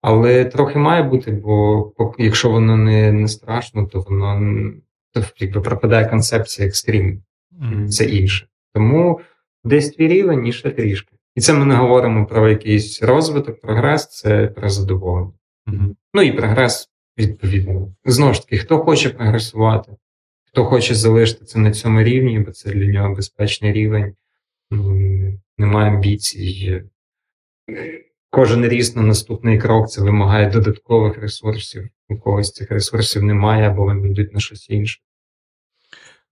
Але 0.01 0.45
трохи 0.45 0.79
має 0.79 1.03
бути, 1.03 1.31
бо 1.31 1.91
якщо 2.17 2.49
воно 2.49 2.77
не, 2.77 3.11
не 3.11 3.27
страшно, 3.27 3.85
то 3.85 3.99
воно 3.99 4.71
то, 5.13 5.23
якби 5.37 5.61
пропадає 5.61 6.05
концепція 6.09 6.67
екстріму. 6.67 7.21
Мгм. 7.51 7.89
Це 7.89 8.05
інше. 8.05 8.47
Тому 8.73 9.19
десь 9.63 9.89
твій 9.89 10.07
рівень 10.07 10.47
і 10.47 10.51
ще 10.51 10.69
трішки. 10.69 11.15
І 11.35 11.41
це 11.41 11.53
ми 11.53 11.65
не 11.65 11.75
говоримо 11.75 12.25
про 12.25 12.49
якийсь 12.49 13.03
розвиток, 13.03 13.61
прогрес, 13.61 14.07
це 14.09 14.47
про 14.47 14.69
задоволення. 14.69 15.33
Ну 16.13 16.21
і 16.21 16.31
прогрес 16.31 16.89
відповідно. 17.17 17.95
Знову 18.05 18.33
ж 18.33 18.41
таки, 18.41 18.57
хто 18.57 18.79
хоче 18.79 19.09
прогресувати, 19.09 19.91
хто 20.45 20.65
хоче 20.65 20.95
залишити 20.95 21.45
це 21.45 21.59
на 21.59 21.71
цьому 21.71 22.03
рівні, 22.03 22.39
бо 22.39 22.51
це 22.51 22.71
для 22.71 22.85
нього 22.85 23.15
безпечний 23.15 23.73
рівень, 23.73 24.13
м, 24.73 25.39
немає 25.57 25.91
амбіцій. 25.91 26.83
Кожен 28.29 28.67
ріст 28.67 28.95
на 28.95 29.01
наступний 29.01 29.59
крок 29.59 29.89
це 29.89 30.01
вимагає 30.01 30.49
додаткових 30.49 31.17
ресурсів. 31.17 31.89
У 32.09 32.17
когось 32.17 32.51
цих 32.51 32.71
ресурсів 32.71 33.23
немає, 33.23 33.67
або 33.67 33.83
вони 33.83 34.09
йдуть 34.09 34.33
на 34.33 34.39
щось 34.39 34.69
інше. 34.69 35.01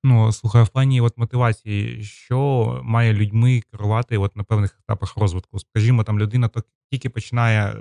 Ну, 0.04 0.32
слухай, 0.32 0.64
в 0.64 0.70
плані 0.70 1.02
от 1.02 1.18
мотивації, 1.18 2.04
що 2.04 2.80
має 2.84 3.14
людьми 3.14 3.62
керувати 3.72 4.18
от 4.18 4.36
на 4.36 4.44
певних 4.44 4.80
етапах 4.84 5.18
розвитку? 5.18 5.60
Скажімо, 5.60 6.04
там 6.04 6.20
людина 6.20 6.50
тільки 6.92 7.10
починає 7.10 7.66
е, 7.66 7.76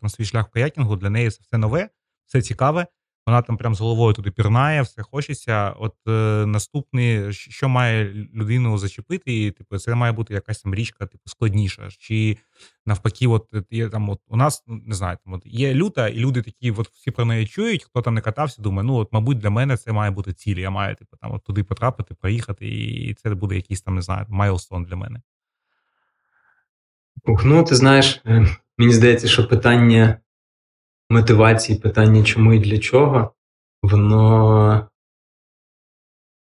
там 0.00 0.10
свій 0.10 0.24
шлях 0.24 0.48
в 0.48 0.50
каякінгу, 0.50 0.96
для 0.96 1.10
неї 1.10 1.30
це 1.30 1.38
все 1.42 1.58
нове, 1.58 1.88
все 2.26 2.42
цікаве. 2.42 2.86
Вона 3.28 3.42
там 3.42 3.56
прям 3.56 3.74
з 3.74 3.80
головою 3.80 4.14
туди 4.14 4.30
пірнає, 4.30 4.82
все 4.82 5.02
хочеться. 5.02 5.70
От 5.70 5.94
е, 6.08 6.46
наступний, 6.46 7.32
що 7.32 7.68
має 7.68 8.04
людину 8.34 8.78
зачепити, 8.78 9.46
і 9.46 9.50
типу, 9.50 9.78
це 9.78 9.94
має 9.94 10.12
бути 10.12 10.34
якась 10.34 10.62
там 10.62 10.74
річка, 10.74 11.06
типу, 11.06 11.22
складніша. 11.26 11.88
Чи 11.98 12.36
навпаки, 12.86 13.26
от 13.26 13.54
е, 13.54 13.62
є 13.70 13.88
там, 13.88 14.08
от 14.08 14.20
у 14.28 14.36
нас 14.36 14.64
ну, 14.66 14.82
не 14.86 14.94
знаю, 14.94 15.18
там 15.24 15.34
от 15.34 15.42
є 15.44 15.74
люта, 15.74 16.08
і 16.08 16.18
люди 16.18 16.42
такі, 16.42 16.70
от 16.70 16.88
всі 16.88 17.10
про 17.10 17.24
неї 17.24 17.46
чують. 17.46 17.84
Хто 17.84 18.02
там 18.02 18.14
не 18.14 18.20
катався, 18.20 18.62
думає, 18.62 18.86
ну 18.86 18.94
от, 18.94 19.12
мабуть, 19.12 19.38
для 19.38 19.50
мене 19.50 19.76
це 19.76 19.92
має 19.92 20.10
бути 20.10 20.32
ціль. 20.32 20.56
Я 20.56 20.70
маю 20.70 20.96
типу 20.96 21.16
там 21.16 21.32
от 21.32 21.44
туди 21.44 21.64
потрапити, 21.64 22.14
проїхати, 22.14 22.68
і 22.68 23.14
це 23.14 23.34
буде 23.34 23.56
якийсь 23.56 23.82
там, 23.82 23.94
не 23.94 24.02
знаю, 24.02 24.26
майлстон 24.28 24.84
для 24.84 24.96
мене. 24.96 25.20
Ну, 27.44 27.64
ти 27.64 27.74
знаєш, 27.74 28.22
е, 28.26 28.46
мені 28.78 28.92
здається, 28.92 29.28
що 29.28 29.48
питання 29.48 30.20
мотивації, 31.10 31.78
питання 31.78 32.24
чому 32.24 32.54
і 32.54 32.58
для 32.58 32.78
чого, 32.78 33.34
воно 33.82 34.88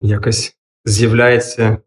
якось 0.01 0.57
з'являється. 0.85 1.79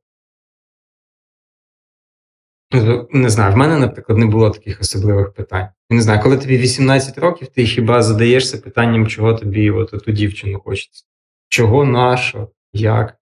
Ну, 2.74 3.08
Не 3.12 3.30
знаю, 3.30 3.54
в 3.54 3.58
мене, 3.58 3.78
наприклад, 3.78 4.18
не 4.18 4.26
було 4.26 4.50
таких 4.50 4.82
особливих 4.82 5.34
питань. 5.34 5.68
Я 5.90 5.96
не 5.96 6.02
знаю, 6.02 6.22
коли 6.22 6.38
тобі 6.38 6.58
18 6.58 7.18
років, 7.18 7.48
ти 7.48 7.66
хіба 7.66 8.04
задаєшся 8.04 8.58
питанням, 8.58 9.08
чого 9.08 9.34
тобі 9.34 9.72
от 9.72 10.04
ту 10.06 10.12
дівчину 10.12 10.60
хочеться? 10.60 11.06
Чого, 11.50 11.86
нащо, 11.86 12.50
як? 12.74 13.18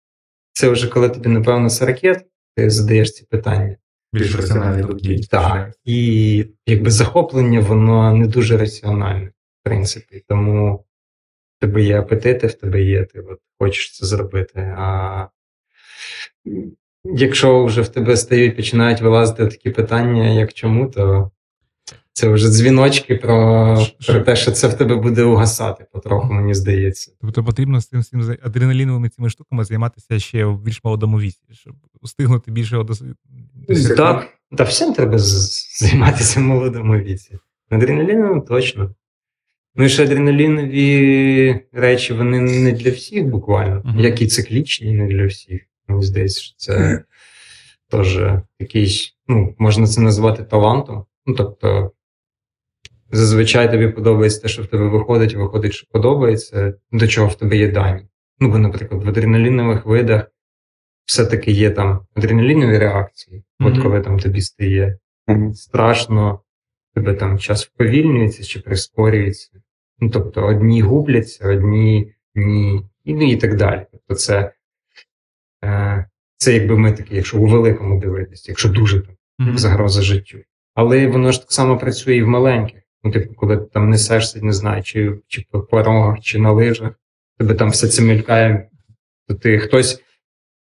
Це 0.53 0.69
вже 0.69 0.87
коли 0.87 1.09
тобі, 1.09 1.29
напевно, 1.29 1.69
40, 1.69 1.97
ти 2.55 2.69
задаєш 2.69 3.13
ці 3.13 3.25
питання. 3.25 3.77
Більш 4.13 4.35
раціональний 4.35 4.85
підхід. 4.85 5.29
Так. 5.29 5.73
І 5.85 6.45
якби 6.65 6.91
захоплення, 6.91 7.59
воно 7.59 8.13
не 8.13 8.27
дуже 8.27 8.57
раціональне, 8.57 9.31
принципі. 9.65 10.23
Тому 10.27 10.85
в 11.57 11.61
тебе 11.61 11.83
є 11.83 11.99
апетити, 11.99 12.47
в 12.47 12.53
тебе 12.53 12.81
є, 12.81 13.03
ти 13.05 13.19
от 13.19 13.39
хочеш 13.59 13.97
це 13.97 14.05
зробити. 14.05 14.59
А 14.77 15.27
якщо 17.03 17.65
вже 17.65 17.81
в 17.81 17.87
тебе 17.87 18.17
стають, 18.17 18.55
починають 18.55 19.01
вилазити 19.01 19.47
такі 19.47 19.69
питання, 19.69 20.29
як 20.29 20.53
чому, 20.53 20.87
то 20.87 21.31
це 22.13 22.29
вже 22.29 22.49
дзвіночки 22.49 23.15
про, 23.15 23.77
про 24.07 24.19
те, 24.21 24.35
що 24.35 24.51
це 24.51 24.67
в 24.67 24.73
тебе 24.73 24.95
буде 24.95 25.23
угасати 25.23 25.85
потроху, 25.91 26.33
мені 26.33 26.53
здається. 26.53 27.11
Тобто 27.21 27.43
потрібно 27.43 27.81
з 27.81 27.87
цим, 27.87 28.03
цим 28.03 28.37
адреналіновими 28.41 29.09
цими 29.09 29.29
штуками 29.29 29.63
займатися 29.63 30.19
ще 30.19 30.45
в 30.45 30.61
більш 30.61 30.83
молодому 30.83 31.19
віці, 31.19 31.43
щоб 31.51 31.75
встигнути 32.01 32.51
більше 32.51 32.83
досягти. 32.83 33.15
Так, 33.97 34.27
та 34.57 34.63
всім 34.63 34.93
треба 34.93 35.17
займатися 35.17 36.39
в 36.39 36.43
молодому 36.43 36.97
віці. 36.97 37.39
Адреналіном 37.69 38.41
точно. 38.41 38.95
Ну 39.75 39.85
і 39.85 39.89
ще 39.89 40.03
адреналінові 40.03 41.59
речі, 41.73 42.13
вони 42.13 42.39
не 42.39 42.71
для 42.71 42.91
всіх 42.91 43.25
буквально, 43.25 43.81
Мгм. 43.85 43.99
як 43.99 44.21
і 44.21 44.27
циклічні, 44.27 44.91
не 44.91 45.07
для 45.07 45.25
всіх. 45.25 45.61
Мені 45.87 46.03
здається, 46.03 46.41
що 46.41 46.53
це 46.57 47.03
теж 47.89 48.19
якийсь, 48.59 49.15
ну, 49.27 49.55
можна 49.57 49.87
це 49.87 50.01
назвати 50.01 50.43
талантом. 50.43 51.05
Ну, 51.25 51.33
тобто, 51.35 51.91
зазвичай 53.11 53.71
тобі 53.71 53.87
подобається 53.87 54.41
те, 54.41 54.47
що 54.47 54.61
в 54.61 54.67
тебе 54.67 54.87
виходить, 54.87 55.33
виходить, 55.35 55.73
що 55.73 55.87
подобається, 55.91 56.73
до 56.91 57.07
чого 57.07 57.27
в 57.27 57.35
тебе 57.35 57.57
є 57.57 57.71
дані. 57.71 58.07
Ну, 58.39 58.51
бо, 58.51 58.57
наприклад, 58.57 59.03
в 59.03 59.09
адреналінових 59.09 59.85
видах 59.85 60.31
все-таки 61.05 61.51
є 61.51 61.71
там 61.71 62.05
адреналінові 62.15 62.77
реакції. 62.77 63.43
От 63.59 63.77
коли 63.83 64.01
там 64.01 64.19
тобі 64.19 64.41
стає 64.41 64.97
страшно, 65.53 66.39
тебе 66.95 67.13
там 67.13 67.39
час 67.39 67.65
вповільнюється 67.65 68.43
чи 68.43 68.59
прискорюється. 68.59 69.49
Ну, 69.99 70.09
тобто 70.09 70.45
одні 70.45 70.81
губляться, 70.81 71.49
одні 71.49 72.13
ні, 72.35 72.81
і, 73.03 73.13
ну, 73.13 73.31
і 73.31 73.35
так 73.35 73.55
далі. 73.55 73.85
Тобто 73.91 74.15
це, 74.15 74.51
е, 75.63 76.05
це 76.37 76.53
якби 76.53 76.77
ми 76.77 76.91
такі, 76.91 77.15
якщо 77.15 77.39
у 77.39 77.45
великому 77.45 77.99
дивитися, 77.99 78.45
якщо 78.51 78.69
дуже 78.69 79.01
там 79.01 79.15
Мгм. 79.39 79.57
загроза 79.57 80.01
життю. 80.01 80.37
Але 80.73 81.07
воно 81.07 81.31
ж 81.31 81.39
так 81.41 81.51
само 81.51 81.77
працює 81.77 82.15
і 82.15 82.23
в 82.23 82.27
маленьких. 82.27 82.81
Ну, 83.03 83.11
типу, 83.11 83.33
коли 83.33 83.57
ти 83.57 83.65
там 83.65 83.89
несешся, 83.89 84.39
не 84.41 84.51
знаю, 84.53 84.83
чи, 84.83 85.13
чи 85.27 85.45
по 85.51 85.61
порогах, 85.61 86.19
чи 86.19 86.39
на 86.39 86.51
лижах, 86.51 86.91
тебе 87.37 87.53
там 87.53 87.69
все 87.69 87.87
це 87.87 88.01
мелькає, 88.01 88.69
то 89.27 89.33
ти 89.35 89.59
хтось 89.59 90.01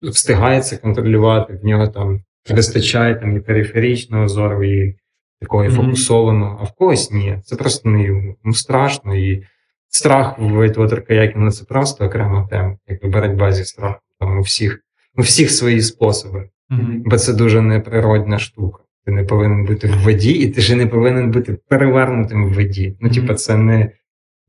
встигає 0.02 0.62
це 0.62 0.78
контролювати, 0.78 1.54
в 1.54 1.66
нього 1.66 1.88
там 1.88 2.24
вистачає 2.50 3.16
там 3.16 3.38
і 3.38 3.40
периферичного 3.40 4.28
зору, 4.28 4.64
і 4.64 4.96
такого 5.42 5.66
і 5.66 5.68
Мгм. 5.70 5.78
фокусованого, 5.78 6.58
а 6.62 6.64
в 6.64 6.72
когось 6.76 7.12
ні. 7.12 7.40
Це 7.46 7.56
просто 7.56 7.90
не 7.90 8.04
йому. 8.04 8.36
Ну, 8.44 8.54
страшно. 8.54 9.16
І 9.16 9.44
страх 9.90 10.40
в 10.40 10.42
Whitewater 10.58 11.02
каякінгу 11.02 11.52
це 11.52 11.66
просто 11.66 12.06
окрема 12.06 12.48
тема, 12.48 12.78
якби 12.88 13.10
боротьба 13.10 13.52
зі 13.52 13.66
страхом. 13.66 14.00
Там 14.20 14.38
у 14.38 14.42
всіх, 14.42 14.80
у 15.18 15.22
всіх 15.22 15.52
свої 15.52 15.82
способи 15.82 16.50
Мгм. 16.70 17.04
бо 17.06 17.18
це 17.18 17.34
дуже 17.34 17.62
неприродна 17.62 18.40
штука. 18.40 18.84
Ти 19.06 19.12
не 19.12 19.24
повинен 19.24 19.66
бути 19.66 19.88
в 19.88 20.04
воді, 20.04 20.32
і 20.32 20.50
ти 20.50 20.62
ж 20.62 20.76
не 20.76 20.88
повинен 20.88 21.32
бути 21.32 21.54
перевернутим 21.54 22.46
в 22.46 22.54
воді. 22.54 22.98
Ну, 23.00 23.10
типа, 23.10 23.34
це 23.34 23.58
не, 23.58 23.92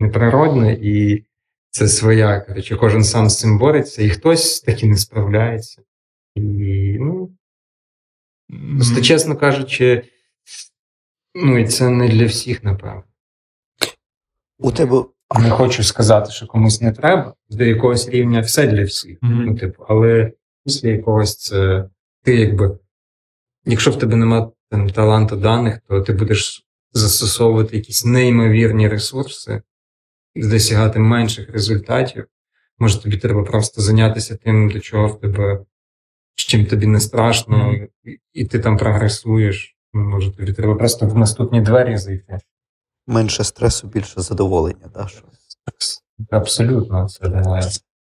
неприродно 0.01 0.71
і 0.71 1.25
це 1.71 1.89
своя. 1.89 2.41
Коротше, 2.41 2.77
кожен 2.77 3.05
сам 3.05 3.29
з 3.29 3.39
цим 3.41 3.59
бореться, 3.59 4.03
і 4.03 4.09
хтось 4.11 4.61
таки 4.61 4.87
не 4.87 4.97
справляється. 4.97 5.83
І, 6.35 6.43
ну, 7.01 7.31
просто, 8.77 9.03
чесно 9.03 9.37
кажучи, 9.37 10.03
ну, 11.35 11.59
і 11.59 11.67
це 11.69 11.91
не 11.91 12.09
для 12.09 12.27
всіх, 12.27 12.65
напевно. 12.65 13.03
У 14.59 14.73
тебе 14.73 15.05
Не 15.41 15.51
хочу 15.51 15.83
сказати, 15.85 16.31
що 16.31 16.47
комусь 16.47 16.81
не 16.81 16.93
треба. 16.93 17.35
До 17.51 17.65
якогось 17.65 18.09
рівня 18.09 18.41
все 18.41 18.67
для 18.67 18.85
всіх. 18.85 19.19
Мгм. 19.23 19.45
Ну, 19.47 19.55
типу, 19.57 19.85
але 19.89 20.33
після 20.65 20.89
якогось 20.89 21.37
це 21.37 21.89
ти 22.23 22.37
якби. 22.37 22.79
Якщо 23.65 23.91
в 23.91 23.99
тебе 23.99 24.17
нема 24.17 24.51
там, 24.71 24.91
таланту 24.91 25.37
даних, 25.37 25.79
то 25.89 26.01
ти 26.01 26.13
будеш 26.13 26.67
застосовувати 26.93 27.77
якісь 27.77 28.05
неймовірні 28.05 28.89
ресурси, 28.89 29.63
досягати 30.37 30.99
менших 30.99 31.51
результатів. 31.51 32.27
Може, 32.79 33.03
тобі 33.03 33.17
треба 33.17 33.43
просто 33.43 33.83
зайнятися 33.83 34.37
тим, 34.37 34.71
до 34.71 34.81
чого 34.81 35.07
в 35.07 35.21
тебе, 35.21 35.65
з 36.35 36.43
чим 36.43 36.67
тобі 36.67 36.87
не 36.87 37.01
страшно, 37.01 37.57
Мгм. 37.73 37.89
і, 38.05 38.19
і 38.33 38.45
ти 38.45 38.59
там 38.59 38.77
прогресуєш. 38.77 39.77
Може, 39.93 40.31
тобі 40.31 40.53
треба 40.53 40.75
просто 40.75 41.07
в 41.07 41.17
наступні 41.17 41.61
двері 41.61 41.97
зайти. 41.97 42.39
менше 43.07 43.45
стресу, 43.45 43.89
більше 43.89 44.21
задоволення. 44.21 44.91
Да? 44.95 45.07
що? 45.07 45.23
Абсолютно, 46.31 47.09
це 47.09 47.29
думаю. 47.29 47.63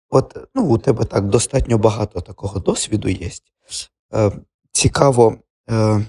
От 0.09 0.37
ну, 0.55 0.65
у 0.65 0.77
тебе 0.77 1.05
так 1.05 1.27
достатньо 1.27 1.77
багато 1.77 2.21
такого 2.21 2.59
досвіду 2.59 3.09
є. 3.09 3.29
Е, 4.13 4.31
цікаво, 4.71 5.37
е, 5.69 6.05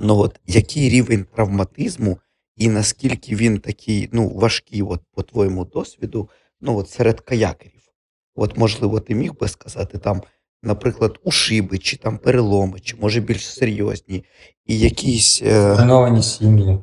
ну, 0.00 0.18
от, 0.18 0.40
який 0.46 0.88
рівень 0.88 1.26
травматизму 1.34 2.18
і 2.56 2.68
наскільки 2.68 3.36
він 3.36 3.58
такий 3.58 4.08
ну, 4.12 4.28
важкий, 4.28 4.82
от, 4.82 5.00
по 5.12 5.22
твоєму 5.22 5.64
досвіду, 5.64 6.28
ну, 6.60 6.76
от, 6.76 6.90
серед 6.90 7.20
каякерів. 7.20 7.92
От, 8.34 8.56
можливо, 8.56 9.00
ти 9.00 9.14
міг 9.14 9.34
би 9.34 9.48
сказати, 9.48 9.98
там, 9.98 10.22
наприклад, 10.62 11.18
ушиби, 11.24 11.78
чи 11.78 11.96
там 11.96 12.18
переломи, 12.18 12.80
чи 12.80 12.96
може 12.96 13.20
більш 13.20 13.48
серйозні, 13.48 14.24
і 14.66 14.78
якісь. 14.78 15.42
Е, 15.42 15.74
Зруйновані 15.74 16.22
сім'ї. 16.22 16.78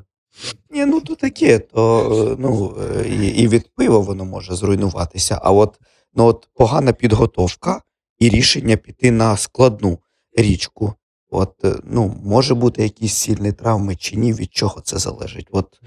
ні, 0.71 0.85
ну 0.85 1.01
то 1.01 1.15
таке, 1.15 1.59
то 1.59 2.01
е, 2.31 2.35
ну, 2.39 2.77
е, 2.81 3.09
і, 3.09 3.27
і 3.27 3.47
від 3.47 3.75
пива 3.75 3.99
воно 3.99 4.25
може 4.25 4.55
зруйнуватися. 4.55 5.39
А 5.43 5.51
от, 5.51 5.79
ну, 6.13 6.25
от 6.25 6.49
погана 6.53 6.93
підготовка 6.93 7.81
і 8.19 8.29
рішення 8.29 8.77
піти 8.77 9.11
на 9.11 9.37
складну 9.37 9.99
річку. 10.37 10.93
От, 11.29 11.53
ну, 11.83 12.15
може 12.23 12.55
бути 12.55 12.83
якісь 12.83 13.13
сильні 13.13 13.51
травми 13.51 13.95
чи 13.95 14.15
ні, 14.15 14.33
від 14.33 14.53
чого 14.53 14.81
це 14.81 14.97
залежить. 14.97 15.47
От 15.51 15.79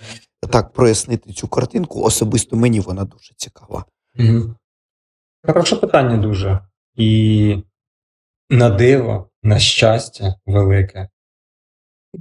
так 0.50 0.72
прояснити 0.72 1.32
цю 1.32 1.48
картинку, 1.48 2.02
особисто 2.02 2.56
мені 2.56 2.80
вона 2.80 3.04
дуже 3.04 3.34
цікава. 3.36 3.84
Угу. 4.18 4.54
Хороше 5.46 5.76
питання 5.76 6.16
дуже. 6.16 6.60
І 6.96 7.62
на 8.50 8.70
диво, 8.70 9.30
на 9.42 9.58
щастя 9.58 10.34
велике. 10.46 11.08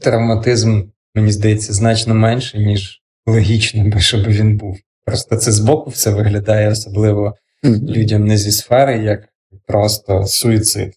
Травматизм, 0.01 0.83
мені 1.15 1.31
здається, 1.31 1.73
значно 1.73 2.15
менше, 2.15 2.59
ніж 2.59 3.01
логічно 3.25 3.83
би, 3.83 3.99
щоб 3.99 4.27
він 4.27 4.57
був. 4.57 4.79
Просто 5.05 5.35
це 5.35 5.51
збоку 5.51 5.89
все 5.89 6.11
виглядає, 6.11 6.69
особливо 6.69 7.35
людям 7.65 8.25
не 8.25 8.37
зі 8.37 8.51
сфери, 8.51 9.03
як 9.03 9.29
просто 9.65 10.25
суїцид. 10.25 10.93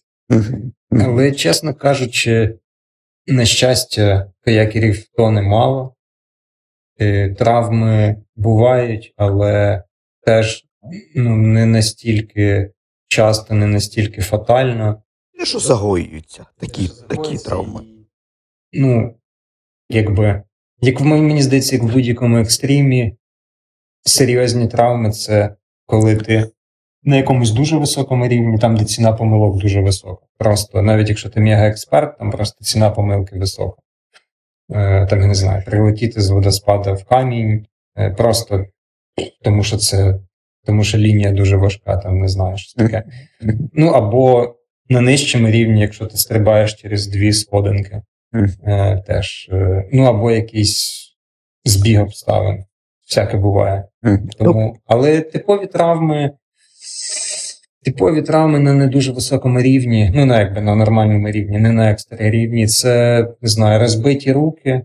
Але, 0.91 1.31
чесно 1.31 1.73
кажучи, 1.73 2.55
на 3.27 3.45
щастя, 3.45 4.31
каякерів 4.41 5.03
то 5.17 5.31
немало. 5.31 5.95
Е, 6.99 7.29
Травми 7.29 8.23
бувають, 8.35 9.13
але 9.17 9.83
теж 10.25 10.65
ну, 11.15 11.35
не 11.35 11.65
настільки 11.65 12.71
часто, 13.07 13.53
не 13.53 13.67
настільки 13.67 14.21
фатально. 14.21 15.02
Те, 15.43 15.47
що 15.47 15.59
загоюються, 15.59 16.45
такі, 16.59 16.89
такі 17.09 17.37
травми. 17.37 17.81
Ну, 18.73 19.15
якби, 19.89 20.43
як 20.81 20.99
в 20.99 21.03
мені 21.03 21.41
здається, 21.41 21.75
як 21.75 21.83
в 21.83 21.93
будь-якому 21.93 22.37
екстримі, 22.37 23.17
серйозні 24.05 24.67
травми 24.67 25.11
це 25.11 25.55
коли 25.85 26.15
ти 26.15 26.51
на 27.03 27.15
якомусь 27.15 27.51
дуже 27.51 27.77
високому 27.77 28.27
рівні, 28.27 28.57
там, 28.57 28.77
де 28.77 28.85
ціна 28.85 29.13
помилок 29.13 29.61
дуже 29.61 29.81
висока. 29.81 30.25
Просто 30.37 30.81
навіть 30.81 31.09
якщо 31.09 31.29
ти 31.29 31.39
мега-експерт, 31.39 32.17
там 32.17 32.31
просто 32.31 32.65
ціна 32.65 32.89
помилки 32.89 33.39
висока. 33.39 33.81
Е, 34.73 35.05
там, 35.05 35.21
я 35.21 35.27
не 35.27 35.35
знаю, 35.35 35.63
прилетіти 35.65 36.21
з 36.21 36.29
водоспада 36.29 36.93
в 36.93 37.05
камінь, 37.05 37.65
е, 37.97 38.09
просто 38.09 38.65
тому 39.41 39.63
що 39.63 39.77
це. 39.77 40.19
Тому 40.65 40.83
що 40.83 40.97
лінія 40.97 41.31
дуже 41.31 41.57
важка, 41.57 41.97
там 41.97 42.19
не 42.19 42.27
знаю, 42.27 42.57
що 42.57 42.83
таке. 42.83 43.03
Ну 43.73 43.87
або 43.87 44.55
на 44.89 45.01
нижчому 45.01 45.47
рівні, 45.49 45.81
якщо 45.81 46.05
ти 46.05 46.17
стрибаєш 46.17 46.73
через 46.73 47.07
дві 47.07 47.33
сходинки, 47.33 48.01
е, 48.67 49.03
теж. 49.07 49.49
е, 49.51 49.83
Ну 49.93 50.03
або 50.03 50.31
якийсь 50.31 51.03
збіг 51.65 52.01
обставин. 52.01 52.63
Всяке 53.09 53.37
буває. 53.37 53.83
Мгм. 54.01 54.29
Тому, 54.39 54.77
але 54.85 55.21
типові 55.21 55.67
травми, 55.67 56.31
типові 57.83 58.21
травми 58.21 58.59
на 58.59 58.73
не 58.73 58.87
дуже 58.87 59.11
високому 59.11 59.61
рівні, 59.61 60.11
ну 60.15 60.25
на 60.25 60.39
якби 60.39 60.61
на 60.61 60.75
нормальному 60.75 61.31
рівні, 61.31 61.57
не 61.59 61.71
на 61.71 61.91
екстра 61.91 62.29
рівні. 62.29 62.67
Це 62.67 63.21
не 63.41 63.49
знаю, 63.49 63.79
розбиті 63.79 64.31
руки. 64.31 64.81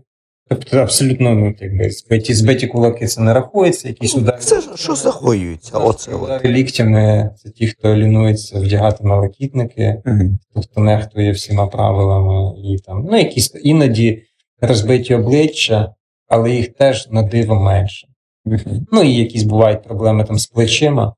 Тобто 0.49 0.77
абсолютно 0.77 1.35
ну, 1.35 1.55
якби, 1.59 1.89
збиті, 1.89 2.33
збиті 2.33 2.67
кулаки 2.67 3.07
це 3.07 3.21
не 3.21 3.33
рахується, 3.33 3.87
якісь 3.87 4.15
Ну, 4.15 4.21
удари. 4.21 4.37
Це 4.37 4.61
що 4.75 4.95
загоюються, 4.95 5.77
оце 5.77 6.13
от. 6.13 6.45
Ліктями 6.45 7.29
це 7.37 7.49
ті, 7.49 7.67
хто 7.67 7.95
лінується 7.95 8.59
вдягати 8.59 9.03
налокітники, 9.03 10.01
Мгм. 10.05 10.39
хто 10.55 10.81
нехтує 10.81 11.31
всіма 11.31 11.67
правилами, 11.67 12.59
і 12.63 12.77
там, 12.77 13.07
ну, 13.11 13.17
якісь 13.17 13.51
іноді 13.63 14.23
розбиті 14.61 15.15
обличчя, 15.15 15.93
але 16.27 16.51
їх 16.51 16.73
теж 16.73 17.07
на 17.11 17.23
диво 17.23 17.55
менше. 17.55 18.07
Мгм. 18.45 18.85
Ну 18.91 19.03
і 19.03 19.13
якісь 19.13 19.43
бувають 19.43 19.83
проблеми 19.83 20.23
там 20.23 20.39
з 20.39 20.47
плечима. 20.47 21.13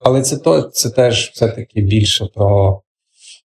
Але 0.00 0.22
це 0.22 0.36
то, 0.36 0.62
це 0.62 0.90
теж 0.90 1.30
все-таки 1.34 1.80
більше 1.80 2.26
про 2.34 2.80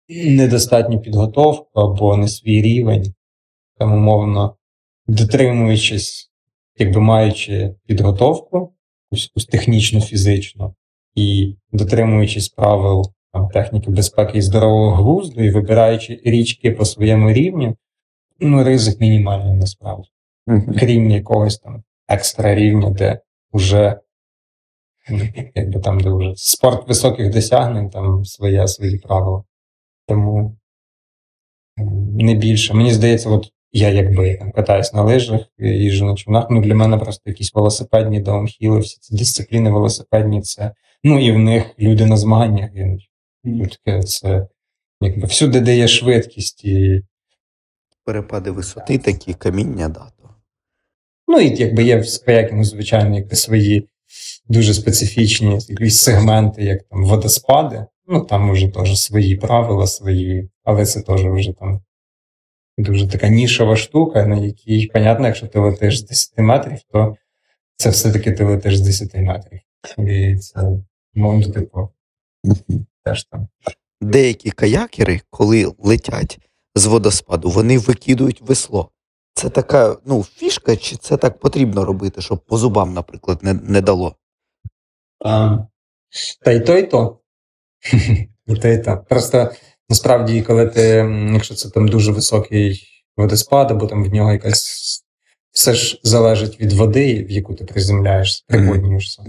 недостатню 0.08 1.00
підготовку 1.00 1.80
або 1.80 2.16
не 2.16 2.28
свій 2.28 2.62
рівень, 2.62 3.14
там 3.78 3.92
умовно, 3.92 4.56
дотримуючись, 5.06 6.30
якби 6.78 7.00
маючи 7.00 7.74
підготовку, 7.86 8.74
якусь 9.10 9.46
технічну, 9.46 10.00
фізичну, 10.00 10.74
і 11.14 11.56
дотримуючись 11.72 12.48
правил 12.48 13.12
там, 13.32 13.48
техніки 13.48 13.90
безпеки 13.90 14.38
і 14.38 14.42
здорового 14.42 14.94
глузду, 14.96 15.42
і 15.42 15.50
вибираючи 15.50 16.20
річки 16.24 16.70
по 16.70 16.84
своєму 16.84 17.32
рівню, 17.32 17.76
ну, 18.40 18.64
ризик 18.64 19.00
мінімальний 19.00 19.54
насправді 19.54 20.08
крім 20.78 21.10
якогось 21.10 21.58
там 21.58 21.82
екстра 22.08 22.54
рівня, 22.54 22.90
де 22.90 23.20
вже 23.52 24.00
якби 25.54 25.80
там, 25.80 26.00
де 26.00 26.10
вже 26.10 26.32
спорт 26.36 26.88
високих 26.88 27.32
досягнень, 27.32 27.90
там 27.90 28.24
своє 28.24 28.68
свої 28.68 28.98
правила. 28.98 29.44
Тому 30.06 30.56
не 32.12 32.34
більше. 32.34 32.74
Мені 32.74 32.92
здається, 32.92 33.30
от 33.30 33.52
я 33.72 33.88
якби 33.88 34.36
там 34.36 34.52
катаюсь 34.52 34.92
на 34.92 35.02
лижах, 35.02 35.40
їжджу 35.58 36.04
на 36.04 36.14
човнах, 36.14 36.46
ну 36.50 36.60
для 36.60 36.74
мене 36.74 36.98
просто 36.98 37.22
якісь 37.30 37.54
велосипедні 37.54 38.20
даунхіли, 38.20 38.78
всі 38.78 38.98
ці 39.00 39.16
дисципліни 39.16 39.70
велосипедні, 39.70 40.42
це 40.42 40.72
ну 41.04 41.26
і 41.26 41.32
в 41.32 41.38
них 41.38 41.64
люди 41.78 42.06
на 42.06 42.16
змаганнях. 42.16 42.70
Ну, 43.44 43.66
таке 43.66 44.02
це 44.02 44.46
якби 45.00 45.26
всюди, 45.26 45.60
де 45.60 45.76
є 45.76 45.88
швидкість 45.88 46.64
і 46.64 47.02
Перепади 48.04 48.50
висоти, 48.50 48.98
такі 48.98 49.34
каміння, 49.34 49.88
да. 49.88 50.12
Ну, 51.28 51.40
і 51.40 51.56
якби 51.56 51.82
є 51.82 51.96
в 51.96 52.24
каякінгу, 52.26 52.64
звичайно, 52.64 53.16
якби 53.16 53.36
свої 53.36 53.88
дуже 54.48 54.74
специфічні 54.74 55.58
якісь 55.68 55.98
сегменти, 55.98 56.64
як 56.64 56.82
там 56.82 57.04
водоспади. 57.04 57.86
Ну, 58.06 58.20
там 58.20 58.52
вже 58.52 58.68
теж 58.68 59.00
свої 59.00 59.36
правила, 59.36 59.86
свої, 59.86 60.50
але 60.64 60.86
це 60.86 61.00
теж 61.02 61.26
вже 61.26 61.52
там 61.52 61.80
дуже 62.78 63.08
така 63.08 63.28
нішова 63.28 63.76
штука, 63.76 64.26
на 64.26 64.36
якій, 64.36 64.86
понятно, 64.86 65.26
якщо 65.26 65.46
ти 65.46 65.58
летиш 65.58 65.98
з 65.98 66.04
10 66.06 66.38
метрів, 66.38 66.78
то 66.92 67.16
це 67.76 67.90
все-таки 67.90 68.32
ти 68.32 68.44
летиш 68.44 68.76
з 68.76 68.80
10 68.80 69.14
метрів. 69.14 69.60
І 69.98 70.36
це, 70.36 70.60
ну, 71.14 71.52
типу, 71.52 71.88
теж 73.04 73.24
там. 73.24 73.48
Деякі 74.00 74.50
каякери, 74.50 75.20
коли 75.30 75.72
летять 75.78 76.38
з 76.74 76.86
водоспаду, 76.86 77.50
вони 77.50 77.78
викидують 77.78 78.40
весло. 78.40 78.90
Це 79.34 79.50
така 79.50 79.96
ну, 80.06 80.22
фішка, 80.22 80.76
чи 80.76 80.96
це 80.96 81.16
так 81.16 81.38
потрібно 81.38 81.84
робити, 81.84 82.20
щоб 82.20 82.44
по 82.44 82.58
зубам, 82.58 82.92
наприклад, 82.92 83.38
не, 83.42 83.54
не 83.54 83.80
дало? 83.80 84.16
А, 85.24 85.58
та 86.44 86.52
й 86.52 86.60
то, 86.60 86.78
і 86.78 86.82
то. 86.82 87.18
І 88.46 88.56
то, 88.56 88.68
і 88.68 88.78
то. 88.78 89.04
Просто 89.08 89.52
насправді, 89.92 90.42
коли 90.42 90.66
ти, 90.66 90.80
якщо 91.32 91.54
це 91.54 91.70
там 91.70 91.88
дуже 91.88 92.12
високий 92.12 92.82
водоспад, 93.16 93.70
або 93.70 93.86
там 93.86 94.04
в 94.04 94.14
нього 94.14 94.32
якась 94.32 95.02
все 95.50 95.74
ж 95.74 96.00
залежить 96.02 96.60
від 96.60 96.72
води, 96.72 97.24
в 97.24 97.30
яку 97.30 97.54
ти 97.54 97.64
приземляєшся, 97.64 98.44
приподнюєшся, 98.48 99.24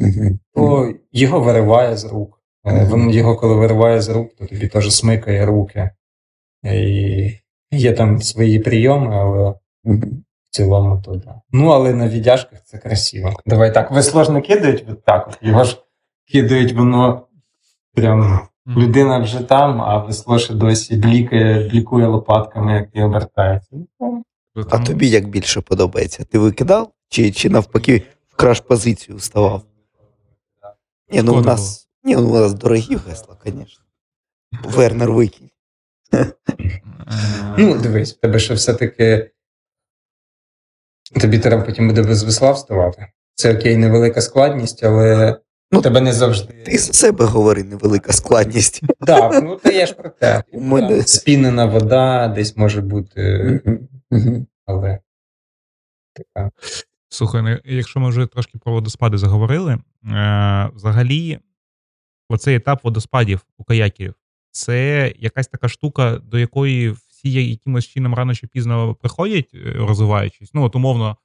то 0.56 0.94
його 1.12 1.40
вириває 1.40 1.98
з 1.98 2.06
рук. 2.06 2.42
Е, 2.66 2.90
Він 2.94 3.10
його, 3.10 3.36
коли 3.36 3.56
вириває 3.56 4.02
з 4.02 4.10
рук, 4.10 4.36
то 4.36 4.46
тобі 4.46 4.68
теж 4.68 4.96
смикає 4.96 5.46
руки. 5.46 5.90
І 6.64 7.32
є 7.72 7.94
там 7.94 8.22
свої 8.22 8.60
прийоми, 8.60 9.16
але 9.16 9.54
в 9.84 10.08
цілому 10.50 11.02
то 11.06 11.16
да. 11.16 11.42
Ну, 11.52 11.68
але 11.68 11.94
на 11.94 12.08
віддяжках 12.08 12.60
це 12.66 12.78
красиво. 12.78 13.34
Давай 13.46 13.74
так, 13.74 13.92
весло 13.92 14.24
ж 14.24 14.32
не 14.32 14.42
кидають 14.42 14.86
от 14.90 15.06
так. 15.06 15.38
Його 15.42 15.64
ж 15.64 15.78
кидають, 16.32 16.74
воно 16.74 17.28
прям 17.94 18.48
людина 18.68 19.20
вже 19.20 19.40
там, 19.40 19.82
а 19.82 19.98
весло 19.98 20.40
ще 20.40 20.54
досі 20.54 20.96
блікає, 20.96 21.70
блікує 21.70 22.08
лопатками, 22.08 22.74
як 22.74 22.90
і 22.94 23.02
обертається. 23.02 23.70
Ну, 24.00 24.24
А 24.70 24.80
тобі 24.80 25.10
як 25.10 25.28
більше 25.28 25.62
подобається? 25.62 26.24
Ти 26.24 26.40
викидав? 26.40 26.92
Чи, 27.10 27.32
чи 27.32 27.50
навпаки 27.50 28.04
в 28.30 28.36
краш 28.36 28.60
позицію 28.60 29.18
вставав? 29.18 29.62
Ні, 31.12 31.22
ну 31.22 31.38
у 31.38 31.42
нас, 31.42 31.88
ні, 32.04 32.16
ну 32.16 32.30
у 32.30 32.34
нас 32.34 32.54
дорогі 32.54 32.96
весла, 32.96 33.38
звісно. 33.46 33.84
Вернер 34.64 35.12
викинь. 35.12 35.50
Ну, 37.58 37.78
дивись, 37.78 38.14
в 38.14 38.20
тебе 38.20 38.40
ще 38.40 38.54
все-таки. 38.54 39.32
Тобі 41.22 41.40
треба 41.40 41.64
потім 41.64 41.88
буде 41.88 42.04
без 42.04 42.24
весла 42.24 42.52
вставати. 42.52 43.08
Це 43.36 43.56
окей, 43.56 43.78
невелика 43.78 44.22
складність, 44.22 44.84
але 44.84 45.40
Ну, 45.74 45.82
тебе 45.82 46.02
не 46.02 46.14
завжди. 46.14 46.54
Ти 46.54 46.78
за 46.78 46.94
себе 46.94 47.26
говори, 47.26 47.64
невелика 47.64 48.14
складність. 48.14 48.82
Так, 49.08 49.44
ну 49.44 49.60
то 49.64 49.72
є 49.72 49.86
ж 49.86 49.94
про 49.94 50.10
те. 50.10 50.44
Мене- 50.54 51.02
Спінена 51.04 51.66
вода 51.66 52.28
десь 52.28 52.58
може 52.58 52.82
бути, 52.82 53.62
але 54.66 55.00
така. 56.14 56.52
Слухай, 57.10 57.42
ну, 57.42 57.60
якщо 57.66 58.00
ми 58.00 58.10
вже 58.10 58.26
трошки 58.26 58.58
про 58.58 58.74
водоспади 58.74 59.18
заговорили, 59.18 59.74
е, 59.74 59.80
взагалі, 60.76 61.40
оцей 62.30 62.56
етап 62.56 62.84
водоспадів 62.84 63.42
у 63.58 63.64
каяків 63.64 64.14
це 64.52 65.14
якась 65.20 65.48
така 65.48 65.68
штука, 65.70 66.18
до 66.18 66.40
якої 66.40 66.90
всі 66.90 67.32
якимось 67.50 67.86
чином 67.88 68.14
рано 68.16 68.36
чи 68.36 68.48
пізно 68.48 68.96
приходять, 68.96 69.50
е, 69.54 69.74
розвиваючись. 69.76 70.54
Ну, 70.54 70.64
от 70.64 70.76
умовно, 70.76 71.18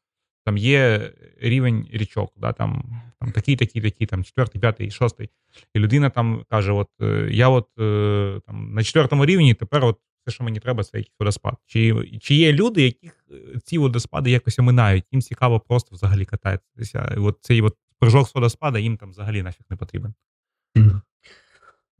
там 0.45 0.57
є 0.57 1.11
рівень 1.41 1.89
річок, 1.93 2.33
да, 2.37 2.53
там, 2.53 3.01
там 3.21 3.33
такий, 3.33 3.57
такий, 3.57 3.83
такий, 3.83 4.07
там 4.07 4.25
четвертий, 4.25 4.61
п'ятий, 4.61 4.91
шостий. 4.91 5.31
І 5.75 5.79
людина 5.79 6.11
там 6.11 6.45
каже: 6.51 6.73
От 6.73 6.89
е, 7.01 7.29
я 7.31 7.49
от 7.49 7.69
е, 7.81 8.41
там 8.47 8.75
на 8.75 8.83
четвертому 8.83 9.27
рівні, 9.27 9.55
тепер 9.55 9.85
от 9.85 9.99
все, 10.23 10.35
що 10.35 10.45
мені 10.45 10.61
треба, 10.61 10.85
це 10.85 10.99
якийсь 10.99 11.17
водоспад. 11.21 11.55
Чи, 11.67 12.11
чи 12.21 12.35
є 12.35 12.53
люди, 12.53 12.83
яких 12.83 13.25
е, 13.31 13.61
ці 13.65 13.79
водоспади 13.79 14.31
якось 14.31 14.59
оминають? 14.59 15.05
Їм 15.13 15.23
цікаво 15.23 15.61
просто 15.61 15.95
взагалі 15.97 16.25
кататися. 16.25 17.15
І 17.17 17.21
от 17.21 17.39
цей 17.41 17.63
от 17.63 17.77
прыжок 18.01 18.27
з 18.29 18.35
водоспада 18.35 18.79
їм 18.79 18.97
там 18.97 19.11
взагалі 19.11 19.43
нафіг 19.43 19.67
не 19.71 19.77
потрібен. 19.77 20.15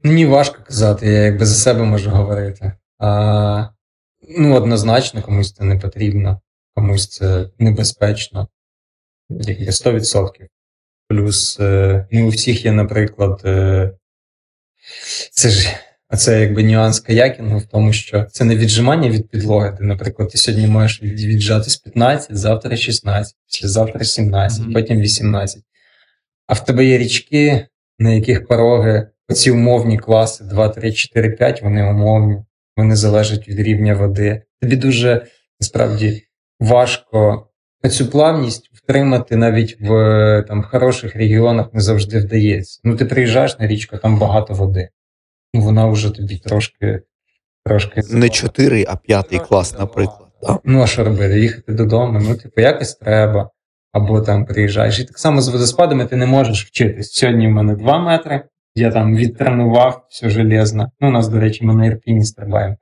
Мені 0.03 0.25
важко 0.25 0.63
казати, 0.63 1.07
я 1.07 1.19
якби 1.19 1.45
за 1.45 1.55
себе 1.55 1.83
можу 1.83 2.09
говорити. 2.09 2.73
А, 2.97 3.69
ну, 4.37 4.55
однозначно, 4.55 5.21
комусь 5.21 5.53
це 5.53 5.63
не 5.63 5.79
потрібно, 5.79 6.41
комусь 6.75 7.07
це 7.07 7.49
небезпечно. 7.59 8.47
Як 9.29 9.59
є 9.59 9.69
100%. 9.69 10.47
Плюс 11.13 11.59
е, 11.59 12.05
ну, 12.11 12.25
у 12.25 12.29
всіх 12.29 12.65
є, 12.65 12.71
наприклад, 12.71 13.41
е, 13.45 13.91
це 15.31 15.49
ж 15.49 15.69
це 16.17 16.41
якби 16.41 16.63
нюанс 16.63 16.99
каякінгу 16.99 17.57
в 17.57 17.65
тому, 17.65 17.93
що 17.93 18.23
це 18.31 18.45
не 18.45 18.55
віджимання 18.55 19.09
від 19.09 19.29
підлоги. 19.29 19.75
Ти, 19.77 19.83
наприклад, 19.83 20.29
ти 20.29 20.37
сьогодні 20.37 20.67
від- 21.01 21.19
віджатись 21.25 21.75
15, 21.77 22.37
завтра 22.37 22.77
16, 22.77 23.35
післязавтра 23.47 24.03
17, 24.05 24.61
Мгм. 24.63 24.73
потім 24.73 25.01
18. 25.01 25.63
А 26.47 26.53
в 26.53 26.65
тебе 26.65 26.85
є 26.85 26.97
річки, 26.97 27.67
на 27.99 28.13
яких 28.13 28.47
пороги 28.47 29.07
оці 29.29 29.51
умовні 29.51 29.97
класи 29.97 30.43
2, 30.43 30.69
3, 30.69 30.93
4, 30.93 31.29
5, 31.29 31.61
вони 31.61 31.89
умовні, 31.89 32.37
вони 32.77 32.95
залежать 32.95 33.47
від 33.47 33.59
рівня 33.59 33.93
води. 33.93 34.41
Тобі 34.61 34.75
дуже 34.75 35.25
насправді 35.59 36.23
важко 36.59 37.47
цю 37.91 38.07
плавність 38.07 38.68
втримати 38.89 39.35
навіть 39.35 39.77
в 39.81 40.45
там, 40.47 40.63
хороших 40.63 41.15
регіонах 41.15 41.73
не 41.73 41.79
завжди 41.79 42.19
вдається. 42.19 42.81
Ну, 42.83 42.95
ти 42.95 43.05
приїжджаєш 43.05 43.59
на 43.59 43.67
річку, 43.67 43.97
там 43.97 44.19
багато 44.19 44.53
води. 44.53 44.89
Ну, 45.53 45.61
вона 45.61 45.87
вже 45.87 46.11
тобі 46.11 46.37
трошки. 46.37 47.01
трошки 47.65 48.01
Не 48.11 48.29
4, 48.29 48.85
а 48.87 48.95
5 48.95 49.47
клас, 49.47 49.79
наприклад. 49.79 50.29
Да? 50.41 50.59
Ну, 50.63 50.81
а 50.81 50.87
що 50.87 51.03
робити? 51.03 51.39
Їхати 51.39 51.73
додому, 51.73 52.19
ну, 52.21 52.35
типу, 52.35 52.61
якось 52.61 52.95
треба. 52.95 53.49
Або 53.91 54.21
там 54.21 54.45
приїжджаєш. 54.45 54.99
І 54.99 55.03
так 55.03 55.19
само 55.19 55.41
з 55.41 55.47
водоспадами 55.47 56.05
ти 56.05 56.15
не 56.15 56.25
можеш 56.25 56.65
вчитись. 56.65 57.11
Сьогодні 57.11 57.47
в 57.47 57.51
мене 57.51 57.75
2 57.75 57.99
метри, 57.99 58.43
я 58.75 58.91
там 58.91 59.15
відтренував 59.15 60.05
все 60.09 60.29
железно. 60.29 60.91
Ну, 60.99 61.07
у 61.07 61.11
нас, 61.11 61.27
до 61.27 61.39
речі, 61.39 61.65
ми 61.65 61.75
на 61.75 61.85
Ірпіні 61.85 62.25
стрибаємо. 62.25 62.75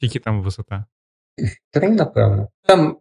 Тільки 0.00 0.18
там 0.18 0.42
висота. 0.42 0.84
Три, 1.72 1.88
напевно. 1.88 2.48
Там 2.66 2.96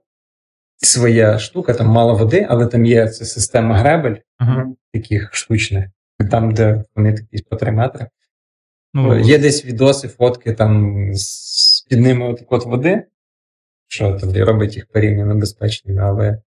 своя 0.82 1.40
штука, 1.40 1.74
там 1.74 1.88
мало 1.88 2.16
води, 2.16 2.48
але 2.50 2.68
там 2.68 2.86
є 2.86 3.10
ця 3.10 3.26
система 3.26 3.78
гребель, 3.78 4.16
Ага. 4.38 4.68
таких 4.94 5.30
штучних, 5.36 5.86
там, 6.32 6.54
де 6.54 6.84
вони 6.96 7.14
такі 7.14 7.44
по 7.50 7.56
3 7.56 7.72
метри. 7.72 8.08
Ну, 8.94 9.20
Є 9.20 9.38
десь 9.38 9.66
відоси, 9.66 10.08
фотки 10.08 10.54
там 10.54 11.06
з 11.14 11.82
під 11.90 12.00
ними 12.00 12.26
отак 12.30 12.52
от 12.52 12.66
води, 12.66 13.04
що 13.88 14.14
тобі 14.20 14.44
робить 14.44 14.76
їх 14.76 14.88
порівняно 14.88 15.36
безпечними, 15.36 16.02
але 16.02 16.38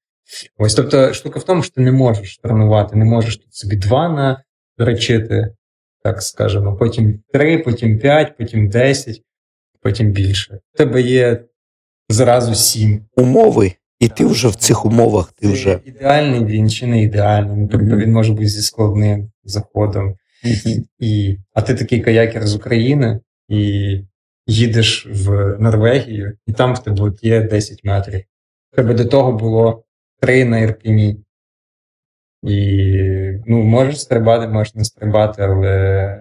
ось 0.59 0.75
тобто 0.75 1.15
штука 1.15 1.39
в 1.39 1.45
тому, 1.45 1.63
що 1.63 1.75
ти 1.75 1.81
не 1.81 1.93
можеш 1.93 2.39
тренувати, 2.39 2.97
не 2.97 3.05
можеш 3.05 3.37
тут 3.37 3.55
собі 3.55 3.77
два 3.77 4.39
наречити, 4.79 5.55
так 6.03 6.23
скажемо, 6.23 6.77
потім 6.77 7.23
три, 7.33 7.59
потім 7.59 7.99
п'ять, 7.99 8.37
потім 8.37 8.69
десять, 8.69 9.23
потім 9.81 10.11
більше. 10.13 10.61
У 10.75 10.77
тебе 10.77 11.01
є 11.03 11.45
зразу 12.09 12.55
сім. 12.55 13.07
Умови, 13.17 13.73
і 14.05 14.09
ти 14.09 14.27
вже 14.27 14.49
в 14.49 14.55
цих 14.55 14.87
умовах, 14.87 15.33
ти 15.33 15.49
вже. 15.49 15.81
ідеальний 15.85 16.45
він 16.45 16.71
чи 16.71 16.87
не 16.87 17.03
ідеальний. 17.03 17.69
Тобто 17.73 17.97
він 17.97 18.13
може 18.13 18.33
бути 18.33 18.47
зі 18.47 18.63
складним 18.63 19.31
заходом. 19.45 20.17
І, 21.01 21.39
а 21.55 21.63
ти 21.63 21.75
такий 21.75 22.01
каякер 22.01 22.47
з 22.47 22.55
України 22.55 23.21
і 23.49 24.01
їдеш 24.47 25.07
в 25.07 25.57
Норвегію, 25.59 26.37
і 26.47 26.53
там 26.53 26.75
в 26.75 26.83
тебе 26.83 27.13
є 27.23 27.41
10 27.41 27.85
метрів. 27.85 28.21
В 28.73 28.77
тебе 28.77 28.95
до 28.95 29.05
того 29.05 29.33
було 29.33 29.85
3 30.21 30.45
на 30.45 30.59
Ірпіні. 30.59 31.17
І 32.43 33.41
ну, 33.47 33.63
можеш 33.63 34.01
стрибати, 34.01 34.49
можеш 34.49 34.75
не 34.75 34.85
стрибати, 34.85 35.43
але 35.43 36.21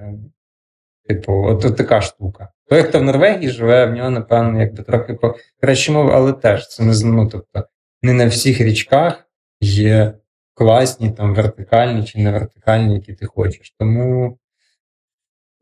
типу, 1.08 1.34
от, 1.34 1.66
от 1.66 1.78
така 1.78 2.02
штука. 2.02 2.50
Той, 2.70 2.84
хто 2.84 3.00
в 3.00 3.04
Норвегії 3.04 3.50
живе, 3.50 3.86
в 3.86 3.92
нього, 3.92 4.10
напевно, 4.10 4.60
якби 4.60 4.84
трохи 4.84 5.14
по 5.14 5.36
краще 5.62 5.92
мови, 5.92 6.12
але 6.14 6.34
теж 6.34 6.68
це 6.68 6.84
не 6.84 6.94
ну, 7.04 7.30
тобто, 7.30 7.64
не 8.04 8.14
на 8.14 8.28
всіх 8.28 8.62
річках 8.62 9.30
є 9.62 10.14
класні, 10.54 11.12
там 11.12 11.36
вертикальні 11.36 12.06
чи 12.06 12.20
не 12.20 12.32
вертикальні, 12.32 12.94
які 12.94 13.14
ти 13.14 13.26
хочеш. 13.26 13.76
Тому, 13.80 14.40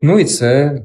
ну 0.00 0.18
і 0.18 0.24
це 0.24 0.80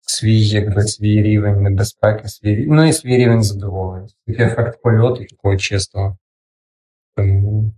свій, 0.00 0.40
якби 0.40 0.82
свій 0.82 1.22
рівень 1.22 1.62
небезпеки, 1.62 2.28
свій 2.28 2.66
ну 2.66 2.84
і 2.84 2.92
свій 2.92 3.16
рівень 3.16 3.42
задоволення. 3.42 4.08
Такий 4.26 4.46
ефект 4.46 4.82
польоту 4.82 5.24
такого 5.24 5.56
чистого. 5.56 6.18
Тому, 7.16 7.72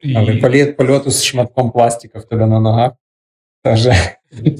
і... 0.00 0.16
але 0.16 0.36
політ 0.36 0.76
польоту 0.76 1.10
з 1.10 1.24
шматком 1.24 1.70
пластика 1.70 2.18
в 2.18 2.24
тебе 2.24 2.46
на 2.46 2.60
ногах. 2.60 2.92
Теж, 3.62 3.88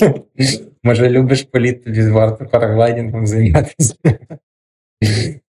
може, 0.82 1.10
любиш 1.10 1.42
політ, 1.42 1.84
тобі 1.84 2.10
варто 2.10 2.46
параглайдингом 2.46 3.26
займатися. 3.26 3.94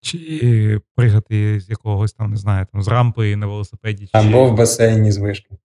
Чи 0.09 0.81
пригати 0.95 1.61
з 1.61 1.71
якогось 1.71 2.13
там, 2.13 2.31
не 2.31 2.37
знаю, 2.37 2.67
там 2.73 2.83
з 2.83 2.89
рампи 2.89 3.37
на 3.37 3.47
велосипеді. 3.47 4.07
Чи... 4.07 4.11
Або 4.13 4.51
в 4.51 4.57
басейні 4.57 5.13
з 5.13 5.17
вишки. 5.17 5.57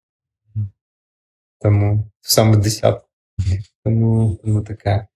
Тому 1.61 2.11
саме 2.21 2.57
десятку. 2.57 3.07
Тому, 3.83 4.39
тому 4.43 4.61
таке. 4.61 5.07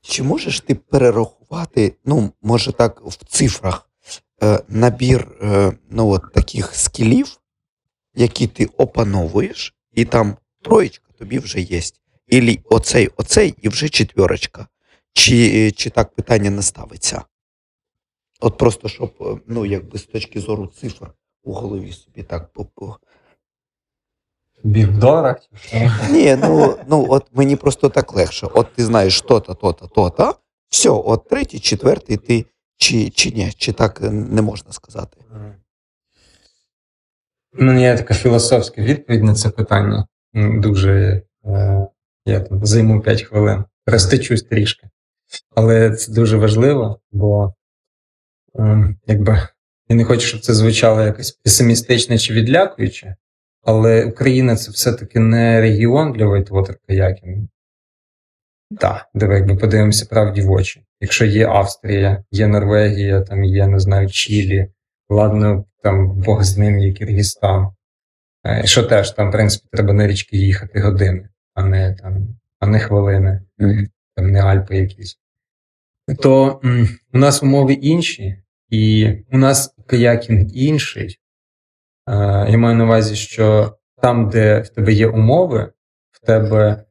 Чи 0.00 0.22
можеш 0.22 0.60
ти 0.60 0.74
перерахувати, 0.74 1.94
ну, 2.04 2.32
може 2.42 2.72
так, 2.72 3.02
в 3.06 3.24
цифрах, 3.24 3.90
е, 4.42 4.62
набір 4.68 5.28
е, 5.42 5.72
ну, 5.90 6.08
от 6.08 6.32
таких 6.32 6.74
скілів, 6.74 7.40
які 8.14 8.46
ти 8.46 8.66
опановуєш, 8.66 9.74
і 9.92 10.04
там 10.04 10.36
троєчка 10.62 11.12
тобі 11.18 11.38
вже 11.38 11.60
є. 11.60 11.80
Ілі 12.26 12.60
оцей, 12.64 13.08
оцей, 13.16 13.54
і 13.62 13.68
вже 13.68 13.88
четверочка. 13.88 14.68
Чи, 15.16 15.70
чи 15.70 15.90
так 15.90 16.14
питання 16.14 16.50
не 16.50 16.62
ставиться? 16.62 17.22
От 18.40 18.58
просто 18.58 18.88
щоб, 18.88 19.14
е, 19.20 19.24
ну, 19.46 19.66
якби 19.66 19.98
з 19.98 20.06
точки 20.06 20.40
зору 20.40 20.66
цифр 20.66 21.10
у 21.42 21.52
голові 21.52 21.92
собі 21.92 22.22
так 22.22 22.52
по- 22.52 22.96
в 24.64 24.98
доларах 24.98 25.40
чи 25.40 25.56
що? 25.56 25.90
Ні, 26.10 26.36
ну, 26.36 26.78
ну 26.88 27.06
от 27.10 27.26
мені 27.32 27.56
просто 27.56 27.88
так 27.88 28.14
легше. 28.14 28.46
От 28.54 28.74
ти 28.74 28.84
знаєш 28.84 29.20
то-то, 29.20 29.54
то-то, 29.54 29.86
то-то. 29.86 30.34
Все, 30.68 30.90
от 30.90 31.28
третій, 31.28 31.58
четвертий 31.58 32.16
ти 32.16 32.46
чи, 32.76 33.10
чи 33.10 33.30
ні, 33.30 33.52
чи 33.56 33.72
так 33.72 34.00
е, 34.02 34.10
не 34.10 34.42
можна 34.42 34.72
сказати. 34.72 35.16
У 37.58 37.62
мене 37.64 37.80
є 37.82 37.96
така 37.96 38.14
філософська 38.14 38.82
відповідь 38.82 39.24
на 39.24 39.34
це 39.34 39.50
питання. 39.50 40.06
Дуже 40.34 41.22
е, 41.44 41.86
я 42.26 42.40
там 42.40 42.66
займу 42.66 43.00
5 43.00 43.22
хвилин. 43.22 43.64
Розтечусь 43.86 44.42
трішки. 44.42 44.88
Але 45.54 45.90
це 45.90 46.12
дуже 46.12 46.36
важливо, 46.36 47.00
бо 47.12 47.54
е, 48.58 48.94
якби 49.06 49.48
я 49.88 49.96
не 49.96 50.04
хочу, 50.04 50.26
щоб 50.26 50.40
це 50.40 50.54
звучало 50.54 51.02
якось 51.02 51.30
песимістично 51.32 52.18
чи 52.18 52.34
відлякуюче, 52.34 53.16
але 53.62 54.04
Україна 54.04 54.56
це 54.56 54.70
все-таки 54.70 55.20
не 55.20 55.60
регіон 55.60 56.12
для 56.12 56.26
whitewater 56.26 56.74
каякінгу. 56.86 57.48
Так, 58.80 59.06
диви, 59.14 59.34
якби 59.34 59.56
подивимося 59.56 60.06
правді 60.06 60.40
в 60.40 60.50
очі. 60.50 60.82
Якщо 61.00 61.24
є 61.24 61.46
Австрія, 61.46 62.24
є 62.30 62.46
Норвегія, 62.46 63.20
там 63.20 63.44
є, 63.44 63.66
не 63.66 63.78
знаю, 63.78 64.08
Чилі, 64.08 64.66
ладно, 65.08 65.64
там 65.82 66.20
Бог 66.20 66.42
з 66.42 66.58
ним 66.58 66.78
є 66.78 66.92
Киргизстан. 66.92 67.68
Е, 68.46 68.62
Що 68.66 68.82
теж 68.82 69.10
там, 69.10 69.28
в 69.28 69.32
принципі, 69.32 69.68
треба 69.72 69.92
на 69.92 70.06
річки 70.06 70.36
їхати 70.36 70.80
години, 70.80 71.28
а 71.54 71.64
не 71.64 71.94
там, 71.94 72.28
а 72.58 72.66
не 72.66 72.80
хвилини, 72.80 73.42
там 74.16 74.30
не 74.30 74.40
Альпи 74.40 74.76
якісь. 74.76 75.18
То 76.22 76.60
у 77.12 77.18
нас 77.18 77.42
умови 77.42 77.72
інші, 77.72 78.42
і 78.68 79.12
у 79.32 79.38
нас 79.38 79.74
каякінг 79.86 80.46
інший. 80.54 81.20
Я 82.48 82.58
маю 82.58 82.76
на 82.76 82.84
увазі, 82.84 83.16
що 83.16 83.76
там, 84.02 84.28
де 84.30 84.60
в 84.60 84.68
тебе 84.68 84.92
є 84.92 85.08
умови, 85.08 85.72
в 86.10 86.26
тебе 86.26 86.84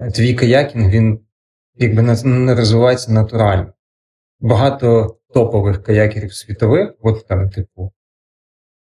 е, 0.00 0.10
твій 0.10 0.34
каякінг, 0.34 0.90
він 0.90 1.20
якби 1.74 2.02
не- 2.02 2.54
розвивається 2.54 3.12
натурально. 3.12 3.72
Багато 4.40 5.18
топових 5.34 5.82
каякерів 5.82 6.34
світових, 6.34 6.94
от 7.00 7.26
там, 7.28 7.50
типу, 7.50 7.92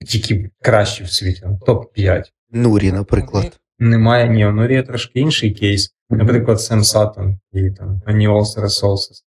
які 0.01 0.51
кращі 0.63 1.05
в 1.05 1.11
світі, 1.11 1.43
топ-5. 1.67 2.25
Нурі, 2.51 2.93
наприклад. 2.93 3.61
Немає 3.79 4.29
ні, 4.29 4.47
у 4.47 4.53
Нурі 4.53 4.83
трошки 4.83 5.21
інший 5.21 5.55
кейс. 5.55 5.95
Наприклад, 6.13 6.61
Сем 6.61 6.85
Саттон 6.85 7.39
і 7.53 7.71
там 7.71 8.03
Аніолс 8.07 8.59
Ресолсис. 8.59 9.25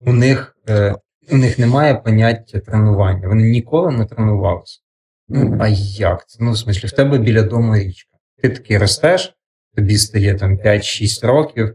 У 0.00 0.12
них, 0.12 0.56
е, 0.68 0.94
у 1.32 1.36
них 1.36 1.58
немає 1.58 1.94
поняття 1.94 2.60
тренування. 2.60 3.28
Вони 3.28 3.42
ніколи 3.42 3.92
не 3.92 4.06
тренувалися. 4.06 4.80
Ну, 5.28 5.56
а 5.60 5.68
як 5.98 6.28
це? 6.28 6.44
Ну, 6.44 6.52
в 6.52 6.58
смислі, 6.58 6.88
в 6.88 6.92
тебе 6.92 7.18
біля 7.18 7.42
дому 7.42 7.76
річка. 7.76 8.16
Ти 8.42 8.48
такий 8.48 8.78
ростеш, 8.78 9.34
тобі 9.76 9.96
стає 9.96 10.34
там 10.34 10.58
5-6 10.58 11.26
років, 11.26 11.74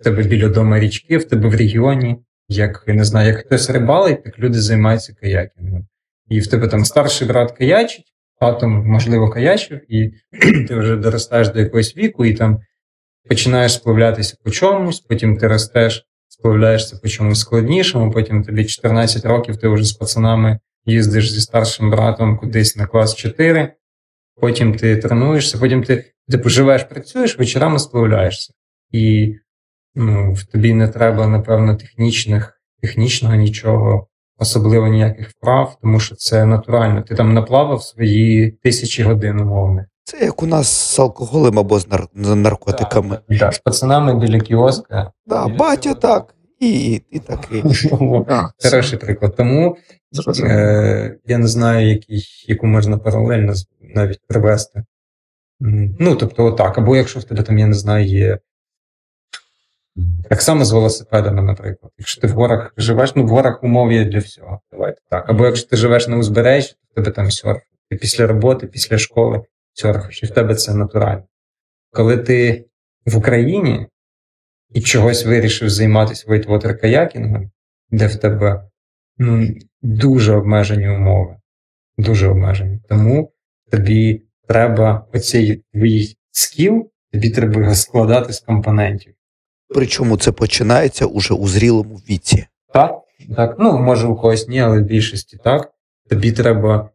в 0.00 0.04
тебе 0.04 0.22
біля 0.22 0.48
дому 0.48 0.78
річки, 0.78 1.18
в 1.18 1.24
тебе 1.24 1.48
в 1.48 1.54
регіоні, 1.54 2.16
як 2.48 2.84
я 2.86 2.94
не 2.94 3.04
знаю, 3.04 3.28
як 3.28 3.38
хтось 3.38 3.70
рибалить, 3.70 4.24
так 4.24 4.38
люди 4.38 4.60
займаються 4.60 5.14
каякінгом. 5.20 5.86
І 6.28 6.40
в 6.40 6.46
тебе 6.46 6.68
там 6.68 6.84
старший 6.84 7.28
брат 7.28 7.52
каячить, 7.52 8.12
татом, 8.40 8.86
можливо, 8.86 9.30
каячив, 9.30 9.80
і 9.88 10.12
ти 10.68 10.74
вже 10.74 10.96
доростаєш 10.96 11.48
до 11.48 11.60
якогось 11.60 11.96
віку, 11.96 12.24
і 12.24 12.34
там 12.34 12.60
починаєш 13.28 13.72
сплавлятися 13.72 14.36
по 14.44 14.50
чомусь, 14.50 15.00
потім 15.00 15.36
ти 15.36 15.48
ростеш, 15.48 16.06
сплавляєшся 16.28 16.96
по 17.02 17.08
чомусь 17.08 17.40
складнішому, 17.40 18.12
потім 18.12 18.44
тобі 18.44 18.64
14 18.64 19.24
років, 19.24 19.56
ти 19.56 19.68
вже 19.68 19.84
з 19.84 19.92
пацанами 19.92 20.58
їздиш 20.86 21.32
зі 21.32 21.40
старшим 21.40 21.90
братом 21.90 22.38
кудись 22.38 22.76
на 22.76 22.86
клас 22.86 23.14
4, 23.14 23.72
потім 24.40 24.74
ти 24.74 24.96
тренуєшся, 24.96 25.58
потім 25.58 25.82
ти 25.82 26.12
типу, 26.30 26.48
живеш, 26.48 26.84
працюєш, 26.84 27.38
вечорами 27.38 27.78
сплавляєшся. 27.78 28.52
І 28.90 29.34
ну, 29.94 30.32
в 30.32 30.44
тобі 30.44 30.74
не 30.74 30.88
треба, 30.88 31.26
напевно, 31.26 31.74
технічних, 31.74 32.60
технічного 32.82 33.34
нічого, 33.34 34.06
особливо 34.38 34.88
ніяких 34.88 35.30
вправ, 35.30 35.78
тому 35.82 36.00
що 36.00 36.14
це 36.14 36.46
натурально. 36.46 37.02
Ти 37.02 37.14
там 37.14 37.34
наплавав 37.34 37.82
свої 37.82 38.50
тисячі 38.50 39.02
годин 39.02 39.40
умовних. 39.40 39.86
Це 40.08 40.18
як 40.18 40.42
у 40.42 40.46
нас 40.46 40.68
з 40.68 40.98
алкоголем 40.98 41.58
або 41.58 41.78
з, 41.80 41.88
нар... 41.88 42.06
з 42.14 42.34
наркотиками. 42.34 43.18
Да, 43.28 43.52
з 43.52 43.58
пацанами 43.58 44.14
біля 44.20 44.40
кіоска. 44.40 45.12
Да, 45.26 45.48
батя 45.48 45.94
так, 45.94 46.34
і, 46.60 47.02
і 47.10 47.18
такий. 47.18 47.62
А, 48.28 48.48
Хороший 48.70 48.98
приклад. 48.98 49.36
Тому 49.36 49.76
зрозуміло. 50.12 50.54
е, 50.58 51.18
я 51.26 51.38
не 51.38 51.46
знаю, 51.48 51.88
який, 51.88 52.44
яку 52.48 52.66
можна 52.66 52.98
паралельно 52.98 53.54
з- 53.54 53.68
навіть 53.80 54.20
привести. 54.28 54.84
М, 55.62 55.96
Ну, 56.00 56.16
тобто, 56.16 56.44
отак. 56.44 56.78
Або 56.78 56.96
якщо 56.96 57.20
в 57.20 57.24
тебе 57.24 57.42
там, 57.42 57.58
я 57.58 57.66
не 57.66 57.74
знаю, 57.74 58.06
є. 58.06 58.38
Так 60.28 60.42
само 60.42 60.64
з 60.64 60.72
велосипедами, 60.72 61.42
наприклад. 61.42 61.92
Якщо 61.98 62.20
ти 62.20 62.26
в 62.26 62.30
горах 62.30 62.72
живеш, 62.76 63.14
ну 63.16 63.24
в 63.26 63.28
горах 63.28 63.62
умов 63.64 63.92
є 63.92 64.04
для 64.04 64.18
всього. 64.18 64.60
Давайте 64.72 65.00
так. 65.10 65.30
Або 65.30 65.46
якщо 65.46 65.68
ти 65.68 65.76
живеш 65.76 66.08
на 66.08 66.16
узбережжі, 66.16 66.72
то 66.72 66.76
в 66.92 66.94
тебе 67.04 67.10
там 67.10 67.30
серф. 67.30 67.62
Ти 67.90 67.96
після 67.96 68.26
роботи, 68.26 68.66
після 68.66 68.98
школи 68.98 69.42
серфиш, 69.76 70.22
і 70.22 70.26
в 70.26 70.30
тебе 70.30 70.54
це 70.54 70.74
натурально. 70.74 71.24
Коли 71.92 72.16
ти 72.16 72.66
в 73.06 73.16
Україні 73.16 73.86
і 74.70 74.80
чогось 74.80 75.26
вирішив 75.26 75.70
займатися 75.70 76.24
вейтвотер 76.28 76.80
каякінгом, 76.80 77.50
де 77.90 78.06
в 78.06 78.16
тебе 78.16 78.68
ну, 79.18 79.48
дуже 79.82 80.34
обмежені 80.34 80.88
умови. 80.88 81.36
Дуже 81.98 82.28
обмежені. 82.28 82.80
Тому 82.88 83.32
тобі 83.70 84.22
треба 84.48 85.06
оцей 85.12 85.64
твій 85.72 86.16
скіл, 86.30 86.90
тобі 87.12 87.30
треба 87.30 87.60
його 87.60 87.74
складати 87.74 88.32
з 88.32 88.40
компонентів. 88.40 89.14
Причому 89.68 90.16
це 90.16 90.32
починається 90.32 91.06
уже 91.06 91.34
у 91.34 91.48
зрілому 91.48 91.96
віці. 91.96 92.46
Так, 92.72 92.92
так. 93.36 93.56
Ну, 93.58 93.78
може, 93.78 94.06
у 94.06 94.16
когось 94.16 94.48
ні, 94.48 94.60
але 94.60 94.80
в 94.80 94.84
більшості 94.84 95.38
так. 95.44 95.72
Тобі 96.08 96.32
треба, 96.32 96.90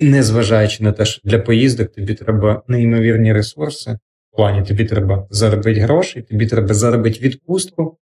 незважаючи 0.00 0.84
на 0.84 0.92
те, 0.92 1.04
що 1.04 1.20
для 1.24 1.38
поїздок 1.38 1.92
тобі 1.92 2.14
треба 2.14 2.62
неймовірні 2.68 3.32
ресурси. 3.32 3.98
В 4.32 4.36
плані 4.36 4.66
тобі 4.66 4.84
треба 4.84 5.26
заробити 5.30 5.80
гроші, 5.80 6.22
тобі 6.22 6.46
треба 6.46 6.74
заробити 6.74 7.20
відпустку. 7.20 7.98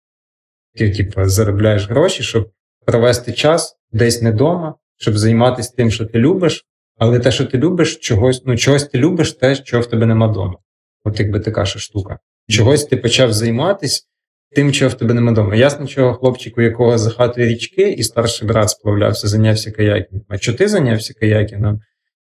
Ти, 0.74 0.90
типу, 0.90 1.24
заробляєш 1.24 1.88
гроші, 1.88 2.22
щоб 2.22 2.50
провести 2.86 3.32
час 3.32 3.76
десь 3.92 4.22
не 4.22 4.30
вдома, 4.30 4.74
щоб 4.96 5.18
займатися 5.18 5.74
тим, 5.76 5.90
що 5.90 6.06
ти 6.06 6.18
любиш, 6.18 6.66
але 6.98 7.18
те, 7.18 7.32
що 7.32 7.46
ти 7.46 7.58
любиш, 7.58 7.96
чогось, 7.96 8.42
ну, 8.46 8.56
чогось 8.56 8.84
ти 8.84 8.98
любиш, 8.98 9.32
те, 9.32 9.56
чого 9.56 9.82
в 9.82 9.86
тебе 9.86 10.06
нема 10.06 10.26
вдома. 10.26 10.56
От 11.04 11.20
якби 11.20 11.40
така 11.40 11.64
ж 11.64 11.78
штука. 11.78 12.18
Чогось 12.48 12.84
ти 12.84 12.96
почав 12.96 13.32
займатися 13.32 14.06
тим, 14.54 14.72
чого 14.72 14.90
в 14.90 14.94
тебе 14.94 15.14
нема 15.14 15.32
вдома. 15.32 15.54
Ясно, 15.54 15.86
чого 15.86 16.14
хлопчику, 16.14 16.62
якого 16.62 16.98
за 16.98 17.10
хатою 17.10 17.48
річки, 17.48 17.90
і 17.90 18.02
старший 18.02 18.48
брат 18.48 18.70
сплавлявся, 18.70 19.28
зайнявся 19.28 19.70
каякінгом. 19.70 20.26
А 20.28 20.38
що 20.38 20.54
ти 20.54 20.68
зайнявся 20.68 21.14
каякінгом 21.14 21.80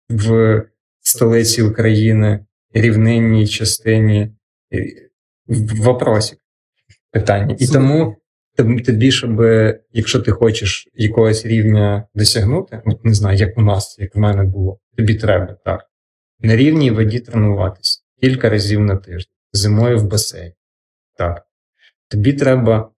в 0.08 0.62
столиці 1.00 1.62
України, 1.62 2.46
рівнинній 2.74 3.46
частині? 3.46 4.32
В 5.46 5.82
вопросі 5.82 6.36
питання. 7.12 7.56
І 7.58 7.66
тому 7.66 8.16
тобі, 8.56 9.12
щоб, 9.12 9.40
якщо 9.92 10.20
ти 10.20 10.30
хочеш 10.30 10.88
якогось 10.94 11.46
рівня 11.46 12.08
досягнути, 12.14 12.82
от 12.84 13.04
не 13.04 13.14
знаю, 13.14 13.38
як 13.38 13.58
у 13.58 13.62
нас, 13.62 13.96
як 13.98 14.14
в 14.14 14.18
мене 14.18 14.44
було, 14.44 14.78
тобі 14.96 15.14
треба 15.14 15.56
так. 15.64 15.84
На 16.40 16.56
рівній 16.56 16.90
воді 16.90 17.20
тренуватись 17.20 18.04
кілька 18.20 18.50
разів 18.50 18.80
на 18.80 18.96
тиждень, 18.96 19.32
зимою 19.52 19.98
в 19.98 20.04
басейн. 20.04 20.52
Так. 21.18 21.45
Тобі 22.08 22.32
треба 22.32 22.90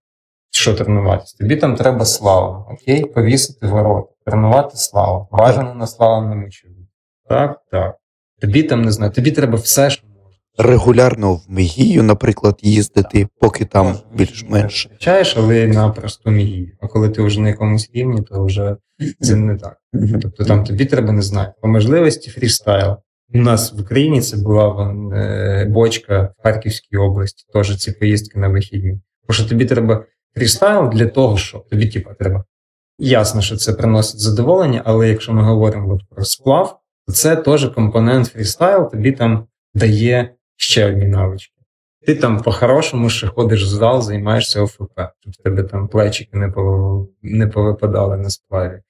що 0.51 0.75
тренуватися? 0.75 1.37
Тобі 1.39 1.57
там 1.57 1.77
треба 1.77 2.05
славу, 2.05 2.67
окей? 2.71 3.05
Повісити 3.05 3.67
ворота, 3.67 4.13
тренувати 4.27 4.77
славу. 4.77 5.29
Бажано 5.33 5.75
на 5.75 5.87
славному 5.87 6.51
чові. 6.51 6.89
Так, 7.29 7.61
так. 7.71 7.97
Тобі 8.41 8.63
там 8.63 8.83
не 8.83 8.93
знаю, 8.93 9.13
тобі 9.13 9.31
треба 9.31 9.59
все, 9.59 9.91
що 9.91 10.07
можна. 10.07 10.71
Регулярно 10.73 11.35
в 11.35 11.45
Мегію, 11.49 12.03
наприклад, 12.03 12.59
їздити, 12.63 13.29
поки 13.41 13.65
там 13.65 13.95
більш-менш. 14.15 14.89
Вивчаєш, 14.91 15.37
але 15.37 15.67
на 15.67 15.91
просту 15.91 16.31
мії. 16.31 16.77
А 16.81 16.87
коли 16.87 17.09
ти 17.09 17.23
вже 17.23 17.41
на 17.41 17.49
якомусь 17.49 17.91
рівні, 17.95 18.23
то 18.23 18.45
вже 18.45 18.77
це 19.21 19.37
не 19.37 19.57
так. 19.57 19.77
Тобто 20.23 20.45
там 20.45 20.65
тобі 20.65 20.85
треба 20.85 21.13
не 21.13 21.23
знати. 21.23 21.53
По 21.63 21.69
можливості 21.69 22.31
фрістайл. 22.31 22.97
У 23.35 23.39
нас 23.39 23.72
в 23.72 23.81
Україні 23.81 24.20
це 24.20 24.37
була 24.37 24.93
е, 25.14 25.64
бочка 25.64 26.35
в 26.39 26.43
Харківській 26.43 26.97
області, 26.97 27.45
теж 27.53 27.76
ці 27.76 27.93
поїздки 27.93 28.39
на 28.39 28.49
вихідні. 28.49 29.01
Бо 29.29 29.35
що 29.35 29.49
тобі 29.49 29.64
треба 29.64 30.05
фрістайл 30.35 30.91
для 30.91 31.07
того, 31.07 31.37
що 31.37 31.59
тобі, 31.59 31.89
типа, 31.89 32.14
треба. 32.14 32.45
Ясно, 32.99 33.41
що 33.41 33.57
це 33.57 33.72
приносить 33.72 34.20
задоволення, 34.20 34.83
але 34.85 35.09
якщо 35.09 35.33
ми 35.33 35.43
говоримо 35.43 35.99
про 36.11 36.24
сплав, 36.24 36.81
то 37.07 37.12
це 37.12 37.37
теж 37.37 37.68
компонент 37.68 38.26
фрістайл, 38.26 38.91
тобі 38.91 39.12
там 39.12 39.47
дає 39.74 40.35
ще 40.57 40.87
одні 40.87 41.07
навички. 41.07 41.55
Ти 42.07 42.14
там 42.14 42.43
по-хорошому 42.43 43.11
ще 43.11 43.26
ходиш 43.26 43.62
в 43.62 43.66
зал, 43.66 44.03
займаєшся 44.03 44.62
ОФП, 44.62 45.01
щоб 45.20 45.37
тебе 45.45 45.62
там 45.62 45.89
плечики 45.89 46.37
не 47.22 47.47
повипадали 47.47 48.16
на 48.16 48.31
сплаві. 48.31 48.81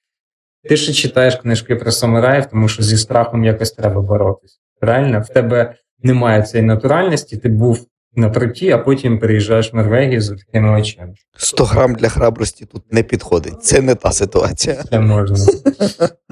Ти 0.63 0.77
ще 0.77 0.93
читаєш 0.93 1.35
книжки 1.35 1.75
про 1.75 1.91
самураїв, 1.91 2.45
тому 2.45 2.67
що 2.67 2.83
зі 2.83 2.97
страхом 2.97 3.43
якось 3.43 3.71
треба 3.71 4.01
боротись. 4.01 4.59
Правильно? 4.79 5.21
В 5.21 5.27
тебе 5.27 5.75
немає 6.03 6.43
цієї 6.43 6.67
натуральності, 6.67 7.37
ти 7.37 7.49
був 7.49 7.85
на 8.15 8.29
проті, 8.29 8.71
а 8.71 8.77
потім 8.77 9.19
приїжджаєш 9.19 9.73
в 9.73 9.75
Норвегію 9.75 10.21
з 10.21 10.29
такими 10.29 10.79
очами. 10.81 11.13
100 11.37 11.63
грам 11.63 11.95
для 11.95 12.09
храбрості 12.09 12.65
тут 12.65 12.93
не 12.93 13.03
підходить. 13.03 13.63
Це 13.63 13.81
не 13.81 13.95
та 13.95 14.11
ситуація. 14.11 14.83
Це 14.89 14.99
можна. 14.99 15.37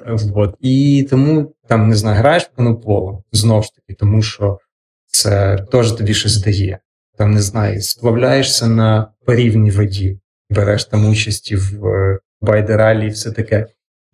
вот. 0.08 0.56
І 0.60 1.08
тому 1.10 1.54
там 1.68 1.90
не 1.90 1.96
знаю, 1.96 2.18
граєш 2.18 2.44
в 2.44 2.56
конополо 2.56 3.24
знову 3.32 3.64
ж 3.64 3.70
таки, 3.76 3.94
тому 4.00 4.22
що 4.22 4.58
це 5.06 5.58
теж 5.72 5.92
тобі 5.92 6.14
щось 6.14 6.38
дає. 6.38 6.80
Там 7.18 7.32
не 7.32 7.42
знаю, 7.42 7.82
сплавляєшся 7.82 8.68
на 8.68 9.12
порівній 9.26 9.72
воді, 9.72 10.20
береш 10.50 10.86
там 10.86 11.10
участі 11.10 11.56
в 11.56 11.88
е, 11.88 12.20
байдералі 12.42 13.08
і 13.08 13.10
все 13.10 13.32
таке. 13.32 13.68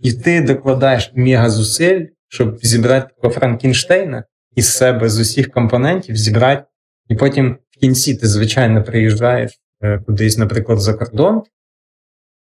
І 0.03 0.13
ти 0.13 0.41
докладаєш 0.41 1.11
мега 1.15 1.49
зусиль, 1.49 2.05
щоб 2.27 2.57
зібрати 2.57 3.07
такого 3.15 3.33
Франкенштейна 3.33 4.23
із 4.55 4.73
себе 4.73 5.09
з 5.09 5.19
усіх 5.19 5.51
компонентів, 5.51 6.15
зібрати, 6.15 6.63
і 7.09 7.15
потім 7.15 7.57
в 7.71 7.79
кінці 7.79 8.15
ти, 8.15 8.27
звичайно, 8.27 8.83
приїжджаєш 8.83 9.51
е, 9.83 9.99
кудись, 9.99 10.37
наприклад, 10.37 10.79
за 10.79 10.93
кордон, 10.93 11.43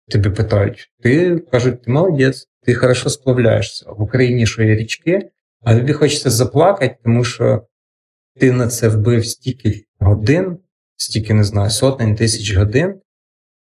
Тебе 0.08 0.30
питають, 0.30 0.92
ти 1.02 1.38
кажуть, 1.38 1.82
ти 1.82 1.90
молодець, 1.90 2.48
ти 2.62 2.74
хорошо 2.74 3.10
сплавляєшся. 3.10 3.90
В 3.90 4.02
Україні 4.02 4.46
що 4.46 4.62
є 4.62 4.74
річки, 4.74 5.30
а 5.62 5.74
тобі 5.74 5.92
хочеться 5.92 6.30
заплакати, 6.30 6.96
тому 7.04 7.24
що 7.24 7.66
ти 8.40 8.52
на 8.52 8.68
це 8.68 8.88
вбив 8.88 9.26
стільки 9.26 9.84
годин, 9.98 10.58
стільки 10.96 11.34
не 11.34 11.44
знаю, 11.44 11.70
сотень 11.70 12.14
тисяч 12.14 12.54
годин, 12.54 13.00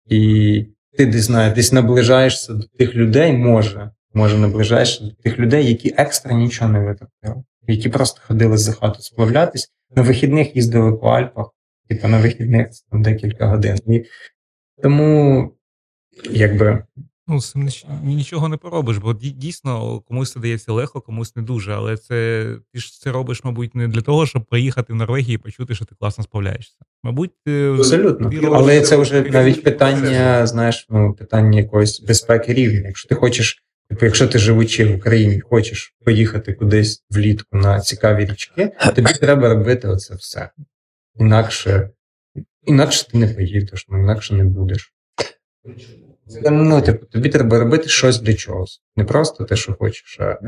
і 0.06 0.66
ти 0.98 1.06
десь 1.06 1.22
знаєш, 1.22 1.54
десь 1.54 1.72
наближаєшся 1.72 2.52
до 2.54 2.66
тих 2.66 2.94
людей, 2.94 3.32
може, 3.32 3.90
може 4.14 4.38
наближаєшся 4.38 5.04
до 5.04 5.10
тих 5.10 5.38
людей, 5.38 5.68
які 5.68 5.94
екстра 5.96 6.32
нічого 6.32 6.70
не 6.70 6.80
витратили, 6.80 7.44
які 7.66 7.88
просто 7.88 8.20
ходили 8.26 8.58
за 8.58 8.72
хату 8.72 9.02
сплавлятись, 9.02 9.72
на 9.96 10.02
вихідних 10.02 10.56
їздили 10.56 10.92
по 10.92 11.08
Альпах, 11.08 11.46
типу 11.88 12.08
на 12.08 12.20
вихідних 12.20 12.68
там 12.90 13.02
декілька 13.02 13.46
годин. 13.46 13.78
І 13.86 14.04
тому 14.82 15.50
якби 16.30 16.84
Ну, 17.30 17.40
з 17.40 17.50
цим 17.50 17.62
ніч- 17.62 17.86
нічого 18.02 18.48
не 18.48 18.56
поробиш, 18.56 18.96
бо 18.96 19.14
дій- 19.14 19.30
дійсно 19.30 20.00
комусь 20.00 20.32
це 20.32 20.40
дається 20.40 20.72
легко, 20.72 21.00
комусь 21.00 21.36
не 21.36 21.42
дуже. 21.42 21.72
Але 21.72 21.96
це 21.96 22.46
ти 22.72 22.80
ж 22.80 23.00
це 23.00 23.12
робиш, 23.12 23.44
мабуть, 23.44 23.74
не 23.74 23.88
для 23.88 24.00
того, 24.00 24.26
щоб 24.26 24.44
приїхати 24.44 24.92
в 24.92 24.96
Норвегію 24.96 25.34
і 25.34 25.38
почути, 25.38 25.74
що 25.74 25.84
ти 25.84 25.94
класно 26.00 26.24
справляєшся. 26.24 26.76
Мабуть, 27.02 27.30
ти 27.44 27.68
абсолютно. 27.78 28.30
ти 28.30 28.36
робиш 28.40 28.58
Але 28.60 28.80
це 28.80 28.96
вже 28.96 29.10
ти 29.10 29.16
навіть 29.16 29.34
розумієш 29.34 29.58
питання, 29.58 30.46
знаєш, 30.46 30.86
ну 30.90 31.14
питання 31.14 31.58
якоїсь 31.58 32.00
безпеки 32.00 32.54
рівня. 32.54 32.86
Якщо 32.86 33.08
ти 33.08 33.14
хочеш, 33.14 33.64
типу, 33.90 34.04
якщо 34.04 34.28
ти 34.28 34.38
живучи 34.38 34.84
в 34.84 34.96
Україні, 34.96 35.40
хочеш 35.40 35.94
поїхати 36.04 36.52
кудись 36.52 37.04
влітку 37.10 37.56
на 37.56 37.80
цікаві 37.80 38.24
річки, 38.24 38.72
тобі 38.94 39.12
треба 39.12 39.48
робити 39.54 39.88
оце 39.88 40.14
все. 40.14 40.50
Інакше, 41.18 41.90
інакше 42.66 43.08
ти 43.10 43.18
не 43.18 43.28
поїдеш, 43.28 43.86
ну 43.88 43.98
інакше 43.98 44.34
не 44.34 44.44
будеш. 44.44 44.92
Ну, 46.50 46.82
типу, 46.82 47.06
тобі 47.06 47.28
треба 47.28 47.58
робити 47.58 47.88
щось 47.88 48.20
для 48.20 48.34
чогось. 48.34 48.80
Не 48.96 49.04
просто 49.04 49.44
те, 49.44 49.56
що 49.56 49.74
хочеш, 49.74 50.18
а 50.20 50.38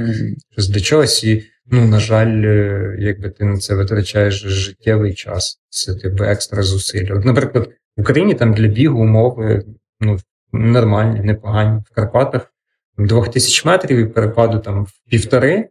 щось 0.52 0.68
для 0.68 0.80
чогось. 0.80 1.24
І, 1.24 1.44
ну, 1.66 1.86
на 1.86 2.00
жаль, 2.00 2.42
е, 2.44 2.96
якби 2.98 3.30
ти 3.30 3.44
на 3.44 3.56
це 3.56 3.74
витрачаєш 3.74 4.34
життєвий 4.34 5.14
час, 5.14 5.60
це 5.68 5.94
тебе 5.94 6.32
екстра 6.32 6.62
зусилля. 6.62 7.14
От, 7.14 7.24
наприклад, 7.24 7.70
в 7.96 8.00
Україні 8.00 8.34
там 8.34 8.54
для 8.54 8.66
бігу 8.66 9.02
умови 9.02 9.64
ну, 10.00 10.18
нормальні, 10.52 11.20
непогані. 11.20 11.82
В 11.90 11.94
Карпатах 11.94 12.54
двох 12.98 13.30
тисяч 13.30 13.64
метрів 13.64 13.98
і 13.98 14.04
перепаду 14.04 14.58
там 14.58 14.84
в 14.84 14.92
півтори. 15.10 15.68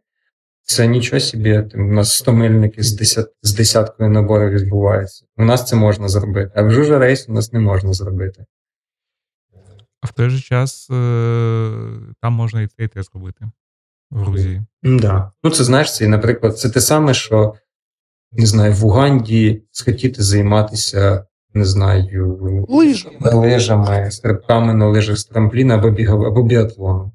Це 0.63 0.87
нічого 0.87 1.19
собі. 1.19 1.63
Там, 1.71 1.89
у 1.89 1.93
нас 1.93 2.13
100 2.13 2.33
мильники 2.33 2.83
з, 2.83 2.93
десят, 2.93 3.27
з 3.41 3.53
десяткою 3.53 4.09
наборів 4.09 4.49
відбувається. 4.49 5.25
У 5.37 5.45
нас 5.45 5.67
це 5.67 5.75
можна 5.75 6.07
зробити, 6.07 6.51
а 6.55 6.61
в 6.61 6.71
жужа 6.71 6.99
рейс 6.99 7.29
у 7.29 7.33
нас 7.33 7.53
не 7.53 7.59
можна 7.59 7.93
зробити. 7.93 8.45
А 10.01 10.07
в 10.07 10.11
той 10.11 10.29
же 10.29 10.41
час 10.41 10.89
е, 10.89 11.71
там 12.21 12.33
можна 12.33 12.61
і 12.61 12.67
це 12.67 12.83
і 12.83 12.87
те 12.87 13.03
зробити 13.03 13.45
в 14.11 14.19
Грузії. 14.19 14.61
Да. 14.83 15.31
Ну, 15.43 15.49
це 15.49 15.63
знаєш, 15.63 15.95
це, 15.95 16.07
наприклад, 16.07 16.59
це 16.59 16.69
те 16.69 16.81
саме, 16.81 17.13
що 17.13 17.55
не 18.31 18.45
знаю, 18.45 18.73
в 18.73 18.85
Уганді 18.85 19.63
схотіти 19.71 20.23
займатися, 20.23 21.25
не 21.53 21.65
знаю, 21.65 22.65
Лижами. 22.69 23.15
лижами, 23.21 24.11
стрибками 24.11 24.73
на 24.73 24.87
лижах 24.87 25.17
з 25.17 25.25
трампліна 25.25 25.75
або 25.75 25.89
бігав, 25.89 26.25
або 26.25 26.43
біатлоном. 26.43 27.11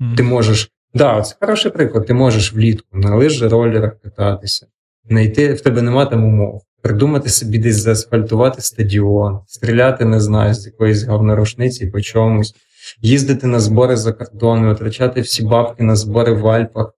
Мгм. 0.00 0.16
Ти 0.16 0.22
можеш, 0.22 0.70
да, 0.94 1.22
це 1.22 1.36
хороший 1.40 1.70
приклад. 1.70 2.06
Ти 2.06 2.14
можеш 2.14 2.52
влітку 2.52 2.98
на 2.98 3.16
лижі, 3.16 3.48
ролерах 3.48 4.00
кататися, 4.02 4.66
знайти, 5.08 5.54
в 5.54 5.60
тебе 5.60 5.82
нема 5.82 6.06
там 6.06 6.24
умов. 6.24 6.62
Придумати 6.82 7.28
собі 7.28 7.58
десь 7.58 7.76
заасфальтувати 7.76 8.60
стадіон, 8.60 9.40
стріляти, 9.46 10.04
не 10.04 10.20
знаю, 10.20 10.54
з 10.54 10.66
якоїсь 10.66 11.04
говнорушниці 11.04 11.86
по 11.86 12.00
чомусь, 12.00 12.54
їздити 13.00 13.46
на 13.46 13.60
збори 13.60 13.96
за 13.96 14.12
кордон, 14.12 14.66
витрачати 14.66 15.20
всі 15.20 15.42
бабки 15.44 15.82
на 15.82 15.96
збори 15.96 16.32
в 16.32 16.48
Альпах. 16.48 16.92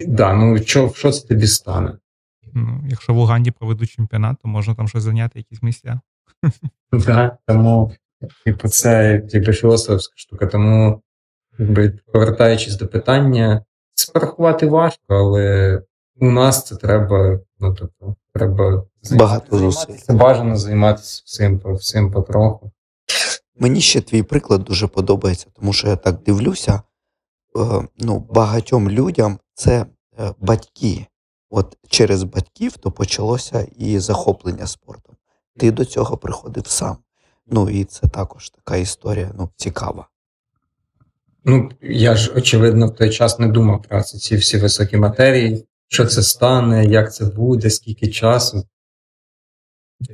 Да, 0.00 0.34
ну 0.34 0.58
що, 0.58 0.92
що 0.94 1.12
це 1.12 1.28
тобі 1.28 1.46
стане? 1.46 1.98
Ну, 2.54 2.84
якщо 2.88 3.14
в 3.14 3.18
Уганді 3.18 3.50
проведуть 3.50 3.90
чемпіонат, 3.90 4.36
то 4.42 4.48
можна 4.48 4.74
там 4.74 4.88
щось 4.88 5.02
зайняти, 5.02 5.38
якісь 5.38 5.62
місця. 5.62 6.00
Да, 6.92 7.38
тому, 7.46 7.92
типу, 8.44 8.68
це 8.68 9.22
якби 9.28 9.52
філософська 9.52 10.14
штука. 10.16 10.46
Тому, 10.46 11.02
якби 11.58 11.98
повертаючись 12.12 12.76
до 12.76 12.88
питання, 12.88 13.64
це 13.94 14.12
порахувати 14.12 14.66
важко, 14.66 15.02
але 15.08 15.82
у 16.16 16.30
нас 16.30 16.64
це 16.64 16.76
треба, 16.76 17.40
ну 17.58 17.74
тобто, 17.74 18.16
треба 18.38 18.84
Багато 19.12 19.58
зусиль. 19.58 19.86
займатися, 19.86 20.12
бажано 20.12 20.56
займатися 20.56 21.22
всім, 21.26 21.60
всім 21.64 22.10
потроху. 22.12 22.70
Мені 23.58 23.80
ще 23.80 24.00
твій 24.00 24.22
приклад 24.22 24.64
дуже 24.64 24.86
подобається, 24.86 25.46
тому 25.56 25.72
що 25.72 25.88
я 25.88 25.96
так 25.96 26.22
дивлюся. 26.22 26.82
е, 27.58 27.88
Ну, 27.98 28.18
багатьом 28.30 28.90
людям 28.90 29.38
це 29.54 29.86
е, 30.18 30.34
батьки. 30.40 31.06
От 31.50 31.76
через 31.88 32.22
батьків 32.22 32.76
то 32.76 32.90
почалося 32.90 33.66
і 33.76 33.98
захоплення 33.98 34.66
спортом. 34.66 35.16
Ти 35.58 35.70
до 35.70 35.84
цього 35.84 36.16
приходив 36.16 36.66
сам. 36.66 36.96
Ну 37.46 37.70
і 37.70 37.84
це 37.84 38.08
також 38.08 38.50
така 38.50 38.76
історія, 38.76 39.30
ну, 39.38 39.48
цікава. 39.56 40.08
Ну, 41.44 41.70
я 41.82 42.14
ж, 42.16 42.32
очевидно, 42.36 42.86
в 42.86 42.94
той 42.94 43.10
час 43.10 43.38
не 43.38 43.48
думав 43.48 43.82
про 43.82 44.02
це, 44.02 44.18
ці 44.18 44.36
всі 44.36 44.58
високі 44.58 44.96
матерії, 44.96 45.66
що 45.88 46.06
це 46.06 46.22
стане, 46.22 46.84
як 46.84 47.14
це 47.14 47.24
буде, 47.24 47.70
скільки 47.70 48.08
часу. 48.08 48.66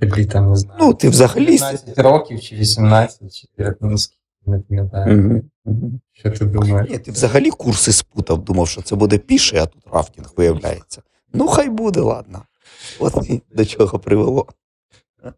Тобі 0.00 0.26
там 0.26 0.50
не 0.50 0.56
знаю. 0.56 0.78
Ну, 0.82 0.94
ти 0.94 1.08
взагалі 1.08 1.46
15 1.46 1.98
років 1.98 2.40
чи 2.40 2.56
18, 2.56 3.34
чи 3.34 3.48
19, 3.58 4.18
не 4.46 4.58
пам'ятаю. 4.58 5.42
Мгм. 5.64 6.00
Що 6.12 6.30
ти 6.30 6.44
думаєш? 6.44 6.90
Ні, 6.90 6.98
ти 6.98 7.10
взагалі 7.10 7.50
курси 7.50 7.92
спутав, 7.92 8.44
думав, 8.44 8.68
що 8.68 8.82
це 8.82 8.96
буде 8.96 9.18
піший, 9.18 9.58
а 9.58 9.66
тут 9.66 9.82
рафтинг 9.92 10.32
виявляється. 10.36 11.02
Ну, 11.32 11.46
хай 11.46 11.68
буде, 11.68 12.00
ладно. 12.00 12.42
От 12.98 13.30
і 13.30 13.42
до 13.50 13.64
чого 13.64 13.98
привело. 13.98 14.46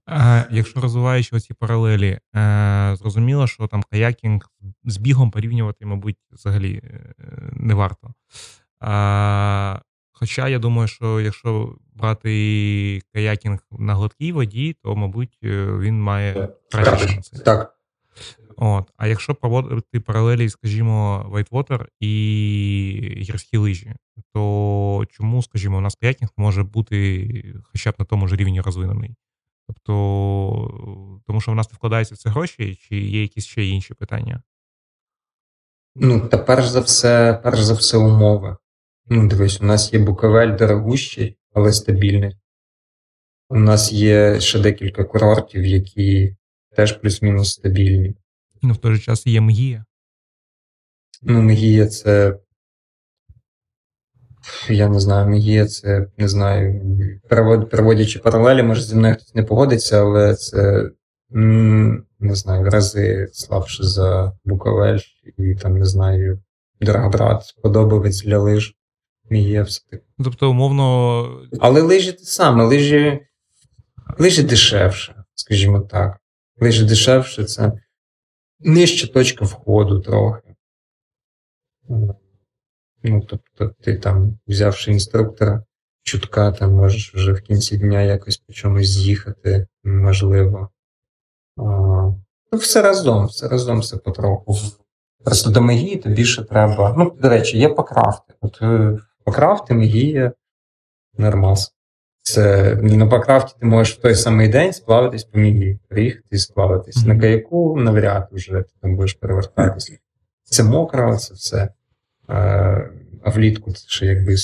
А, 0.06 0.42
якщо 0.50 0.80
розвиваючи 0.80 1.36
оці 1.36 1.54
паралелі, 1.54 2.18
е, 2.36 2.96
зрозуміло, 2.98 3.46
що 3.46 3.66
там 3.66 3.82
каякінг 3.82 4.50
з 4.84 4.96
бігом 4.96 5.30
порівнювати, 5.30 5.86
мабуть, 5.86 6.16
взагалі 6.32 6.80
е, 6.84 7.14
не 7.52 7.74
варто. 7.74 8.14
А, 8.80 9.80
хоча 10.24 10.48
я 10.48 10.58
думаю, 10.58 10.88
що 10.88 11.20
якщо 11.20 11.76
брати 11.94 13.02
каякінг 13.12 13.58
на 13.70 13.94
гладкій 13.94 14.32
воді, 14.32 14.76
то, 14.82 14.96
мабуть, 14.96 15.38
е, 15.44 15.66
він 15.78 16.02
має 16.02 16.48
кращі 16.70 17.08
шанси. 17.08 17.38
Так. 17.38 17.74
От. 18.56 18.90
А 18.96 19.06
якщо 19.06 19.34
проводити 19.34 20.00
паралелі, 20.00 20.48
скажімо, 20.48 21.26
Whitewater 21.32 21.86
і 22.00 22.10
гірські 23.16 23.56
лижі, 23.56 23.94
то 24.34 25.04
чому, 25.10 25.42
скажімо, 25.42 25.78
у 25.78 25.80
нас 25.80 25.94
каякінг 25.94 26.30
може 26.36 26.62
бути 26.62 27.54
хоча 27.72 27.90
б 27.90 27.94
на 27.98 28.04
тому 28.04 28.28
ж 28.28 28.36
рівні 28.36 28.60
розвинений? 28.60 29.16
Тобто, 29.66 31.22
тому 31.26 31.40
що 31.40 31.52
в 31.52 31.54
нас 31.54 31.72
не 31.72 31.76
вкладаються 31.76 32.14
в 32.14 32.18
це 32.18 32.30
гроші, 32.30 32.74
чи 32.74 32.96
є 32.96 33.22
якісь 33.22 33.46
ще 33.46 33.64
інші 33.64 33.94
питання? 33.94 34.42
Ну, 35.96 36.28
та 36.28 36.38
перш 36.38 36.66
за 36.66 36.80
все, 36.80 37.40
перш 37.42 37.60
за 37.60 37.74
все, 37.74 37.96
умови. 37.96 38.56
Ну, 39.06 39.28
дивись, 39.28 39.60
у 39.60 39.64
нас 39.64 39.92
є 39.92 39.98
Буковель 39.98 40.56
дорогущий, 40.56 41.36
але 41.52 41.72
стабільний. 41.72 42.36
У 43.48 43.58
нас 43.58 43.92
є 43.92 44.40
ще 44.40 44.58
декілька 44.58 45.04
курортів, 45.04 45.66
які 45.66 46.36
теж 46.76 46.92
плюс-мінус 46.92 47.52
стабільні. 47.52 48.14
Ну, 48.62 48.72
в 48.74 48.76
той 48.76 48.94
же 48.94 49.00
час 49.00 49.26
є 49.26 49.40
Мгія. 49.40 49.84
Ну, 51.22 51.42
Мегія 51.42 51.86
це. 51.86 52.38
Я 54.68 54.88
не 54.88 55.00
знаю, 55.00 55.28
Мегія 55.28 55.66
це 55.66 56.06
не 56.18 56.28
знаю. 56.28 56.80
перевод- 57.28 57.70
Переводячи 57.70 58.18
паралелі, 58.18 58.62
може 58.62 58.82
зі 58.82 58.94
мною 58.96 59.14
хтось 59.14 59.34
не 59.34 59.42
погодиться, 59.42 60.00
але 60.00 60.34
це 60.34 60.90
не 61.30 62.34
знаю, 62.34 62.62
в 62.64 62.68
рази 62.68 63.28
слабше 63.32 63.84
за 63.84 64.32
Буковель 64.44 64.98
і 65.38 65.54
там, 65.54 65.78
не 65.78 65.84
знаю, 65.84 66.42
Драгобрат, 66.80 67.54
подобавець 67.62 68.22
для 68.22 68.38
лиж. 68.38 68.76
Мегія 69.30 69.62
все 69.62 69.84
таки. 69.90 70.02
Тобто, 70.24 70.50
умовно, 70.50 71.46
Але 71.60 71.80
лижі 71.80 72.12
те 72.12 72.24
саме, 72.24 72.64
лижі, 72.64 73.20
лижі 74.18 74.42
дешевше, 74.42 75.24
скажімо 75.34 75.80
так. 75.80 76.20
Лижі 76.60 76.84
дешевше 76.84 77.44
це 77.44 77.72
нижча 78.60 79.06
точка 79.06 79.44
входу 79.44 80.00
трохи. 80.00 80.54
Ну, 83.02 83.20
тобто, 83.28 83.74
ти 83.80 83.96
там, 83.96 84.38
взявши 84.46 84.92
інструктора, 84.92 85.64
чутка, 86.02 86.52
там 86.52 86.72
можеш 86.72 87.14
вже 87.14 87.32
в 87.32 87.40
кінці 87.40 87.76
дня 87.76 88.02
якось 88.02 88.36
по 88.36 88.52
чомусь 88.52 88.88
з'їхати, 88.88 89.66
можливо. 89.84 90.68
А, 91.56 91.62
ну, 92.52 92.58
все 92.58 92.82
разом, 92.82 93.26
все 93.26 93.48
разом, 93.48 93.80
все 93.80 93.96
потроху. 93.96 94.58
Просто 95.24 95.50
до 95.50 95.60
Мегії 95.60 95.96
тобі 95.96 96.24
ще 96.24 96.42
треба. 96.42 96.94
Ну, 96.98 97.16
до 97.22 97.28
речі, 97.28 97.58
є 97.58 97.68
покрафти. 97.68 98.34
От 98.40 98.62
е, 99.26 99.30
покрафти, 99.30 99.74
Мегія, 99.74 100.32
нормас. 101.18 101.74
Це 102.22 102.74
на 102.76 103.06
покрафті 103.06 103.54
ти 103.60 103.66
можеш 103.66 103.98
в 103.98 104.00
той 104.00 104.14
самий 104.14 104.48
день 104.48 104.72
сплавитись 104.72 105.24
по 105.24 105.38
Мегії, 105.38 105.78
приїхати 105.88 106.28
і 106.30 106.38
сплавитись. 106.38 106.96
Мгм. 106.96 107.08
На 107.08 107.20
каяку 107.20 107.76
навряд 107.76 108.28
вже 108.32 108.52
ти 108.52 108.72
там 108.82 108.96
будеш 108.96 109.12
перевертатись. 109.12 109.92
Це 110.44 110.62
мокро, 110.62 111.16
це 111.16 111.34
все. 111.34 111.68
А, 112.26 112.36
а 113.22 113.30
влітку 113.30 113.72
це 113.72 113.84
ще 113.88 114.06
якби 114.06 114.36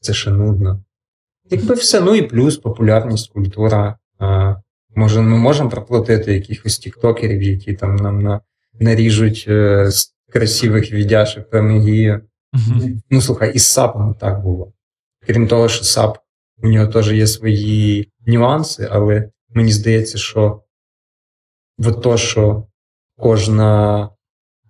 це 0.00 0.12
ще 0.12 0.30
нудно. 0.30 0.84
Якби 1.50 1.74
все, 1.74 2.00
ну 2.00 2.14
і 2.14 2.22
плюс 2.22 2.56
популярність, 2.58 3.32
культура. 3.32 3.98
А, 4.18 4.54
може, 4.94 5.20
ми 5.20 5.38
можемо 5.38 5.70
проплатити 5.70 6.34
якихось 6.34 6.78
тіктокерів, 6.78 7.42
які 7.42 7.74
там 7.74 7.96
нам 7.96 8.22
на, 8.22 8.40
наріжуть 8.80 9.44
е, 9.48 9.88
красивих 10.32 10.92
віддяшок 10.92 11.50
про 11.50 11.62
Мегію. 11.62 12.20
Мгм. 12.52 13.02
Ну, 13.10 13.20
слухай, 13.20 13.54
із 13.54 13.66
САПом 13.66 14.14
так 14.14 14.42
було. 14.42 14.72
Крім 15.26 15.48
того, 15.48 15.68
що 15.68 15.84
САП 15.84 16.18
у 16.62 16.68
нього 16.68 16.86
теж 16.86 17.12
є 17.12 17.26
свої 17.26 18.12
нюанси, 18.26 18.88
але 18.90 19.30
мені 19.48 19.72
здається, 19.72 20.18
що 20.18 20.62
от 21.78 22.02
то, 22.02 22.16
що 22.16 22.66
кожна 23.18 24.08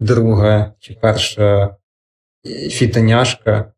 друга 0.01 0.75
чи 0.79 0.95
перша 1.03 1.77
фітоняшка 2.71 3.73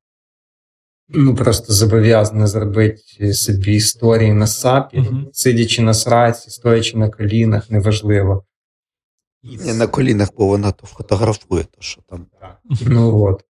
ну, 1.09 1.35
просто 1.35 1.73
зобов'язана 1.73 2.47
зробити 2.47 3.35
собі 3.35 3.75
історії 3.75 4.33
на 4.33 4.47
САПі, 4.47 4.99
Мгм. 4.99 5.29
сидячи 5.33 5.83
на 5.83 5.95
сраці, 5.95 6.51
стоячи 6.51 6.99
на 6.99 7.11
колінах, 7.11 7.71
неважливо. 7.71 8.45
Ні, 9.43 9.73
на 9.75 9.87
колінах, 9.87 10.29
бо 10.37 10.47
вона 10.47 10.73
то 10.73 10.87
фотографує, 10.87 11.65
то 11.65 11.81
що 11.81 12.03
там. 12.03 12.27
Ну 12.81 13.23
от. 13.25 13.45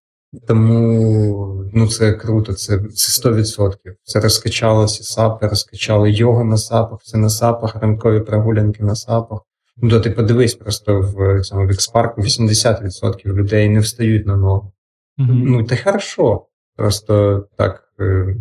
Тому 0.48 1.64
ну, 1.72 1.88
це 1.88 2.12
круто, 2.12 2.52
це, 2.52 2.78
це 2.78 3.28
100%. 3.28 3.76
Це 4.02 4.20
розкачалося 4.20 5.04
сапи, 5.04 5.48
розкачали 5.48 6.10
його 6.10 6.44
на 6.44 6.56
сапах, 6.56 7.00
все 7.00 7.18
на 7.18 7.30
сапах, 7.30 7.76
ранкові 7.76 8.20
прогулянки 8.20 8.84
на 8.84 8.94
сапах. 8.94 9.40
Ну, 9.76 9.90
то 9.90 10.00
ти 10.00 10.10
подивись, 10.10 10.54
просто 10.54 11.00
в 11.00 11.42
цьому 11.42 11.66
в 11.66 11.70
X-парку 11.70 12.20
80% 12.20 13.26
людей 13.26 13.68
не 13.68 13.80
встають 13.80 14.26
на 14.26 14.36
ногу. 14.36 14.72
Мгм. 15.16 15.42
Ну, 15.44 15.64
це 15.68 15.76
хорошо. 15.76 16.46
Просто 16.76 17.46
так, 17.56 17.92
е, 18.00 18.36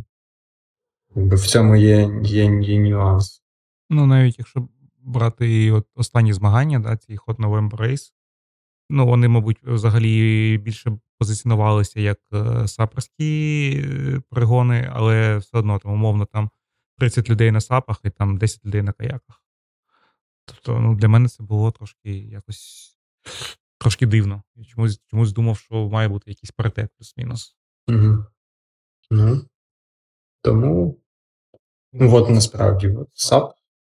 в 1.15 1.47
цьому 1.47 1.75
є, 1.75 2.21
є, 2.23 2.61
є 2.61 2.79
нюанс. 2.79 3.41
Ну, 3.89 4.05
навіть 4.05 4.39
якщо 4.39 4.67
брати 5.03 5.71
от 5.71 5.85
останні 5.95 6.33
змагання, 6.33 6.79
да, 6.79 6.97
ці 6.97 7.17
Hot 7.27 7.35
November 7.35 7.75
Race, 7.75 8.11
ну, 8.91 9.05
вони, 9.05 9.27
мабуть, 9.27 9.57
взагалі 9.63 10.57
більше 10.57 10.97
позиціонувалися 11.17 11.99
як 11.99 12.19
е, 12.33 12.67
саперські 12.67 13.71
е, 13.85 14.21
перегони, 14.29 14.89
але 14.93 15.37
все 15.37 15.57
одно 15.57 15.79
там, 15.79 15.91
умовно, 15.91 16.25
там 16.25 16.49
30 16.97 17.29
людей 17.29 17.51
на 17.51 17.61
сапах 17.61 18.01
і 18.03 18.09
там 18.09 18.37
10 18.37 18.65
людей 18.65 18.81
на 18.81 18.91
каяках. 18.91 19.43
Тобто, 20.45 20.79
ну, 20.79 20.95
для 20.95 21.07
мене 21.07 21.27
це 21.27 21.43
було 21.43 21.71
трошки 21.71 22.17
якось 22.17 22.97
трошки 23.77 24.05
дивно. 24.05 24.43
Я 24.55 24.65
чомусь, 24.65 24.99
чомусь 25.07 25.33
думав, 25.33 25.57
що 25.57 25.89
має 25.89 26.07
бути 26.07 26.31
якийсь 26.31 26.51
паритет 26.51 26.89
плюс-мінус. 26.97 27.55
Угу. 27.87 28.25
Ну, 29.11 29.45
тому, 30.41 30.99
ну 31.93 32.15
от 32.15 32.29
насправді, 32.29 32.89
от 32.89 33.09
САП 33.13 33.53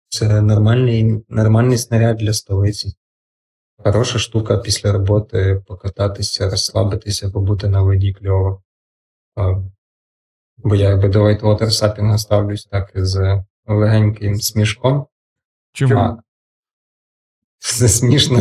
це 0.09 0.41
нормальний, 0.41 1.25
нормальний 1.29 1.77
снаряд 1.77 2.17
для 2.17 2.33
столиці. 2.33 2.95
Хороша 3.83 4.19
штука 4.19 4.57
після 4.57 4.91
роботи 4.91 5.63
покататися, 5.67 6.49
розслабитися, 6.49 7.29
побути 7.29 7.67
на 7.67 7.81
воді 7.81 8.13
кльово. 8.13 8.63
Бо 10.57 10.75
я 10.75 10.89
якби 10.89 11.09
до 11.09 11.23
Whitewater 11.23 11.71
сапінга 11.71 12.17
ставлюсь 12.17 12.65
так 12.65 12.91
з 12.95 13.43
легеньким 13.65 14.41
смішком. 14.41 15.07
Чому? 15.73 15.95
А, 15.95 16.17
Це 17.59 17.89
смішно. 17.89 18.39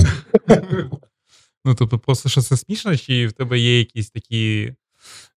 Ну, 1.64 1.74
тобто, 1.74 1.99
просто 1.99 2.28
що 2.28 2.41
це 2.41 2.57
смішно, 2.57 2.97
чи 2.97 3.26
в 3.26 3.32
тебе 3.32 3.59
є 3.59 3.78
якісь 3.78 4.11
такі 4.11 4.74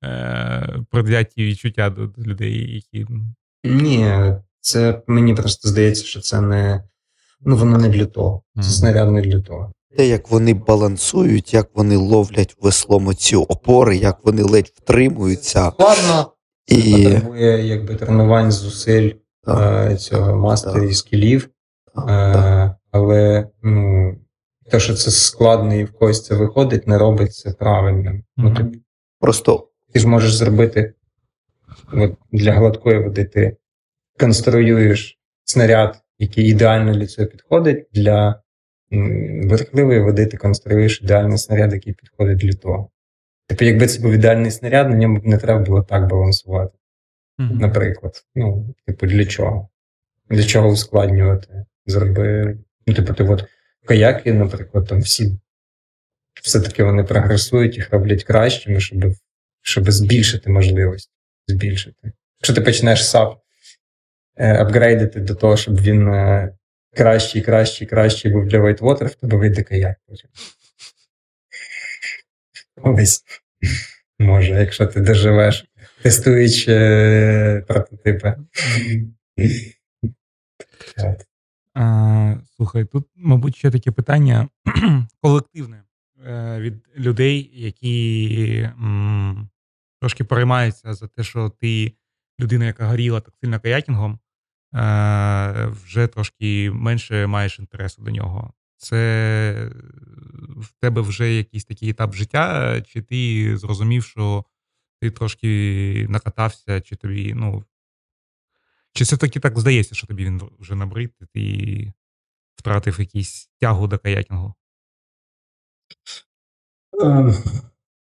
е, 0.03 0.79
предвзяті 0.89 1.45
відчуття 1.45 1.89
до, 1.89 2.07
до 2.07 2.21
людей, 2.21 2.75
які. 2.75 3.07
Ні, 3.63 4.33
це 4.61 5.01
мені 5.07 5.35
просто 5.35 5.69
здається, 5.69 6.05
що 6.05 6.19
це 6.19 6.41
не. 6.41 6.83
Ну, 7.41 7.55
воно 7.57 7.77
не 7.77 7.89
для 7.89 8.05
того. 8.05 8.43
Це 8.55 8.63
снаряд 8.63 9.11
не 9.11 9.21
для 9.21 9.41
того. 9.41 9.73
Те, 9.97 10.07
як 10.07 10.31
вони 10.31 10.53
балансують, 10.53 11.53
як 11.53 11.69
вони 11.73 11.95
ловлять 11.95 12.55
веслом 12.61 13.15
ці 13.15 13.35
опори, 13.35 13.97
як 13.97 14.17
вони 14.23 14.43
ледь 14.43 14.71
втримуються. 14.75 15.71
Складно, 15.71 16.31
це 16.65 16.75
І 16.75 17.03
потребує 17.03 17.67
якби 17.67 17.95
тренувань, 17.95 18.51
зусиль 18.51 19.11
Так, 19.43 19.91
е, 19.91 19.95
цього 19.95 20.35
мастерів 20.35 20.89
і 20.89 20.93
скілів. 20.93 21.49
так, 21.95 22.05
так. 22.05 22.35
Е, 22.45 22.75
але 22.91 23.47
ну, 23.63 24.15
те, 24.71 24.79
що 24.79 24.93
це 24.93 25.11
складно 25.11 25.75
і 25.75 25.83
в 25.83 25.93
когось 25.93 26.25
це 26.25 26.35
виходить, 26.35 26.87
не 26.87 26.97
робить 26.97 27.35
це 27.35 27.51
правильним. 27.51 28.23
Ну, 28.37 28.53
ти, 28.53 28.71
просто 29.19 29.67
ти 29.93 29.99
ж 29.99 30.07
можеш 30.07 30.35
зробити 30.35 30.93
от, 31.93 32.11
для 32.31 32.53
гладкої 32.53 33.03
води, 33.03 33.25
ти 33.25 33.57
конструюєш 34.19 35.19
снаряд, 35.43 36.01
який 36.19 36.45
ідеально 36.45 36.93
для 36.93 37.07
цього 37.07 37.27
підходить. 37.27 37.87
Для 37.91 38.41
м, 38.93 39.49
верхливої 39.49 39.99
води 39.99 40.25
ти 40.25 40.37
конструюєш 40.37 41.01
ідеальний 41.01 41.37
снаряд, 41.37 41.73
який 41.73 41.93
підходить 41.93 42.37
для 42.37 42.53
того. 42.53 42.89
Типу, 43.47 43.65
якби 43.65 43.87
це 43.87 44.01
був 44.01 44.11
ідеальний 44.11 44.51
снаряд, 44.51 44.89
на 44.89 44.95
ньому 44.95 45.19
б 45.19 45.25
не 45.25 45.37
треба 45.37 45.59
було 45.59 45.83
так 45.83 46.07
балансувати. 46.07 46.77
Мгм. 47.37 47.57
Наприклад. 47.57 48.25
Ну, 48.35 48.75
типу, 48.85 49.07
для 49.07 49.25
чого? 49.25 49.69
Для 50.29 50.43
чого 50.43 50.69
ускладнювати? 50.69 51.65
Зроби. 51.85 52.57
Ну, 52.87 52.93
типу, 52.93 53.13
ти 53.13 53.23
от 53.23 53.45
каяки, 53.85 54.33
наприклад, 54.33 54.87
там 54.87 54.99
всі 54.99 55.39
все-таки 56.41 56.83
вони 56.83 57.03
прогресують, 57.03 57.77
їх 57.77 57.93
роблять 57.93 58.23
кращими, 58.23 58.79
щоб, 58.79 59.13
щоб 59.61 59.91
збільшити 59.91 60.49
можливості. 60.49 61.11
Збільшити. 61.47 62.11
Якщо 62.39 62.53
ти 62.53 62.61
почнеш 62.61 63.09
сап 63.09 63.39
е, 64.37 64.61
апгрейдити 64.61 65.19
до 65.19 65.35
того, 65.35 65.57
щоб 65.57 65.81
він 65.81 66.07
е, 66.93 66.97
кращий, 66.97 67.41
кращий, 67.41 67.87
кращий 67.87 68.31
був 68.31 68.45
для 68.45 68.59
Whitewater, 68.59 69.07
в 69.07 69.15
тебе 69.15 69.37
вийде 69.37 69.63
каяк. 69.63 69.97
Ось. 72.81 73.23
Може, 74.19 74.53
якщо 74.53 74.87
ти 74.87 75.01
доживеш, 75.01 75.65
тестуючи 76.01 76.71
е, 76.71 77.63
прототипи. 77.67 78.35
А, 81.73 82.35
слухай, 82.55 82.85
тут, 82.85 83.07
мабуть, 83.15 83.55
ще 83.55 83.71
таке 83.71 83.91
питання 83.91 84.49
колективне 85.21 85.83
е, 86.25 86.59
від 86.59 86.73
людей, 86.97 87.51
які 87.53 88.69
м, 88.81 89.49
трошки 90.01 90.23
переймаються 90.23 90.93
за 90.93 91.07
те, 91.07 91.23
що 91.23 91.49
ти 91.49 91.93
людина, 92.39 92.65
яка 92.65 92.87
горіла 92.87 93.21
так 93.21 93.33
сильно 93.43 93.59
каякінгом, 93.59 94.19
вже 94.73 96.07
трошки 96.07 96.71
менше 96.71 97.27
маєш 97.27 97.59
інтересу 97.59 98.01
до 98.01 98.11
нього. 98.11 98.53
Це 98.77 99.71
в 100.57 100.71
тебе 100.79 101.01
вже 101.01 101.33
якийсь 101.33 101.65
такий 101.65 101.89
етап 101.89 102.13
життя, 102.13 102.81
чи 102.81 103.01
ти 103.01 103.57
зрозумів, 103.57 104.03
що 104.03 104.45
ти 105.01 105.11
трошки 105.11 106.05
накатався, 106.09 106.81
чи 106.81 106.95
тобі, 106.95 107.33
ну. 107.33 107.63
Чи 108.93 109.03
все-таки 109.03 109.39
так 109.39 109.59
здається, 109.59 109.95
що 109.95 110.07
тобі 110.07 110.25
він 110.25 110.41
вже 110.59 110.75
набрид, 110.75 111.13
і 111.21 111.25
ти 111.25 111.93
втратив 112.55 112.99
якийсь 112.99 113.49
тягу 113.59 113.87
до 113.87 113.99
каякінгу? 113.99 114.53
Ем, 117.01 117.33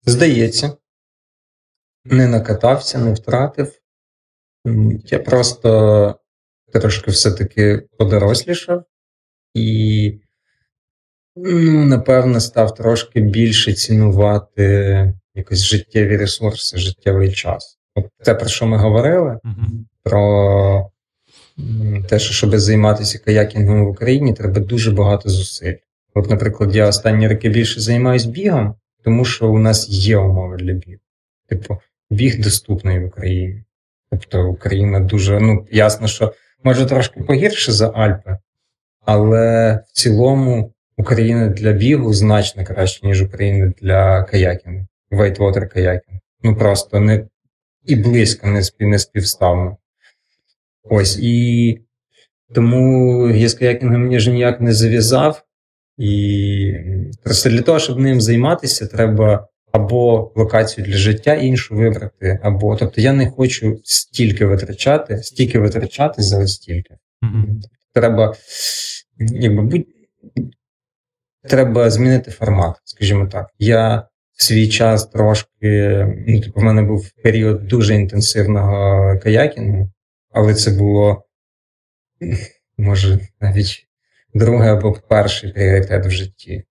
Здається, 0.02 0.76
не 2.04 2.28
накатався, 2.28 2.98
не 2.98 3.12
втратив. 3.12 3.80
Я 5.04 5.18
просто 5.18 6.19
трошки 6.78 7.10
все-таки 7.10 7.82
подорослішав 7.98 8.84
і, 9.54 10.12
ну, 11.36 11.84
напевно, 11.84 12.40
став 12.40 12.74
трошки 12.74 13.20
більше 13.20 13.72
цінувати 13.72 15.14
якось 15.34 15.64
життєві 15.64 16.16
ресурси, 16.16 16.78
життєвий 16.78 17.32
час. 17.32 17.78
От 17.94 18.06
те, 18.24 18.34
про 18.34 18.48
що 18.48 18.66
ми 18.66 18.76
говорили, 18.76 19.38
Угу. 19.44 19.84
про 20.02 20.90
те, 22.08 22.18
що 22.18 22.34
щоб 22.34 22.58
займатися 22.58 23.18
каякінгом 23.18 23.84
в 23.86 23.88
Україні, 23.88 24.34
треба 24.34 24.60
дуже 24.60 24.90
багато 24.90 25.28
зусиль. 25.28 25.74
От, 26.14 26.30
наприклад, 26.30 26.76
я 26.76 26.88
останні 26.88 27.28
роки 27.28 27.48
більше 27.48 27.80
займаюся 27.80 28.28
бігом, 28.28 28.74
тому 29.04 29.24
що 29.24 29.48
у 29.48 29.58
нас 29.58 29.88
є 29.88 30.16
умови 30.16 30.56
для 30.56 30.72
бігу. 30.72 31.00
Типу, 31.48 31.78
біг 32.10 32.40
доступний 32.40 32.98
в 33.00 33.06
Україні. 33.06 33.64
Тобто 34.10 34.48
Україна 34.48 35.00
дуже, 35.00 35.40
ну, 35.40 35.66
ясно, 35.70 36.08
що 36.08 36.32
може 36.62 36.86
трошки 36.86 37.20
погірше 37.20 37.72
за 37.72 37.90
Альпи, 37.90 38.36
але 39.00 39.74
в 39.88 39.92
цілому 39.92 40.72
Україна 40.96 41.48
для 41.48 41.72
бігу 41.72 42.14
значно 42.14 42.64
краще, 42.64 43.06
ніж 43.06 43.22
Україна 43.22 43.72
для 43.82 44.22
каякінгу. 44.22 44.86
Whitewater 45.10 45.68
каякінг. 45.68 46.18
Ну 46.42 46.56
просто 46.56 47.00
не 47.00 47.26
і 47.84 47.96
близько 47.96 48.62
не 48.80 48.98
співставно. 48.98 49.76
Ось 50.82 51.18
і 51.22 51.80
тому 52.54 53.28
я 53.30 53.48
з 53.48 53.54
каякінгом 53.54 54.02
мені 54.02 54.20
ж 54.20 54.30
ніяк 54.30 54.60
не 54.60 54.72
зав'язав. 54.72 55.42
І 55.98 56.74
просто 57.22 57.50
для 57.50 57.62
того, 57.62 57.78
щоб 57.78 57.98
ним 57.98 58.20
займатися, 58.20 58.86
треба 58.86 59.48
або 59.72 60.32
локацію 60.36 60.86
для 60.86 60.96
життя 60.96 61.34
іншу 61.34 61.74
вибрати, 61.74 62.38
або 62.42 62.76
тобто 62.76 63.00
я 63.00 63.12
не 63.12 63.30
хочу 63.30 63.80
стільки 63.84 64.46
витрачати, 64.46 65.22
стільки 65.22 65.58
витрачати 65.58 66.22
за 66.22 66.38
ось 66.38 66.54
стільки. 66.54 66.96
Угу. 67.22 67.60
Треба, 67.92 68.34
якби 69.18 69.62
будь 69.62 69.86
треба 71.42 71.90
змінити 71.90 72.30
формат, 72.30 72.76
скажімо 72.84 73.26
так. 73.26 73.50
Я 73.58 74.06
в 74.32 74.42
свій 74.42 74.68
час 74.68 75.06
трошки, 75.06 76.06
ну, 76.26 76.40
типу, 76.40 76.60
в 76.60 76.62
мене 76.62 76.82
був 76.82 77.10
період 77.22 77.66
дуже 77.66 77.94
інтенсивного 77.94 79.18
каякінгу, 79.18 79.90
але 80.30 80.54
це 80.54 80.70
було 80.70 81.24
може 82.78 83.18
навіть 83.40 83.86
другий 84.34 84.68
або 84.68 84.92
перший 84.92 85.52
пріоритет 85.52 86.06
в 86.06 86.10
житті. 86.10 86.64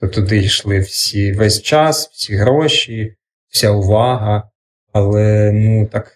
Тобто 0.00 0.20
туди 0.20 0.38
йшли 0.38 0.78
всі 0.78 1.32
весь 1.32 1.62
час, 1.62 2.10
всі 2.12 2.34
гроші, 2.34 3.16
вся 3.48 3.70
увага, 3.70 4.50
але 4.92 5.52
ну 5.52 5.86
так 5.86 6.12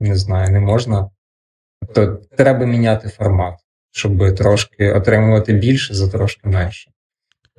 не 0.00 0.16
знаю, 0.16 0.50
не 0.50 0.60
можна. 0.60 1.10
Тобто 1.94 2.36
треба 2.36 2.66
міняти 2.66 3.08
формат, 3.08 3.54
щоб 3.90 4.34
трошки 4.34 4.92
отримувати 4.92 5.52
більше 5.52 5.94
за 5.94 6.10
трошки 6.10 6.48
менше. 6.48 6.90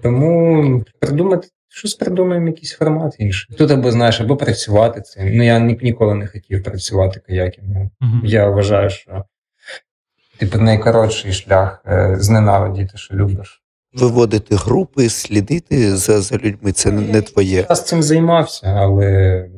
Тому 0.04 0.84
придумати, 1.00 1.48
щось 1.70 1.94
придумаємо, 1.94 2.48
якийсь 2.48 2.74
формат 2.74 3.16
інший. 3.20 3.56
Тут 3.58 3.72
або 3.72 3.92
знаєш, 3.92 4.22
або 4.22 4.38
працювати 4.38 5.02
цим. 5.02 5.36
Ну 5.36 5.44
я 5.44 5.60
ні, 5.60 5.80
ніколи 5.82 6.16
не 6.16 6.28
хотів 6.28 6.64
працювати 6.64 7.20
каякінгом. 7.20 7.92
Угу. 8.02 8.22
Я 8.24 8.50
вважаю, 8.50 8.90
що 8.90 9.26
типу 10.38 10.58
найкоротший 10.58 11.34
шлях 11.34 11.84
е, 11.86 12.16
зненавидіти, 12.20 12.98
що 12.98 13.16
любиш. 13.16 13.62
Виводити 13.94 14.56
групи, 14.56 15.10
слідити 15.10 15.98
за, 15.98 16.22
за 16.22 16.38
людьми 16.38 16.72
це 16.72 16.92
не, 16.92 17.02
не 17.02 17.22
твоє. 17.22 17.66
Я 17.70 17.76
з 17.76 17.86
цим 17.86 18.04
займався, 18.04 18.68
але 18.68 19.50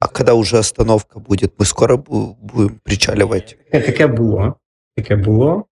А 0.00 0.06
коли 0.06 0.40
вже 0.40 0.58
остановка 0.58 1.18
буде, 1.18 1.48
ми 1.58 1.66
скоро 1.66 1.96
будемо 1.96 2.70
причалювати. 2.84 3.56
таке, 3.72 3.86
таке 3.86 4.06
було. 4.06 4.54
Таке 4.96 5.16
було. 5.16 5.64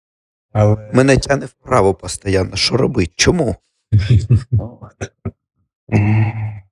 Але 0.53 0.91
Мене 0.95 1.17
тягне 1.17 1.47
вправо 1.47 1.95
постійно. 1.95 2.57
Що 2.57 2.77
робити? 2.77 3.13
Чому? 3.17 3.57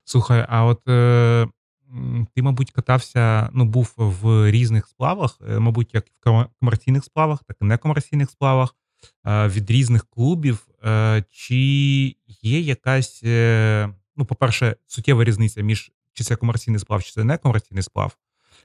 Слухай, 0.04 0.46
а 0.48 0.64
от 0.64 0.88
е, 0.88 1.46
ти, 2.34 2.42
мабуть, 2.42 2.70
катався, 2.70 3.50
ну, 3.52 3.64
був 3.64 3.94
в 3.96 4.50
різних 4.50 4.86
сплавах, 4.86 5.38
е, 5.50 5.58
мабуть, 5.58 5.94
як 5.94 6.04
в 6.06 6.46
комерційних 6.60 7.04
сплавах, 7.04 7.38
так 7.48 7.56
і 7.60 7.64
некомерційних 7.64 8.30
сплавах, 8.30 8.74
від 9.26 9.70
різних 9.70 10.06
клубів. 10.06 10.68
Е, 10.84 11.24
Чи 11.30 11.56
є 12.42 12.60
якась, 12.60 13.20
е, 13.24 13.88
ну, 14.16 14.24
по-перше, 14.24 14.76
суттєва 14.86 15.24
різниця 15.24 15.62
між 15.62 15.92
чи 16.12 16.24
це 16.24 16.36
комерційний 16.36 16.80
сплав, 16.80 17.02
чи 17.02 17.12
це 17.12 17.24
некомерційний 17.24 17.82
сплав? 17.82 18.16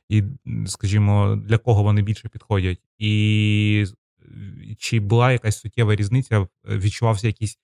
І, 0.09 0.23
скажімо, 0.65 1.36
для 1.45 1.57
кого 1.57 1.84
вони 1.84 2.01
більше 2.01 2.29
підходять? 2.29 2.81
І 2.97 3.86
чи 4.77 4.99
була 4.99 5.31
якась 5.31 5.59
суттєва 5.59 5.95
різниця, 5.95 6.41
е, 6.41 6.47
відчувався 6.65 7.27
якийсь 7.27 7.59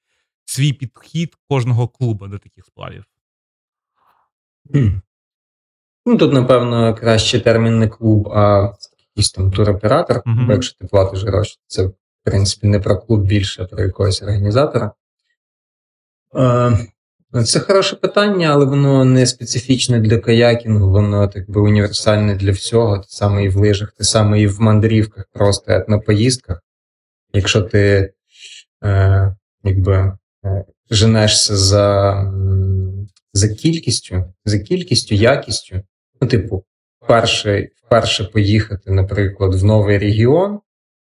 свій 0.45 0.73
підхід 0.73 1.35
кожного 1.49 1.87
клубу 1.87 2.27
до 2.27 2.37
таких 2.37 2.65
сплавів? 2.65 3.05
Ну, 6.05 6.17
тут, 6.17 6.33
напевно, 6.33 6.95
краще 6.95 7.39
термін 7.39 7.79
не 7.79 7.87
клуб, 7.87 8.27
а 8.27 8.73
якийсь 9.09 9.31
там 9.31 9.51
туроператор. 9.51 10.21
Бо 10.25 10.53
якщо 10.53 10.77
ти 10.77 10.87
платиш 10.87 11.23
гроші, 11.23 11.57
це, 11.67 11.89
принципі, 12.29 12.67
не 12.67 12.79
про 12.79 12.97
клуб 12.97 13.25
більше, 13.25 13.63
а 13.63 13.65
про 13.65 13.83
якогось 13.83 14.21
організатора. 14.21 14.91
Е, 16.35 17.43
Це 17.45 17.59
хороше 17.59 17.95
питання, 17.95 18.47
але 18.47 18.65
воно 18.65 19.05
не 19.05 19.25
специфічне 19.25 19.99
для 19.99 20.17
каякінгу, 20.17 20.91
воно 20.91 21.27
так 21.27 21.49
би 21.49 21.61
універсальне 21.61 22.35
для 22.35 22.51
всього. 22.51 22.97
Те 22.97 23.05
саме 23.07 23.43
і 23.43 23.49
в 23.49 23.55
лижах, 23.55 23.91
те 23.91 24.03
саме 24.03 24.41
і 24.41 24.47
в 24.47 24.61
мандрівках, 24.61 25.25
просто 25.33 25.85
на 25.87 25.99
поїздках. 25.99 26.63
Якщо 27.33 27.61
ти 27.61 28.13
е, 28.83 29.35
якби, 29.63 30.17
е, 30.45 30.65
женешся 30.91 31.57
за, 31.57 32.33
за 33.33 33.49
кількістю, 33.49 34.33
за 34.45 34.59
кількістю, 34.59 35.15
якістю, 35.15 35.81
ну, 36.21 36.27
типу, 36.27 36.63
вперше, 37.01 37.69
вперше 37.85 38.23
поїхати, 38.23 38.91
наприклад, 38.91 39.55
в 39.55 39.63
новий 39.63 39.97
регіон, 39.97 40.59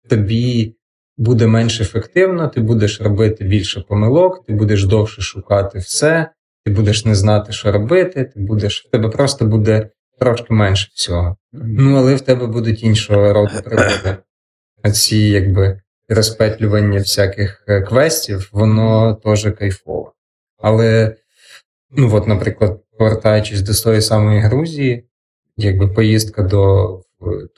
тобі 0.08 0.74
буде 1.18 1.46
менш 1.46 1.80
ефективно, 1.80 2.48
ти 2.48 2.60
будеш 2.60 3.00
робити 3.00 3.44
більше 3.44 3.80
помилок, 3.80 4.46
ти 4.46 4.52
будеш 4.52 4.84
довше 4.84 5.22
шукати 5.22 5.78
все, 5.78 6.30
ти 6.64 6.72
будеш 6.72 7.04
не 7.04 7.14
знати, 7.14 7.52
що 7.52 7.72
робити, 7.72 8.24
ти 8.24 8.40
будеш, 8.40 8.84
в 8.86 8.90
тебе 8.90 9.08
просто 9.08 9.44
буде 9.44 9.90
трошки 10.20 10.54
менше 10.54 10.88
всього. 10.94 11.36
Ну, 11.52 11.96
але 11.96 12.14
в 12.14 12.20
тебе 12.20 12.46
будуть 12.46 12.82
іншого 12.82 13.32
роду 13.32 13.62
пригоди. 13.64 14.16
А 14.82 14.90
ці, 14.90 15.16
якби, 15.16 15.80
розпетлювання 16.08 16.98
всяких 16.98 17.64
е, 17.68 17.80
квестів, 17.80 18.48
воно 18.52 19.14
теж 19.14 19.52
кайфово. 19.58 20.12
Але, 20.58 21.16
ну, 21.90 22.14
от, 22.14 22.26
наприклад, 22.26 22.80
повертаючись 22.98 23.60
до 23.60 23.72
тої 23.74 24.02
самої 24.02 24.40
Грузії, 24.40 25.04
якби 25.56 25.88
поїздка 25.88 26.42
до 26.42 26.86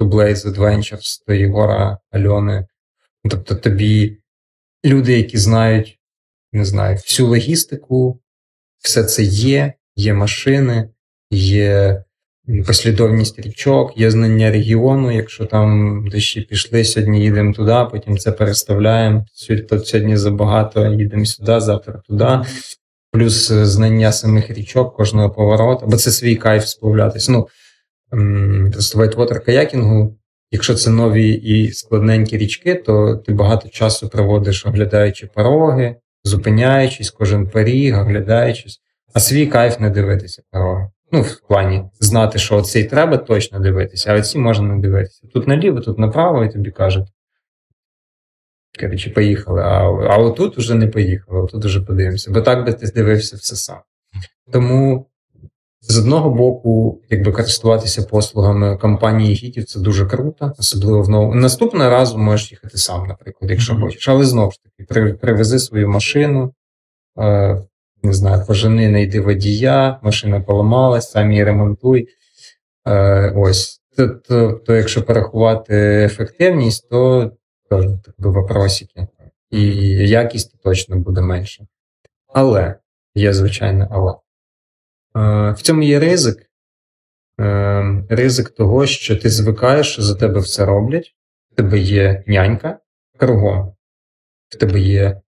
To 0.00 0.08
Blaze 0.08 0.54
Adventures, 0.54 1.22
до 1.28 1.34
Єгора 1.34 1.98
Альони, 2.10 2.66
тобто 3.30 3.54
тобі 3.54 4.18
люди, 4.84 5.16
які 5.16 5.38
знають, 5.38 5.98
не 6.52 6.64
знаю, 6.64 6.96
всю 6.96 7.28
логістику, 7.28 8.20
все 8.78 9.04
це 9.04 9.22
є, 9.22 9.72
є 9.96 10.14
машини, 10.14 10.88
є 11.30 12.04
послідовність 12.66 13.38
річок, 13.38 13.98
є 13.98 14.10
знання 14.10 14.50
регіону. 14.50 15.10
Якщо 15.10 15.46
там 15.46 16.04
дощі 16.08 16.40
пішли, 16.40 16.84
сьогодні 16.84 17.20
їдемо 17.20 17.52
туди, 17.52 17.86
потім 17.90 18.18
це 18.18 18.32
переставляємо. 18.32 19.26
Сьогодні, 19.84 20.16
забагато, 20.16 20.86
їдемо 20.86 21.24
сюди, 21.24 21.60
завтра 21.60 22.02
туди. 22.08 22.40
Плюс 23.12 23.50
е, 23.50 23.66
знання 23.66 24.12
самих 24.12 24.50
річок, 24.50 24.96
кожного 24.96 25.30
повороту, 25.30 25.86
бо 25.86 25.96
це 25.96 26.10
свій 26.10 26.36
кайф 26.36 26.66
сплавлятися. 26.66 27.32
Ну, 27.32 27.48
просто 28.72 28.98
вайтвотер 28.98 29.44
каякінгу, 29.44 30.16
якщо 30.50 30.74
це 30.74 30.90
нові 30.90 31.32
і 31.32 31.72
складненькі 31.72 32.38
річки, 32.38 32.74
то 32.74 33.16
ти 33.16 33.32
багато 33.32 33.68
часу 33.68 34.08
проводиш, 34.08 34.66
оглядаючи 34.66 35.26
пороги, 35.26 35.96
зупиняючись, 36.24 37.10
кожен 37.10 37.48
поріг, 37.48 37.98
оглядаючись. 37.98 38.80
А 39.12 39.20
свій 39.20 39.46
кайф 39.46 39.80
не 39.80 39.90
дивитися 39.90 40.42
пороги. 40.50 40.88
Ну, 41.12 41.22
в 41.22 41.40
плані 41.48 41.82
знати, 42.00 42.38
що 42.38 42.56
оцей 42.56 42.84
треба 42.84 43.16
точно 43.16 43.60
дивитися, 43.60 44.12
а 44.12 44.18
оці 44.18 44.38
можна 44.38 44.74
не 44.74 44.82
дивитися. 44.82 45.26
Тут 45.32 45.48
наліво, 45.48 45.80
тут 45.80 45.98
направо, 45.98 46.44
і 46.44 46.52
тобі 46.52 46.70
кажуть. 46.70 47.08
Коротше, 48.80 49.10
поїхали. 49.10 49.62
А, 49.62 49.82
а 49.84 50.16
отут 50.18 50.58
уже 50.58 50.74
не 50.74 50.86
поїхали, 50.86 51.40
отут 51.40 51.64
уже 51.64 51.80
подивимося. 51.80 52.30
Бо 52.30 52.40
так 52.40 52.66
би 52.66 52.72
ти 52.72 52.86
дивився 52.86 53.36
все 53.36 53.56
сам. 53.56 53.78
Тому 54.52 55.09
з 55.90 55.98
одного 55.98 56.30
боку, 56.30 57.00
якби 57.10 57.32
користуватися 57.32 58.02
послугами 58.02 58.76
компанії 58.76 59.34
гідів, 59.34 59.64
це 59.64 59.80
дуже 59.80 60.06
круто, 60.06 60.52
особливо 60.58 61.02
в 61.02 61.08
новому. 61.08 61.34
Наступного 61.34 61.90
разу 61.90 62.18
можеш 62.18 62.52
їхати 62.52 62.78
сам, 62.78 63.06
наприклад, 63.06 63.50
якщо 63.50 63.72
Мгм. 63.74 63.82
хочеш. 63.82 64.08
Але 64.08 64.24
знову 64.24 64.50
ж 64.50 64.58
таки, 64.62 65.12
привези 65.12 65.58
свою 65.58 65.88
машину, 65.88 66.54
е, 67.18 67.62
не 68.02 68.12
знаю, 68.12 68.44
пожени, 68.46 68.88
знайди 68.88 69.20
водія, 69.20 70.00
машина 70.02 70.40
поламалась, 70.40 71.10
сам 71.10 71.32
її 71.32 71.44
ремонтуй. 71.44 72.08
Е, 72.88 73.32
ось. 73.36 73.80
То, 73.96 74.08
то, 74.08 74.52
то, 74.52 74.76
якщо 74.76 75.02
порахувати 75.02 76.02
ефективність, 76.04 76.90
то 76.90 77.30
теж 77.70 77.84
так 78.04 78.14
би 78.18 78.30
вопросики. 78.30 79.06
І 79.50 79.62
якість 80.08 80.62
точно 80.62 80.96
буде 80.96 81.20
менше. 81.20 81.66
Але 82.34 82.74
є 83.14 83.32
звичайне 83.32 83.88
але. 83.90 84.14
Е, 85.16 85.50
в 85.52 85.62
цьому 85.62 85.82
є 85.82 86.00
ризик. 86.00 86.50
Е, 87.40 88.04
ризик 88.08 88.50
того, 88.50 88.86
що 88.86 89.16
ти 89.16 89.30
звикаєш, 89.30 89.92
що 89.92 90.02
за 90.02 90.14
тебе 90.14 90.40
все 90.40 90.64
роблять. 90.64 91.14
В 91.52 91.54
тебе 91.54 91.78
є 91.78 92.24
нянька 92.26 92.78
кругом. 93.16 93.74
В 94.48 94.56
тебе 94.56 94.80
є 94.80 95.20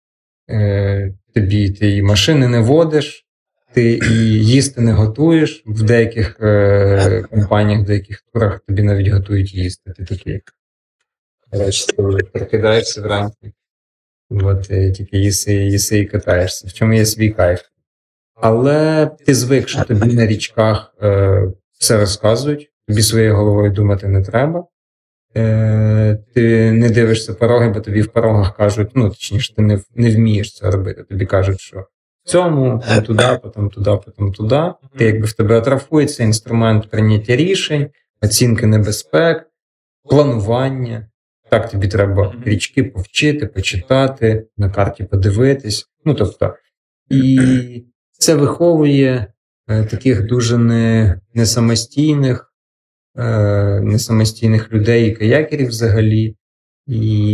е, 0.50 1.14
тобі 1.34 1.70
ти 1.70 1.96
і 1.96 2.02
машини 2.02 2.48
не 2.48 2.60
водиш, 2.60 3.26
ти 3.72 3.92
і 3.92 4.14
їсти 4.44 4.80
не 4.80 4.92
готуєш. 4.92 5.62
В 5.66 5.82
деяких 5.82 6.36
компаніях, 7.30 7.80
в 7.80 7.84
деяких 7.84 8.22
турах 8.32 8.60
тобі 8.60 8.82
навіть 8.82 9.08
готують 9.08 9.54
їсти. 9.54 9.92
Ти 9.92 10.04
такий. 10.04 10.40
Ти 11.50 12.24
прокидаєшся 12.32 13.02
вранці. 13.02 13.52
От 14.30 14.62
тільки 14.68 15.18
їси, 15.18 15.54
їси 15.54 15.98
і 15.98 16.06
катаєшся. 16.06 16.68
В 16.68 16.72
чому 16.72 16.92
є 16.92 17.06
свій 17.06 17.30
кайф. 17.30 17.71
Але 18.34 19.06
ти 19.26 19.34
звик, 19.34 19.68
що 19.68 19.84
тобі 19.84 20.14
на 20.14 20.26
річках 20.26 20.94
е, 21.02 21.42
все 21.78 22.00
розказують, 22.00 22.70
тобі 22.88 23.02
своєю 23.02 23.36
головою 23.36 23.70
думати 23.70 24.08
не 24.08 24.22
треба. 24.22 24.64
Е, 25.36 26.18
ти 26.34 26.72
не 26.72 26.90
дивишся 26.90 27.34
пороги, 27.34 27.68
бо 27.68 27.80
тобі 27.80 28.02
в 28.02 28.12
порогах 28.12 28.56
кажуть, 28.56 28.90
ну 28.94 29.08
точніше, 29.08 29.54
ти 29.54 29.62
не, 29.62 29.80
не 29.94 30.10
вмієш 30.10 30.56
це 30.56 30.70
робити. 30.70 31.02
Тобі 31.02 31.26
кажуть, 31.26 31.60
що 31.60 31.86
в 32.24 32.28
цьому, 32.28 32.82
потім 32.88 33.02
туди, 33.02 33.40
потім 33.42 33.70
туди, 33.70 33.90
потім 34.04 34.32
туди. 34.32 34.72
Ти 34.98 35.04
якби 35.04 35.26
в 35.26 35.32
тебе 35.32 35.58
атрофується 35.58 36.24
інструмент 36.24 36.90
прийняття 36.90 37.36
рішень, 37.36 37.90
оцінки 38.22 38.66
небезпек, 38.66 39.46
планування. 40.04 41.08
Так, 41.50 41.70
тобі 41.70 41.88
треба 41.88 42.34
річки 42.44 42.84
повчити, 42.84 43.46
почитати, 43.46 44.46
на 44.56 44.70
карті 44.70 45.04
подивитись. 45.04 45.86
Ну 46.04 46.14
тобто, 46.14 46.54
і 47.10 47.84
це 48.22 48.34
виховує 48.34 49.26
е, 49.68 49.84
таких 49.84 50.26
дуже 50.26 50.58
не, 50.58 51.20
не 51.34 51.46
самостійних, 51.46 52.52
е, 53.18 53.80
не 53.80 53.98
самостійних 53.98 54.72
людей 54.72 55.08
і 55.08 55.12
каякерів 55.16 55.68
взагалі. 55.68 56.36
І 56.86 57.32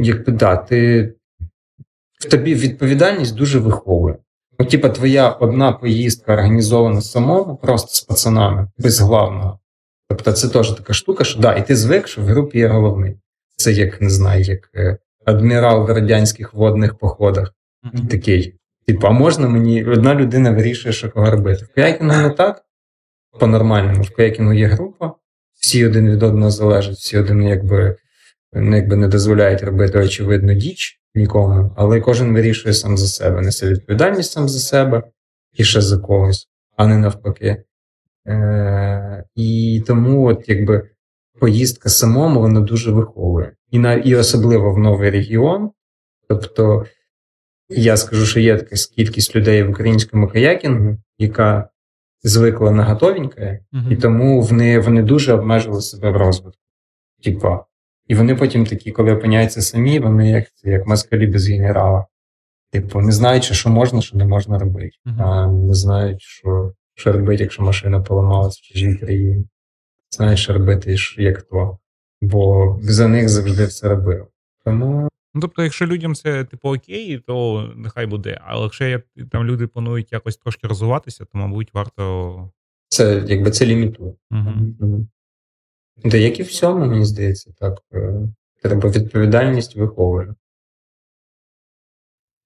якби 0.00 0.32
да, 0.32 0.56
ти 0.56 1.12
в 2.20 2.24
тобі 2.30 2.54
відповідальність 2.54 3.34
дуже 3.34 3.58
виховує. 3.58 4.16
Ну, 4.58 4.66
типа, 4.66 4.88
твоя 4.88 5.30
одна 5.30 5.72
поїздка 5.72 6.32
організована 6.32 7.00
самому, 7.00 7.56
просто 7.56 7.88
з 7.94 8.00
пацанами, 8.00 8.70
без 8.78 9.00
главного. 9.00 9.60
Тобто, 10.08 10.32
це 10.32 10.48
теж 10.48 10.70
така 10.70 10.92
штука, 10.92 11.24
що 11.24 11.40
да, 11.40 11.54
і 11.54 11.66
ти 11.66 11.76
звик, 11.76 12.08
що 12.08 12.22
в 12.22 12.24
групі 12.24 12.58
є 12.58 12.68
головний. 12.68 13.16
Це 13.56 13.72
як 13.72 14.00
не 14.00 14.10
знаю, 14.10 14.42
як 14.42 14.70
е, 14.74 14.98
адмірал 15.24 15.86
в 15.86 15.90
радянських 15.90 16.54
водних 16.54 16.98
походах. 16.98 17.55
Такий. 18.10 18.54
Типу, 18.86 19.06
а 19.06 19.10
можна 19.10 19.48
мені 19.48 19.84
одна 19.84 20.14
людина 20.14 20.50
вирішує, 20.50 20.92
що 20.92 21.10
кого 21.10 21.30
робити. 21.30 21.64
В 21.64 21.74
каякінгу 21.74 22.16
не 22.22 22.30
так, 22.30 22.62
по-нормальному. 23.40 24.02
В 24.02 24.10
каякінгу 24.10 24.52
є 24.52 24.66
група, 24.66 25.12
всі 25.60 25.86
один 25.86 26.10
від 26.10 26.22
одного 26.22 26.50
залежать, 26.50 26.96
всі 26.96 27.18
один 27.18 27.42
якби, 27.42 27.96
ну, 28.52 28.76
якби 28.76 28.96
не 28.96 29.08
дозволяють 29.08 29.62
робити 29.62 29.98
очевидну 29.98 30.54
діч 30.54 31.00
нікому, 31.14 31.74
але 31.76 32.00
кожен 32.00 32.34
вирішує 32.34 32.74
сам 32.74 32.96
за 32.96 33.06
себе, 33.06 33.40
несе 33.40 33.70
відповідальність 33.70 34.32
сам 34.32 34.48
за 34.48 34.58
себе 34.58 35.02
і 35.52 35.64
ще 35.64 35.80
за 35.80 35.98
когось, 35.98 36.48
а 36.76 36.86
не 36.86 36.98
навпаки. 36.98 37.62
Е, 38.28 39.24
і 39.34 39.82
тому, 39.86 40.26
от 40.26 40.48
якби 40.48 40.90
поїздка 41.40 41.88
самому 41.88 42.40
вона 42.40 42.60
дуже 42.60 42.90
виховує. 42.90 43.52
І, 43.70 43.78
на, 43.78 43.94
і 43.94 44.14
особливо 44.14 44.74
в 44.74 44.78
новий 44.78 45.10
регіон. 45.10 45.70
Тобто 46.28 46.84
я 47.68 47.96
скажу, 47.96 48.26
що 48.26 48.40
є 48.40 48.56
така 48.56 48.76
кількість 48.96 49.36
людей 49.36 49.62
в 49.62 49.70
українському 49.70 50.28
каякінгу, 50.28 50.96
яка 51.18 51.68
звикла 52.22 52.70
на 52.70 52.84
готовеньке, 52.84 53.60
Мгм. 53.72 53.92
і 53.92 53.96
тому 53.96 54.42
вони, 54.42 54.78
вони 54.78 55.02
дуже 55.02 55.32
обмежили 55.32 55.80
себе 55.80 56.10
в 56.10 56.16
розвитку. 56.16 56.60
Типа. 57.22 57.64
І 58.06 58.14
вони 58.14 58.34
потім 58.34 58.66
такі, 58.66 58.92
коли 58.92 59.12
опиняються 59.12 59.62
самі, 59.62 59.98
вони 59.98 60.30
як, 60.30 60.44
як 60.64 60.86
москалі 60.86 61.26
без 61.26 61.48
генерала. 61.48 62.06
Типу, 62.72 63.00
не 63.00 63.12
знаючи, 63.12 63.54
що 63.54 63.70
можна, 63.70 64.00
що 64.02 64.18
не 64.18 64.24
можна 64.24 64.58
робити. 64.58 64.96
Мгм. 65.04 65.22
А 65.22 65.46
не 65.46 65.74
знають, 65.74 66.22
що, 66.22 66.72
що 66.94 67.12
робити, 67.12 67.42
якщо 67.42 67.62
машина 67.62 68.00
поламалась 68.00 68.58
в 68.58 68.62
чужій 68.72 68.94
країні. 68.94 69.44
Знаєш, 70.10 70.42
що 70.42 70.52
робити, 70.52 70.96
як 71.16 71.42
то. 71.42 71.78
Бо 72.20 72.78
за 72.82 73.08
них 73.08 73.28
завжди 73.28 73.64
все 73.64 73.88
робив. 73.88 74.26
Тому 74.64 75.08
Ну, 75.36 75.40
тобто, 75.40 75.62
якщо 75.62 75.86
людям 75.86 76.14
це 76.14 76.44
типу 76.44 76.68
окей, 76.68 77.18
то 77.18 77.62
нехай 77.76 78.06
буде. 78.06 78.40
Але 78.44 78.62
якщо 78.62 78.84
я, 78.84 79.02
там 79.30 79.44
люди 79.44 79.66
планують 79.66 80.12
якось 80.12 80.36
трошки 80.36 80.66
розвиватися, 80.66 81.24
то, 81.24 81.38
мабуть, 81.38 81.74
варто. 81.74 82.50
це 82.88 83.24
якби 83.28 83.50
це 83.50 83.66
лімітує. 83.66 84.14
Угу. 84.30 85.06
Та 86.10 86.16
як 86.16 86.40
і 86.40 86.42
всьому, 86.42 86.86
мені 86.86 87.04
здається, 87.04 87.52
так. 87.58 87.82
е, 87.94 88.28
Треба 88.62 88.90
відповідальність 88.90 89.76
виховує. 89.76 90.34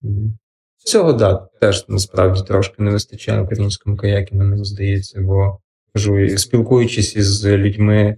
Мгм. 0.03 0.39
Цього, 0.77 1.13
да, 1.13 1.35
теж 1.61 1.89
насправді 1.89 2.43
трошки 2.43 2.83
не 2.83 2.91
вистачає 2.91 3.43
українському 3.43 3.97
каякінгу, 3.97 4.45
мені 4.45 4.65
здається, 4.65 5.21
бо 5.21 5.61
кажу, 5.95 6.39
спілкуючись 6.39 7.17
із 7.17 7.47
людьми, 7.47 8.17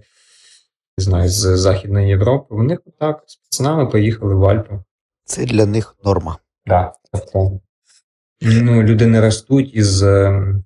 не 0.97 1.03
знаю, 1.03 1.29
з 1.29 1.57
Західної 1.57 2.07
Європи, 2.07 2.55
вони 2.55 2.77
так 2.99 3.23
з 3.27 3.35
пацанами 3.35 3.85
поїхали 3.85 4.35
в 4.35 4.45
Альпи. 4.45 4.79
Це 5.25 5.45
для 5.45 5.65
них 5.65 5.95
норма. 6.03 6.37
Да, 6.65 6.93
тобто, 7.11 7.59
ну, 8.41 8.83
люди 8.83 9.07
не 9.07 9.21
ростуть 9.21 9.75
із, 9.75 10.03
ем, 10.03 10.63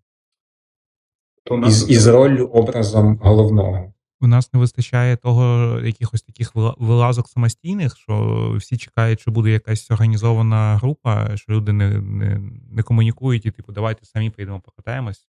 із, 1.67 1.89
із 1.89 2.07
роллю 2.07 2.45
образом 2.45 3.17
головного. 3.17 3.93
У 4.21 4.27
нас 4.27 4.53
не 4.53 4.59
вистачає 4.59 5.17
того 5.17 5.79
якихось 5.79 6.21
таких 6.21 6.51
вилазок 6.55 7.29
самостійних, 7.29 7.97
що 7.97 8.53
всі 8.57 8.77
чекають, 8.77 9.19
що 9.19 9.31
буде 9.31 9.49
якась 9.49 9.91
організована 9.91 10.77
група, 10.77 11.37
що 11.37 11.53
люди 11.53 11.73
не, 11.73 12.01
не, 12.01 12.41
не 12.71 12.83
комунікують 12.83 13.45
і, 13.45 13.51
типу, 13.51 13.71
давайте 13.71 14.05
самі 14.05 14.29
поїдемо 14.29 14.59
покатаємось. 14.59 15.27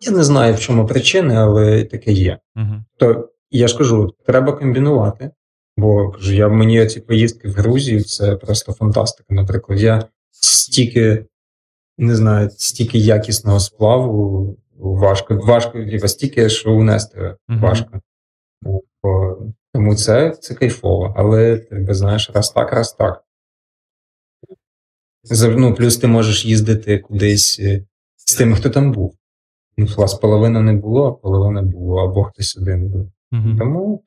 Я 0.00 0.12
не 0.12 0.24
знаю, 0.24 0.54
в 0.54 0.60
чому 0.60 0.86
причини, 0.86 1.34
але 1.34 1.84
таке 1.84 2.12
є. 2.12 2.38
Угу. 2.56 2.84
То 2.96 3.30
я 3.50 3.68
ж 3.68 3.78
кажу, 3.78 4.14
треба 4.26 4.52
комбінувати. 4.52 5.30
Бо 5.76 6.10
кажу, 6.10 6.32
я 6.32 6.48
мені 6.48 6.86
ці 6.86 7.00
поїздки 7.00 7.48
в 7.48 7.52
Грузію 7.52 8.04
це 8.04 8.36
просто 8.36 8.72
фантастика. 8.72 9.34
Наприклад, 9.34 9.80
я 9.80 10.08
стільки 10.30 11.26
не 11.98 12.16
знаю, 12.16 12.50
стільки 12.50 12.98
якісного 12.98 13.60
сплаву 13.60 14.56
важко, 14.78 15.36
важко, 15.36 15.78
стільки, 16.06 16.48
що 16.48 16.72
унести 16.72 17.36
важко. 17.48 18.00
Бо, 18.62 19.38
тому 19.74 19.94
це, 19.94 20.30
це 20.30 20.54
кайфово, 20.54 21.14
але 21.16 21.56
ти 21.58 21.94
знаєш, 21.94 22.30
раз 22.34 22.50
так, 22.50 22.72
раз 22.72 22.92
так. 22.92 23.22
Ну, 25.40 25.74
плюс 25.74 25.96
ти 25.96 26.06
можеш 26.06 26.44
їздити 26.44 26.98
кудись 26.98 27.60
е, 27.60 27.84
з 28.16 28.34
тими, 28.34 28.56
хто 28.56 28.70
там 28.70 28.92
був. 28.92 29.16
Ну, 29.76 29.86
вас 29.96 30.14
половина 30.14 30.60
не 30.60 30.72
було, 30.72 31.06
а 31.06 31.12
половина 31.12 31.62
було, 31.62 31.96
або 31.96 32.24
хтось 32.24 32.56
один 32.56 32.88
був. 32.88 33.12
Угу. 33.32 33.58
Тому, 33.58 34.04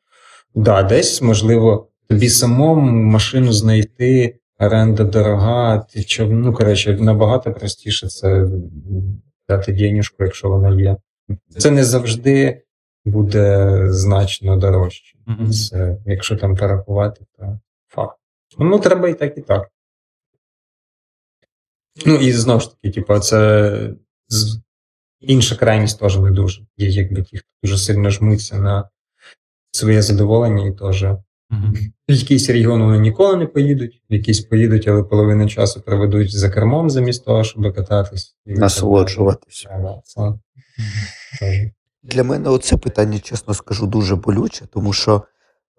да, 0.56 0.84
десь, 0.84 1.22
можливо, 1.22 1.90
тобі 2.08 2.30
самому 2.30 2.92
машину 3.04 3.54
знайти, 3.54 4.40
оренда 4.60 5.04
дорога, 5.04 5.78
ти 5.80 6.04
чов... 6.04 6.32
ну, 6.32 6.54
коротше, 6.54 6.98
набагато 7.00 7.54
простіше 7.54 8.08
це 8.08 8.48
дати 9.50 9.74
денежку, 9.74 10.24
якщо 10.24 10.50
вона 10.50 10.82
є. 10.82 10.98
Це 11.58 11.72
не 11.72 11.84
завжди 11.84 12.62
буде 13.06 13.86
значно 13.90 14.58
дорожче. 14.58 15.18
Мгм. 15.26 15.52
Це, 15.52 15.98
якщо 16.06 16.36
там 16.36 16.56
порахувати, 16.56 17.26
то 17.38 17.60
факт. 17.88 18.18
Ну, 18.58 18.80
треба 18.80 19.10
і 19.10 19.14
так, 19.14 19.38
і 19.38 19.42
так. 19.42 19.70
Ну, 22.06 22.16
і 22.16 22.32
знову 22.32 22.60
ж 22.60 22.72
таки, 22.72 22.92
типу, 22.92 23.20
це 23.20 23.94
інша 25.20 25.56
крайність 25.56 26.00
теж 26.00 26.18
не 26.18 26.32
дуже. 26.32 26.62
Є 26.78 26.90
якби 26.90 27.24
ті, 27.24 27.38
хто 27.38 27.48
дуже 27.64 27.78
сильно 27.78 28.10
жмуться 28.10 28.60
на 28.60 28.90
своє 29.72 30.02
задоволення 30.02 30.68
і 30.68 30.72
теж. 30.72 31.04
Угу. 31.52 31.74
В 32.10 32.14
якийсь 32.14 32.50
регіон 32.50 32.84
вони 32.84 33.00
ніколи 33.00 33.36
не 33.36 33.46
поїдуть, 33.46 34.02
в 34.10 34.14
якийсь 34.14 34.40
поїдуть, 34.40 34.88
але 34.88 35.04
половину 35.04 35.50
часу 35.50 35.82
проведуть 35.82 36.38
за 36.38 36.50
кермом 36.50 36.90
замість 36.90 37.26
того, 37.26 37.44
щоб 37.44 37.76
кататись. 37.76 38.36
Це. 40.04 40.34
Для 42.04 42.24
мене 42.24 42.50
оце 42.50 42.78
питання, 42.78 43.20
чесно 43.20 43.54
скажу, 43.54 43.88
дуже 43.88 44.16
болюче, 44.16 44.66
тому 44.74 44.94
що 44.94 45.24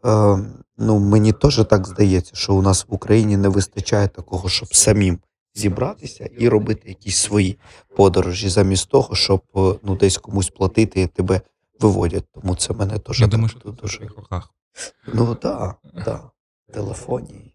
е, 0.07 0.39
ну, 0.79 0.99
мені 0.99 1.33
теж 1.33 1.65
так 1.71 1.87
здається, 1.87 2.33
що 2.35 2.55
у 2.55 2.63
нас 2.63 2.87
в 2.89 2.95
Україні 2.95 3.37
не 3.37 3.49
вистачає 3.49 4.09
такого, 4.09 4.49
щоб 4.49 4.75
самим 4.75 5.19
зібратися 5.55 6.29
і 6.39 6.49
робити 6.49 6.89
якісь 6.89 7.17
свої 7.17 7.59
подорожі, 7.97 8.49
замість 8.49 8.89
того, 8.89 9.15
щоб 9.15 9.43
е, 9.57 9.75
ну, 9.83 9.97
десь 9.97 10.19
комусь 10.19 10.51
платити 10.51 11.03
і 11.03 11.07
тебе 11.07 11.41
виводять. 11.81 12.25
Тому 12.35 12.55
це 12.55 12.75
мене 12.75 12.99
теж 12.99 13.21
Я 13.21 13.27
думаю, 13.27 13.49
що 13.49 13.59
дуже. 13.59 13.99
тут 13.99 14.11
в 14.11 14.17
руках. 14.17 14.55
Ну 15.15 15.35
так, 15.35 15.77
так. 16.05 16.31
Телефоні. 16.73 17.55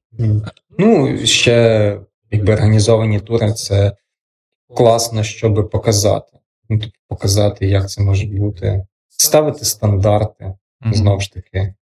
Ну, 0.77 1.17
ще 1.25 1.99
якби 2.31 2.53
організовані 2.53 3.19
тури 3.19 3.53
це 3.53 3.95
класно, 4.75 5.23
щоб 5.23 5.69
показати. 5.69 6.31
Ну, 6.69 6.79
тобто 6.79 6.97
показати, 7.07 7.67
як 7.67 7.89
це 7.89 8.01
може 8.01 8.25
бути, 8.25 8.85
ставити 9.07 9.65
стандарти. 9.65 10.53
Мгм. 10.81 10.93
Знову 10.93 11.21
ж 11.21 11.33
таки, 11.33 11.73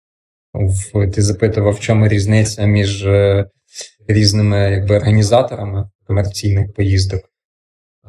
в, 0.54 1.10
ти 1.10 1.22
запитував, 1.22 1.74
в 1.74 1.80
чому 1.80 2.08
різниця 2.08 2.64
між 2.64 3.06
е, 3.06 3.50
різними 4.08 4.58
якби, 4.58 4.96
організаторами 4.96 5.90
комерційних 6.06 6.72
поїздок. 6.72 7.20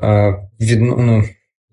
Е, 0.04 0.50
від, 0.60 0.82
ну, 0.82 1.24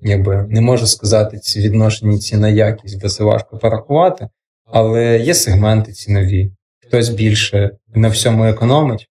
якби, 0.03 0.47
не 0.51 0.61
можу 0.61 0.87
сказати 0.87 1.39
ці 1.39 1.61
відношення 1.61 2.19
ціна 2.19 2.49
якість, 2.49 3.03
бо 3.03 3.09
це 3.09 3.25
важко 3.25 3.59
порахувати, 3.59 4.29
але 4.65 5.19
є 5.19 5.35
сегменти 5.35 5.93
цінові. 5.93 6.53
Хтось 6.87 7.09
більше 7.09 7.71
на 7.95 8.09
всьому 8.09 8.45
економить, 8.45 9.09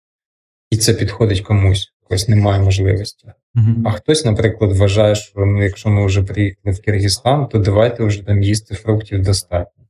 і 0.69 0.77
це 0.77 0.93
підходить 0.93 1.41
комусь, 1.41 1.93
когось 2.03 2.27
немає 2.27 2.61
можливості. 2.61 3.27
Мгм. 3.53 3.83
А 3.87 3.91
хтось, 3.91 4.25
наприклад, 4.25 4.77
вважає, 4.77 5.15
що 5.15 5.39
ну, 5.45 5.63
якщо 5.63 5.89
ми 5.89 6.05
вже 6.05 6.23
приїхали 6.23 6.75
в 6.75 6.81
Киргизстан, 6.81 7.47
то 7.47 7.59
давайте 7.59 8.03
вже 8.03 8.25
там 8.25 8.43
їсти 8.43 8.75
фруктів 8.75 9.21
достатньо. 9.21 9.83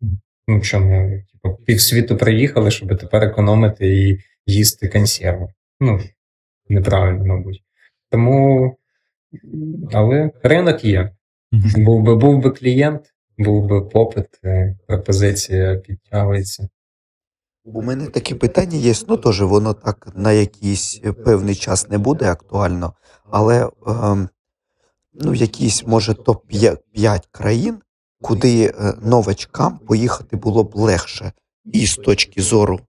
Ну 0.47 0.61
чому? 0.61 1.22
Типу, 1.31 1.55
півсвіту 1.55 2.17
приїхали, 2.17 2.72
щоб 2.72 2.97
тепер 2.97 3.23
економити 3.23 3.88
і 3.88 4.19
їсти 4.45 4.88
консерви. 4.88 5.47
Ну, 5.80 5.99
неправильно, 6.69 7.26
мабуть. 7.26 7.63
Тому, 8.11 8.77
але 9.94 10.32
ринок 10.44 10.86
є. 10.86 11.12
Був 11.76 12.03
би, 12.03 12.16
був 12.16 12.41
би 12.41 12.52
клієнт, 12.52 13.02
був 13.38 13.68
би 13.68 13.82
попит, 13.82 14.40
е, 14.44 14.78
пропозиція 14.88 15.76
підтягується. 15.76 16.70
У 17.66 17.82
мене 17.82 18.07
таке 18.07 18.36
питання 18.36 18.78
є, 18.78 18.94
ну 19.07 19.18
теж 19.18 19.41
воно 19.41 19.74
так 19.74 20.07
на 20.16 20.32
якийсь 20.32 21.02
певний 21.26 21.56
час 21.56 21.90
не 21.90 21.98
буде 21.98 22.32
актуально, 22.32 22.94
але 23.32 23.70
ем, 23.88 24.30
ну, 25.14 25.34
якісь, 25.34 25.88
може, 25.88 26.12
топ-5 26.14 27.24
країн, 27.32 27.78
куди 28.22 28.66
е, 28.66 28.94
новачкам 29.02 29.78
поїхати 29.78 30.38
було 30.38 30.64
б 30.64 30.76
легше 30.76 31.32
і 31.66 31.86
з 31.86 31.95
точки 31.95 32.41
зору 32.41 32.80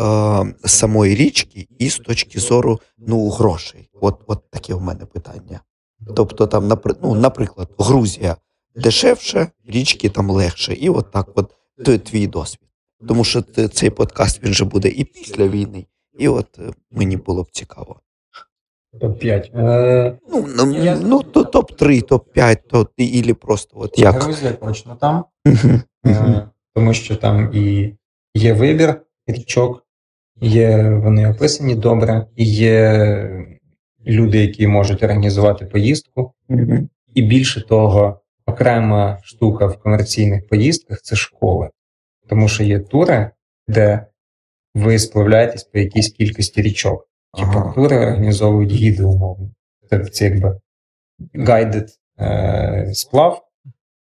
е, 0.00 0.54
самої 0.64 1.14
річки, 1.14 1.68
і 1.78 1.90
з 1.90 1.98
точки 1.98 2.40
зору 2.40 2.80
ну, 2.98 3.28
грошей. 3.28 3.90
От, 4.00 4.20
от 4.26 4.50
таке 4.50 4.74
в 4.74 4.82
мене 4.82 5.06
питання. 5.06 5.60
Тобто, 6.16 6.46
там, 6.46 6.72
ну, 7.02 7.14
наприклад, 7.14 7.68
Грузія 7.78 8.36
дешевше, 8.76 9.48
річки 9.66 10.08
там 10.08 10.30
легше. 10.30 10.72
І 10.74 10.88
от 10.88 11.10
так, 11.10 11.28
от 11.34 11.52
твій 12.04 12.26
досвід. 12.26 12.68
Тому 13.08 13.24
що 13.24 13.42
цей 13.72 13.90
подкаст 13.90 14.42
він 14.44 14.52
же 14.54 14.64
буде 14.64 14.88
і 14.88 15.04
після 15.04 15.48
війни, 15.48 15.86
і 16.18 16.28
от 16.28 16.58
е, 16.58 16.72
мені 16.90 17.16
було 17.16 17.42
б 17.42 17.50
цікаво. 17.50 18.00
Топ-5. 19.00 19.58
Е, 19.58 20.18
Ну, 20.32 20.48
ну, 20.56 20.74
Я- 20.84 20.98
ну 21.00 21.22
то 21.22 21.42
топ-3, 21.42 22.08
топ-5, 22.08 22.58
то 22.68 22.88
ілі 22.96 23.32
просто 23.32 23.76
от 23.80 23.98
як. 23.98 24.22
Грузія 24.22 24.52
точно 24.52 24.96
там. 25.00 25.24
Е, 26.06 26.48
тому 26.74 26.94
що 26.94 27.16
там 27.16 27.50
і 27.54 27.94
є 28.34 28.52
вибір 28.52 29.00
річок, 29.26 29.86
є 30.40 30.90
вони 31.04 31.30
описані 31.30 31.74
добре, 31.74 32.26
і 32.36 32.44
є 32.44 33.46
люди, 34.06 34.38
які 34.38 34.66
можуть 34.66 35.02
організувати 35.02 35.66
поїздку. 35.66 36.32
Мгм. 36.48 36.88
І 37.14 37.22
більше 37.22 37.66
того, 37.66 38.20
окрема 38.46 39.18
штука 39.22 39.66
в 39.66 39.82
комерційних 39.82 40.48
поїздках 40.48 41.00
це 41.02 41.16
школи. 41.16 41.70
Тому 42.28 42.48
що 42.48 42.64
є 42.64 42.78
тури, 42.78 43.30
де 43.68 44.06
ви 44.74 44.98
сплавляєтесь 44.98 45.64
по 45.64 45.78
якійсь 45.78 46.08
кількості 46.08 46.62
річок. 46.62 47.06
Ага. 47.32 47.72
тури 47.72 47.98
організовують 47.98 48.72
гіди 48.72 49.02
умовно. 49.02 49.50
Тобто 49.90 50.08
це 50.08 50.24
якби 50.24 50.60
е, 52.20 52.90
сплав. 52.92 53.42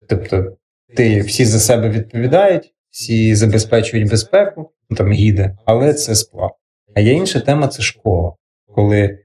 Тобто 0.10 0.58
ти 0.96 1.22
всі 1.22 1.46
за 1.46 1.60
себе 1.60 1.90
відповідають, 1.90 2.74
всі 2.90 3.36
забезпечують 3.36 4.10
безпеку, 4.10 4.72
ну 4.90 4.98
там 4.98 5.12
гіди, 5.12 5.58
але 5.66 5.94
це 5.94 6.16
сплав. 6.16 6.58
А 6.96 7.00
є 7.00 7.14
інша 7.14 7.40
тема 7.40 7.68
це 7.68 7.84
школа, 7.84 8.34
коли 8.76 9.20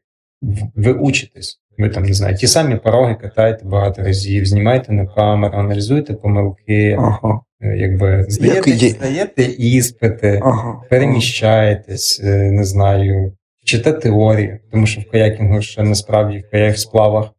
ви 0.75 0.93
учитесь. 0.93 1.59
Ви 1.79 1.89
там 1.89 2.03
не 2.03 2.13
знаю, 2.13 2.37
ті 2.37 2.47
самі 2.47 2.77
пороги 2.77 3.15
катаєте 3.15 3.65
багато 3.65 4.03
разів, 4.03 4.47
знімаєте 4.47 4.93
на 4.93 5.07
камеру, 5.07 5.59
аналізуєте 5.59 6.15
помилки, 6.15 6.97
Ага. 6.99 7.41
е, 7.61 7.77
якби 7.77 8.25
здаєте, 8.29 8.71
Як 8.71 8.91
здаєте 8.91 9.43
іспити, 9.43 10.41
Ага. 10.43 10.83
переміщаєтесь, 10.91 12.21
е, 12.25 12.51
не 12.51 12.65
знаю, 12.65 13.33
вчите 13.63 13.93
теорію, 13.93 14.59
тому 14.73 14.87
що 14.87 15.01
в 15.01 15.11
каякінгу 15.11 15.63
ще 15.63 15.83
насправді 15.83 16.39
в 16.39 16.51
каяк 16.51 16.79
сплавах 16.79 17.31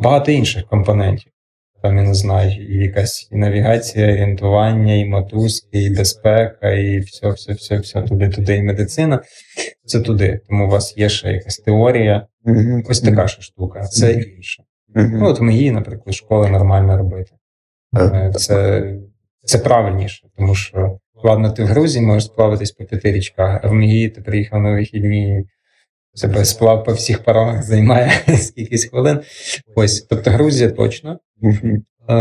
багато 0.00 0.32
інших 0.32 0.64
компонентів. 0.66 1.32
Там 1.82 1.96
я 1.96 2.02
не 2.02 2.14
знаю, 2.14 2.50
і 2.50 2.76
якась 2.76 3.28
і 3.32 3.36
навігація, 3.36 4.12
орієнтування, 4.12 4.94
і 4.94 5.04
мотузки, 5.04 5.82
і 5.82 5.90
безпека, 5.96 6.70
і 6.70 6.98
все, 6.98 7.30
все, 7.30 7.52
все, 7.52 7.78
все 7.78 8.02
туди, 8.02 8.28
туди, 8.28 8.56
і 8.56 8.62
медицина. 8.62 9.22
Це 9.84 10.00
туди. 10.00 10.40
Тому 10.48 10.66
у 10.66 10.68
вас 10.68 10.98
є 10.98 11.08
ще 11.08 11.32
якась 11.32 11.56
теорія. 11.56 12.26
Мгм. 12.44 12.82
Ось 12.88 13.00
така 13.00 13.26
ж 13.26 13.36
штука. 13.40 13.80
Це 13.80 14.12
інше. 14.12 14.62
Мгм. 14.94 15.18
Ну, 15.18 15.26
от 15.26 15.40
МГІ, 15.40 15.70
наприклад, 15.70 16.14
школа 16.14 16.48
нормально 16.48 16.96
робити. 16.96 17.30
Е, 17.98 18.32
Це, 18.36 18.84
це 19.44 19.58
правильніше, 19.58 20.26
тому 20.36 20.54
що 20.54 20.98
ладно, 21.24 21.52
ти 21.52 21.64
в 21.64 21.66
Грузії 21.66 22.06
можеш 22.06 22.24
сплаватись 22.24 22.72
по 22.72 22.84
п'яти 22.84 23.12
річках, 23.12 23.60
а 23.64 23.68
в 23.68 23.74
МГІ 23.74 24.08
ти 24.08 24.20
приїхав 24.20 24.62
на 24.62 24.72
вихідні, 24.72 25.44
себе 26.18 26.44
сплав 26.44 26.84
по 26.84 26.92
всіх 26.92 27.24
парах 27.24 27.62
займає 27.62 28.10
скількись 28.36 28.84
хвилин. 28.84 29.20
Ось, 29.74 30.00
тобто 30.00 30.30
Грузія 30.30 30.70
точно, 30.70 31.18
е, 32.08 32.14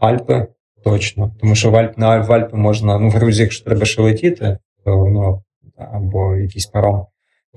Альпи 0.00 0.46
точно. 0.84 1.34
Тому 1.40 1.54
що 1.54 1.70
в, 1.70 1.76
Альп, 1.76 1.98
на 1.98 2.18
в 2.18 2.32
Альпи 2.32 2.56
можна, 2.56 2.98
ну 2.98 3.08
в 3.08 3.12
Грузії, 3.12 3.42
якщо 3.42 3.64
треба 3.64 3.84
ще 3.84 4.02
летіти, 4.02 4.58
то 4.84 4.90
ну, 4.90 5.42
або 5.76 6.36
якийсь 6.36 6.66
паром, 6.66 7.06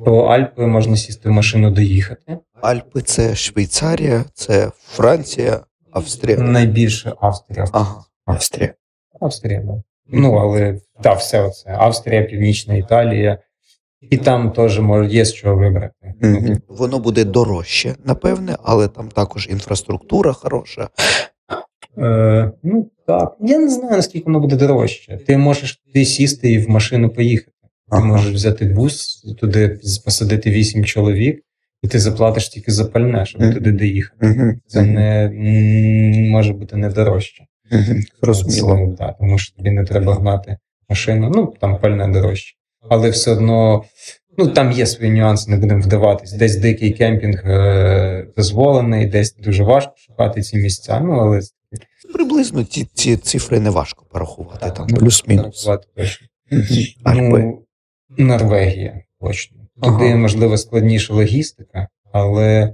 то 0.05 0.17
Альпи 0.19 0.65
можна 0.67 0.97
сісти 0.97 1.29
в 1.29 1.31
машину 1.31 1.71
доїхати. 1.71 2.37
Альпи 2.61 3.01
це 3.01 3.35
Швейцарія, 3.35 4.25
це 4.33 4.71
Франція, 4.77 5.59
Австрія. 5.91 6.37
Найбільше 6.37 7.13
Австрія. 7.19 7.65
Ага, 7.71 8.03
Австрія. 8.25 8.73
Австрія, 9.21 9.61
да. 9.61 9.83
Ну, 10.07 10.33
але 10.35 10.79
та, 11.01 11.13
все 11.13 11.41
оце. 11.41 11.75
Австрія, 11.79 12.23
Північна 12.23 12.75
Італія. 12.75 13.37
І 14.09 14.17
там 14.17 14.51
теж 14.51 14.79
може 14.79 15.09
є 15.09 15.25
з 15.25 15.33
чого 15.33 15.55
вибрати. 15.55 16.13
Мгм. 16.21 16.57
Воно 16.67 16.99
буде 16.99 17.23
дорожче, 17.25 17.95
напевне, 18.05 18.57
але 18.63 18.87
там 18.87 19.09
також 19.09 19.47
інфраструктура 19.51 20.33
хороша. 20.33 20.89
Е, 21.97 22.51
ну 22.63 22.89
так. 23.07 23.35
Я 23.41 23.59
не 23.59 23.69
знаю, 23.69 23.95
наскільки 23.95 24.25
воно 24.25 24.39
буде 24.39 24.55
дорожче. 24.55 25.17
Ти 25.27 25.37
можеш 25.37 25.75
туди 25.77 26.05
сісти 26.05 26.51
і 26.51 26.57
в 26.57 26.69
машину 26.69 27.09
поїхати. 27.09 27.51
Ти 27.61 27.97
Ага. 27.97 28.05
можеш 28.05 28.33
взяти 28.33 28.65
бус, 28.65 29.21
туди 29.39 29.79
посадити 30.05 30.49
вісім 30.51 30.85
чоловік, 30.85 31.43
і 31.83 31.87
ти 31.87 31.99
заплатиш 31.99 32.49
тільки 32.49 32.71
за 32.71 32.85
пальне, 32.85 33.25
щоб 33.25 33.41
Мгм. 33.41 33.53
туди 33.53 33.71
доїхати. 33.71 34.25
Мгм. 34.27 34.59
Це 34.67 34.81
не 34.81 35.31
може 36.31 36.53
бути 36.53 36.75
не 36.77 36.89
дорожче. 36.89 37.43
Мгм. 37.71 38.03
Зрозуміло. 38.21 38.77
Це, 38.77 38.95
да, 39.05 39.11
тому 39.19 39.37
що 39.37 39.55
тобі 39.57 39.71
не 39.71 39.83
треба 39.83 40.15
гнати 40.15 40.57
машину. 40.89 41.31
Ну, 41.35 41.53
там 41.61 41.77
пальне 41.79 42.07
дорожче. 42.07 42.55
Але 42.89 43.09
все 43.09 43.31
одно, 43.31 43.83
ну 44.37 44.47
там 44.47 44.71
є 44.71 44.85
свої 44.85 45.11
нюанси, 45.11 45.51
не 45.51 45.57
будемо 45.57 45.81
вдаватись. 45.81 46.33
Десь 46.33 46.55
дикий 46.55 46.91
кемпінг 46.91 47.43
е, 47.45 48.27
дозволений, 48.37 49.05
десь 49.05 49.35
дуже 49.35 49.63
важко 49.63 49.93
шукати 49.97 50.41
ці 50.41 50.57
місця. 50.57 50.99
Ну, 50.99 51.11
але 51.11 51.41
Приблизно 52.13 52.63
ці, 52.63 52.87
ці 52.93 53.17
цифри 53.17 53.59
не 53.59 53.69
важко 53.69 54.05
порахувати, 54.11 54.71
там 54.71 54.87
ну, 54.89 54.97
плюс-мінус. 54.97 55.69
Ну, 57.05 57.63
Норвегія, 58.17 59.01
точно. 59.21 59.57
Ага. 59.81 59.99
Туди, 59.99 60.15
можливо, 60.15 60.57
складніша 60.57 61.13
логістика, 61.13 61.87
але 62.11 62.73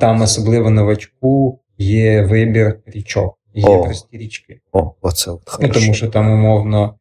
там, 0.00 0.22
особливо 0.22 0.70
новачку, 0.70 1.60
є 1.78 2.22
вибір 2.22 2.80
річок, 2.86 3.38
є 3.54 3.64
О. 3.64 3.84
прості 3.84 4.18
річки. 4.18 4.60
О, 4.72 4.94
оце 5.00 5.30
от 5.30 5.58
Ну, 5.60 5.68
тому 5.68 5.94
що 5.94 6.08
там 6.08 6.30
умовно, 6.30 6.98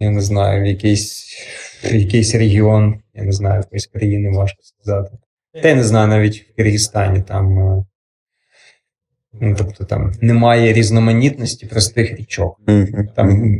я 0.00 0.10
не 0.10 0.20
знаю, 0.20 0.62
в 0.62 0.66
якийсь, 0.66 1.26
в 1.84 1.94
якийсь 1.94 2.34
регіон, 2.34 3.00
я 3.14 3.22
не 3.22 3.32
знаю, 3.32 3.60
в 3.60 3.64
якоїсь 3.64 3.86
країни 3.86 4.30
важко 4.30 4.62
сказати. 4.62 5.10
Та 5.62 5.68
я 5.68 5.74
не 5.74 5.84
знаю, 5.84 6.08
навіть 6.08 6.42
в 6.42 6.56
Киргизстані 6.56 7.22
там. 7.22 7.58
е, 7.58 7.84
Ну, 9.32 9.54
тобто 9.58 9.84
там 9.84 10.12
немає 10.20 10.72
різноманітності 10.72 11.66
простих 11.66 12.12
річок. 12.18 12.60
Там 13.16 13.54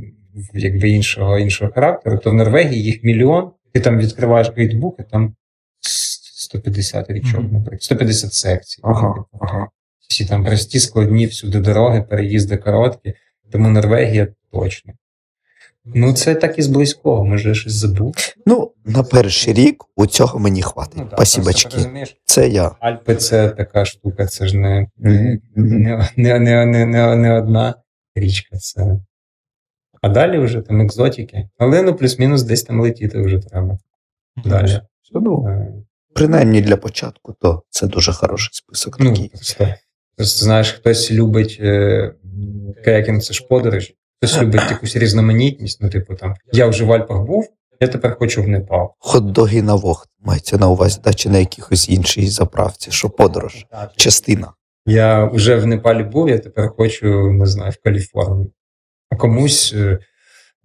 якби 0.55 0.91
іншого 0.91 1.39
іншого 1.39 1.73
характеру, 1.73 2.19
то 2.19 2.31
в 2.31 2.35
Норвегії 2.35 2.83
їх 2.83 3.05
мільйон. 3.05 3.51
Ти 3.73 3.81
там 3.81 3.99
відкриваєш 3.99 4.51
гейтбук, 4.57 4.97
і 5.01 5.03
там 5.03 5.35
150 5.81 7.11
річок, 7.11 7.43
наприклад, 7.53 7.83
150 7.83 8.33
секцій. 8.35 8.81
Ага, 8.85 9.25
ага. 9.41 9.69
Всі 10.09 10.25
там 10.27 10.45
прості, 10.45 10.81
складні, 10.81 11.27
всюди 11.27 11.61
дороги, 11.61 12.03
переїзди 12.03 12.57
короткі. 12.57 13.15
Тому 13.53 13.69
Норвегія 13.69 14.29
точно. 14.53 14.93
Ну, 15.95 16.13
це 16.13 16.35
так 16.35 16.59
і 16.59 16.63
з 16.63 16.67
близького, 16.67 17.25
може, 17.25 17.55
щось 17.55 17.73
забув. 17.73 18.15
Ну, 18.47 18.73
на 18.85 19.03
перший 19.03 19.55
рік 19.55 19.85
у 19.97 20.07
цього 20.07 20.39
мені 20.39 20.63
хватить. 20.63 20.97
Ну, 20.97 21.09
розумієш, 21.71 22.17
Це 22.25 22.49
я. 22.49 22.71
Альпи 22.81 23.17
це 23.17 23.49
така 23.49 23.85
штука, 23.85 24.27
це 24.27 24.47
ж 24.49 24.57
не, 24.57 24.87
не, 24.97 25.41
не, 25.57 26.39
не, 26.39 26.67
не, 26.67 27.17
не, 27.17 27.39
одна 27.39 27.75
річка. 28.15 28.57
Це. 28.57 29.01
А 30.03 30.09
далі 30.09 30.39
вже 30.39 30.61
там 30.61 30.81
екзотики. 30.81 31.49
Але 31.59 31.83
ну 31.83 31.95
плюс-мінус 31.95 32.43
десь 32.43 32.63
там 32.63 32.81
летіти 32.81 33.21
вже 33.23 33.39
треба. 33.39 33.79
Далі. 34.45 34.81
Ну, 35.13 35.47
Е, 35.49 35.73
принаймні 36.15 36.61
для 36.61 36.77
початку, 36.77 37.35
то 37.41 37.63
це 37.71 37.87
дуже 37.87 38.13
хороший 38.13 38.51
список 38.53 38.97
Ну, 39.01 39.11
такий. 39.11 39.29
просто, 39.29 39.69
просто 40.17 40.45
знаєш, 40.45 40.73
хтось 40.73 41.13
любить 41.13 41.59
е, 41.61 42.15
каякінг, 42.85 43.23
це 43.23 43.35
ж 43.35 43.47
подорож, 43.49 43.93
хтось 44.21 44.43
любить 44.43 44.71
якусь 44.71 44.97
різноманітність. 44.97 45.83
Ну, 45.83 45.91
типу, 45.91 46.15
там 46.15 46.35
я 46.53 46.67
вже 46.67 46.85
в 46.85 46.93
Альпах 46.93 47.23
був, 47.23 47.49
я 47.81 47.89
тепер 47.89 48.17
хочу 48.19 48.43
в 48.43 48.49
Непал. 48.49 48.95
Хот-доги 48.99 49.63
на 49.63 49.75
вогт 49.75 50.09
мається 50.21 50.59
на 50.59 50.69
увазі, 50.69 51.01
да, 51.05 51.13
чи 51.13 51.29
на 51.29 51.39
якихось 51.39 51.89
іншій 51.89 52.29
заправці, 52.29 52.91
що 52.91 53.11
подорож, 53.11 53.67
частина. 53.97 54.53
Я 54.87 55.25
вже 55.25 55.57
в 55.57 55.67
Непалі 55.67 56.03
був, 56.03 56.29
я 56.29 56.39
тепер 56.39 56.69
хочу, 56.69 57.33
не 57.33 57.47
знаю, 57.47 57.71
в 57.73 57.85
Каліфорнію. 57.85 58.53
А 59.11 59.17
комусь 59.17 59.73
е, 59.77 59.99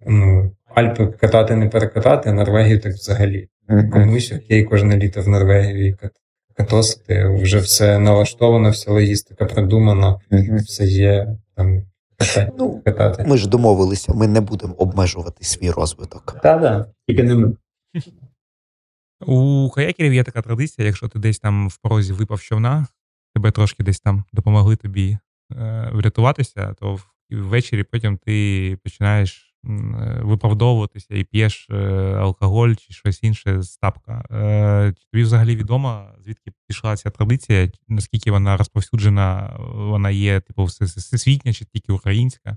ну, 0.06 0.52
Альпи 0.74 1.06
катати 1.06 1.56
не 1.56 1.68
перекатати, 1.68 2.30
а 2.30 2.32
Норвегію 2.32 2.80
так 2.80 2.92
взагалі. 2.92 3.48
Комусь 3.92 4.32
окей, 4.32 4.64
кожне 4.64 4.96
літо 4.96 5.22
в 5.22 5.28
Норвегію 5.28 5.88
і 5.88 5.92
кат- 5.92 6.10
катосити. 6.56 7.28
Вже 7.28 7.58
все 7.58 7.98
налаштовано, 7.98 8.70
вся 8.70 8.90
логістика 8.92 9.44
продумана, 9.44 10.18
все 10.66 10.84
є 10.84 11.26
там. 11.56 11.82
Ну, 12.58 12.82
катати. 12.84 13.24
Ми 13.28 13.36
ж 13.36 13.48
домовилися, 13.48 14.14
ми 14.14 14.28
не 14.28 14.40
будемо 14.40 14.74
обмежувати 14.74 15.44
свій 15.44 15.70
розвиток. 15.70 16.40
Та 16.42 16.58
да, 16.58 16.86
тільки 17.08 17.22
не 17.22 17.34
ми. 17.34 17.56
У 19.26 19.70
каякерів 19.74 20.14
є 20.14 20.24
така 20.24 20.42
традиція, 20.42 20.86
якщо 20.86 21.08
ти 21.08 21.18
десь 21.18 21.38
там 21.38 21.68
в 21.68 21.76
порозі 21.76 22.12
випав 22.12 22.40
човна, 22.40 22.86
тебе 23.34 23.50
трошки 23.50 23.82
десь 23.82 24.00
там 24.00 24.24
допомогли 24.32 24.76
тобі 24.76 25.18
е, 25.52 25.90
врятуватися, 25.92 26.74
то 26.80 26.98
ввечері 27.30 27.84
потім 27.84 28.18
ти 28.18 28.78
починаєш 28.84 29.45
виправдовуватися 30.22 31.14
і 31.14 31.24
п'єш 31.24 31.66
е, 31.70 31.74
алкоголь 32.20 32.74
чи 32.74 32.92
щось 32.94 33.22
інше 33.22 33.62
з 33.62 33.76
тапка. 33.76 34.24
Е, 34.30 34.94
чи 34.98 35.04
тобі 35.12 35.22
взагалі 35.22 35.56
відомо, 35.56 36.08
звідки 36.24 36.52
пішла 36.68 36.96
ця 36.96 37.10
традиція, 37.10 37.70
наскільки 37.88 38.30
вона 38.30 38.56
розповсюджена, 38.56 39.56
вона 39.74 40.10
є, 40.10 40.40
типу, 40.40 40.64
все- 40.64 40.84
все- 40.84 41.00
всесвітня 41.00 41.52
чи 41.52 41.64
тільки 41.64 41.92
українська? 41.92 42.56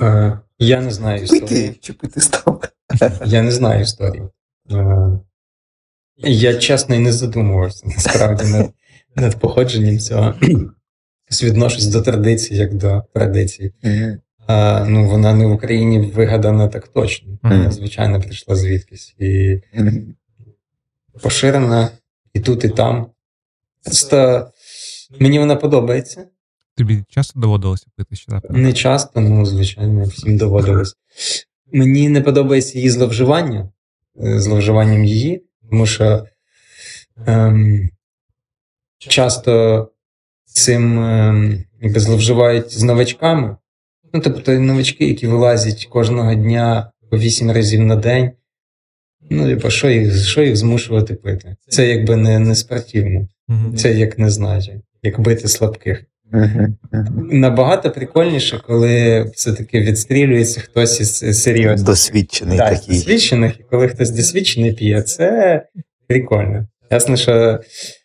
Е, 0.00 0.38
я 0.58 0.80
не 0.80 0.90
знаю 0.90 1.22
історії. 1.22 1.80
Став. 2.16 2.62
Я 3.26 3.42
не 3.42 3.52
знаю 3.52 3.80
історії. 3.82 4.24
Е, 4.70 5.18
Я 6.16 6.54
чесно 6.58 6.94
і 6.94 6.98
не 6.98 7.12
задумувався 7.12 7.86
насправді 7.86 8.44
над, 8.52 8.72
над 9.16 9.40
походженням 9.40 9.98
цього. 9.98 10.34
Відношусь 11.42 11.86
до 11.86 12.02
традиції, 12.02 12.60
як 12.60 12.74
до 12.74 13.02
традиції. 13.14 13.72
Ну, 14.88 15.08
вона 15.08 15.34
не 15.34 15.46
в 15.46 15.52
Україні 15.52 16.00
вигадана 16.00 16.68
так 16.68 16.88
точно. 16.88 17.38
Вона, 17.42 17.70
звичайно, 17.70 18.20
прийшла 18.20 18.56
звідкись. 18.56 19.14
І 19.18 19.60
поширена 21.22 21.90
і 22.34 22.40
тут, 22.40 22.64
і 22.64 22.68
там. 22.68 23.06
Просто 23.84 24.48
мені 25.18 25.38
вона 25.38 25.56
подобається. 25.56 26.26
Тобі 26.76 27.04
часто 27.08 27.40
доводилося 27.40 27.86
пити 27.96 28.16
ще 28.16 28.32
напевно? 28.32 28.58
Не 28.58 28.72
часто, 28.72 29.20
ну, 29.20 29.46
звичайно, 29.46 30.04
всім 30.04 30.36
доводилось. 30.36 30.94
Мені 31.72 32.08
не 32.08 32.20
подобається 32.20 32.78
її 32.78 32.90
зловживання, 32.90 33.72
е, 34.24 34.40
зловживанням 34.40 35.04
її. 35.04 35.44
Тому 35.70 35.86
що 35.86 36.26
ем, 37.26 37.90
часто 38.98 39.90
цим 40.44 40.98
ем, 40.98 41.64
зловживають 41.82 42.78
з 42.78 42.82
новачками. 42.82 43.56
Ну, 44.14 44.20
тобто 44.20 44.52
новачки, 44.52 45.06
які 45.06 45.26
вилазять 45.26 45.86
кожного 45.86 46.34
дня 46.34 46.90
по 47.10 47.18
8 47.18 47.50
разів 47.50 47.80
на 47.80 47.96
день. 47.96 48.30
Ну, 49.30 49.46
типу, 49.46 49.70
що 49.70 49.90
їх, 49.90 50.26
що 50.26 50.42
їх 50.42 50.56
змушувати 50.56 51.14
пити? 51.14 51.56
Це 51.68 51.88
якби 51.88 52.16
не, 52.16 52.38
не 52.38 52.54
спортивно. 52.54 53.28
Мгм. 53.48 53.76
Це 53.76 53.92
як 53.92 54.18
не 54.18 54.30
знаю, 54.30 54.62
як 55.02 55.20
бити 55.20 55.48
слабких. 55.48 56.04
Набагато 57.30 57.90
прикольніше, 57.90 58.60
коли 58.66 59.22
все-таки 59.34 59.80
відстрілюється 59.80 60.60
хтось 60.60 61.00
із 61.00 61.42
серйозних. 61.42 61.86
Досвідчений 61.86 62.58
Да, 62.58 62.70
такий. 62.70 62.94
досвідчених, 62.94 63.60
і 63.60 63.62
коли 63.70 63.88
хтось 63.88 64.10
досвідчений 64.10 64.72
п'є, 64.72 65.02
це 65.02 65.62
прикольно. 66.06 66.68
Ясно, 66.90 67.16
що 67.16 67.60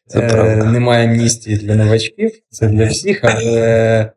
Це 0.08 0.20
е, 0.20 0.56
немає 0.64 1.08
амністії 1.08 1.58
для 1.58 1.76
новачків, 1.76 2.32
це 2.50 2.68
для 2.68 2.86
всіх, 2.86 3.20
але 3.24 4.12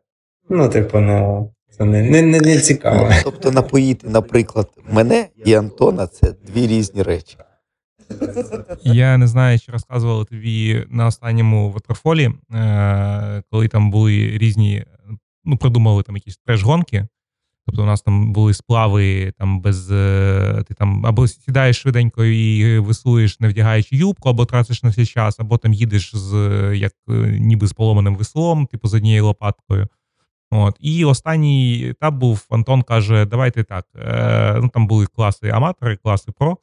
ну, 0.49 0.69
типу, 0.69 0.99
ну, 0.99 1.49
це 1.77 1.85
не, 1.85 2.01
не, 2.01 2.21
не, 2.21 2.39
не 2.39 2.57
цікаво. 2.59 3.09
Тобто 3.23 3.51
напоїти, 3.51 4.09
наприклад, 4.09 4.69
мене 4.91 5.27
і 5.45 5.53
Антона 5.53 6.07
це 6.07 6.35
дві 6.47 6.67
різні 6.67 7.01
речі. 7.03 7.37
Я 8.83 9.17
не 9.17 9.27
знаю, 9.27 9.59
чи 9.59 9.71
розказували 9.71 10.25
тобі 10.25 10.85
на 10.89 11.05
останньому 11.07 11.71
ватерфолі, 11.71 12.31
е, 12.53 13.43
коли 13.51 13.67
там 13.67 13.91
були 13.91 14.37
різні, 14.37 14.85
ну, 15.43 15.57
придумали 15.57 16.03
там 16.03 16.15
якісь 16.15 16.39
треш-гонки. 16.47 17.07
Тобто 17.65 17.83
у 17.83 17.85
нас 17.85 18.01
там 18.01 18.33
були 18.33 18.53
сплави 18.53 19.33
там 19.37 19.61
без. 19.61 19.91
е, 19.91 20.63
Ти 20.67 20.73
там 20.73 21.05
або 21.05 21.27
сідаєш 21.27 21.77
швиденько 21.81 22.25
і 22.25 22.79
веслуєш, 22.79 23.39
не 23.39 23.47
вдягаючи 23.47 23.95
юбку, 23.95 24.29
або 24.29 24.45
тратиш 24.45 24.83
на 24.83 24.89
все 24.89 25.05
час, 25.05 25.39
або 25.39 25.57
там 25.57 25.73
їдеш 25.73 26.15
з 26.15 26.33
як 26.75 26.93
е, 27.09 27.13
ніби 27.39 27.67
з 27.67 27.73
поломаним 27.73 28.15
веслом, 28.15 28.65
типу 28.65 28.87
з 28.87 28.93
однією 28.93 29.25
лопаткою. 29.25 29.87
От. 30.53 30.75
І 30.79 31.05
останній 31.05 31.89
етап 31.89 32.13
був: 32.13 32.45
Антон 32.49 32.81
каже: 32.81 33.25
давайте 33.25 33.63
так. 33.63 33.85
Е, 33.95 34.59
ну 34.61 34.69
там 34.69 34.87
були 34.87 35.05
класи 35.05 35.49
аматори, 35.49 35.97
класи 35.97 36.31
про. 36.31 36.57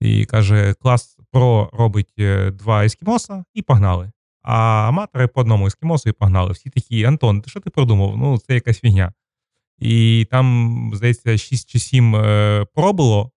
І 0.00 0.24
каже: 0.24 0.74
клас 0.82 1.18
про 1.30 1.70
робить 1.72 2.12
е, 2.18 2.50
два 2.50 2.84
ескімоса 2.84 3.44
і 3.54 3.62
погнали. 3.62 4.10
А 4.42 4.54
аматори 4.88 5.26
по 5.26 5.40
одному 5.40 5.66
ескімосу 5.66 6.08
і 6.08 6.12
погнали. 6.12 6.52
Всі 6.52 6.70
такі, 6.70 7.04
Антон, 7.04 7.40
ти 7.40 7.50
що 7.50 7.60
ти 7.60 7.70
придумав? 7.70 8.16
Ну, 8.16 8.38
це 8.38 8.54
якась 8.54 8.80
фігня. 8.80 9.12
І 9.78 10.26
там, 10.30 10.90
здається, 10.94 11.38
6 11.38 11.70
чи 11.70 11.78
7 11.78 12.16
е, 12.16 12.66
про 12.74 12.92
було. 12.92 13.30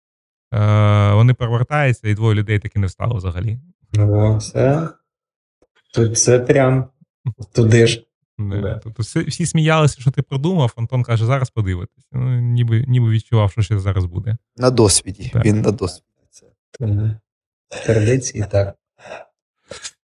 Е, 0.53 1.13
вони 1.13 1.33
перевертаються, 1.33 2.09
і 2.09 2.13
двоє 2.15 2.35
людей 2.35 2.59
таки 2.59 2.79
не 2.79 2.87
встало 2.87 3.15
взагалі. 3.15 3.59
Ну, 3.93 4.37
все. 4.37 4.89
Це 6.15 6.39
прям 6.39 6.85
туди 7.53 7.87
ж. 7.87 8.03
Не. 8.37 8.61
Да. 8.61 8.79
Тобто 8.83 9.03
всі, 9.03 9.19
всі 9.19 9.45
сміялися, 9.45 10.01
що 10.01 10.11
ти 10.11 10.21
придумав. 10.21 10.73
Антон 10.75 11.03
каже, 11.03 11.25
зараз 11.25 11.49
подивитись. 11.49 12.07
Ну, 12.11 12.39
ніби, 12.39 12.85
ніби 12.87 13.09
відчував, 13.09 13.51
що 13.51 13.61
ще 13.61 13.79
зараз 13.79 14.05
буде. 14.05 14.37
На 14.57 14.69
досвіді. 14.69 15.29
Так. 15.33 15.45
Він 15.45 15.61
на 15.61 15.71
досвіді. 15.71 16.07
Це. 16.29 16.45
Традиції, 17.85 18.45
так. 18.51 18.75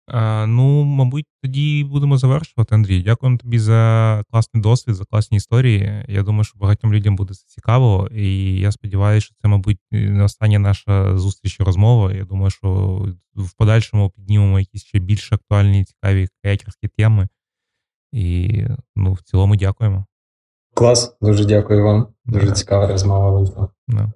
А, 0.08 0.46
ну, 0.48 0.84
мабуть, 0.84 1.26
тоді 1.44 1.84
будемо 1.84 2.18
завершувати, 2.18 2.76
Андрій. 2.76 3.04
Дякуємо 3.04 3.38
тобі 3.38 3.60
за 3.60 4.24
класний 4.32 4.64
досвід, 4.64 4.96
за 4.96 5.06
класні 5.06 5.38
історії. 5.38 6.06
Я 6.08 6.24
думаю, 6.24 6.44
що 6.44 6.60
багатьом 6.60 6.94
людям 6.94 7.16
буде 7.16 7.34
це 7.34 7.44
цікаво, 7.48 8.10
і 8.16 8.56
я 8.60 8.72
сподіваюся, 8.72 9.26
що 9.26 9.36
це, 9.42 9.48
мабуть, 9.48 9.80
не 9.92 10.24
остання 10.24 10.60
наша 10.60 11.18
зустріч 11.18 11.60
і 11.60 11.64
розмова. 11.64 12.14
Я 12.14 12.26
думаю, 12.26 12.50
що 12.50 12.70
в 13.36 13.52
подальшому 13.58 14.10
піднімемо 14.10 14.60
якісь 14.60 14.84
ще 14.84 15.00
більш 15.00 15.34
актуальні, 15.34 15.86
цікаві 15.86 16.28
каякерські 16.44 16.88
теми. 16.88 17.28
І 18.12 18.64
ну, 18.96 19.14
в 19.14 19.22
цілому 19.22 19.56
дякуємо. 19.56 20.06
Клас, 20.74 21.18
дуже 21.22 21.46
дякую 21.46 21.84
вам. 21.84 22.08
Дуже 22.26 22.52
цікава 22.52 22.88
розмова 22.88 23.32
вийшла. 23.32 23.68
Да. 23.88 24.12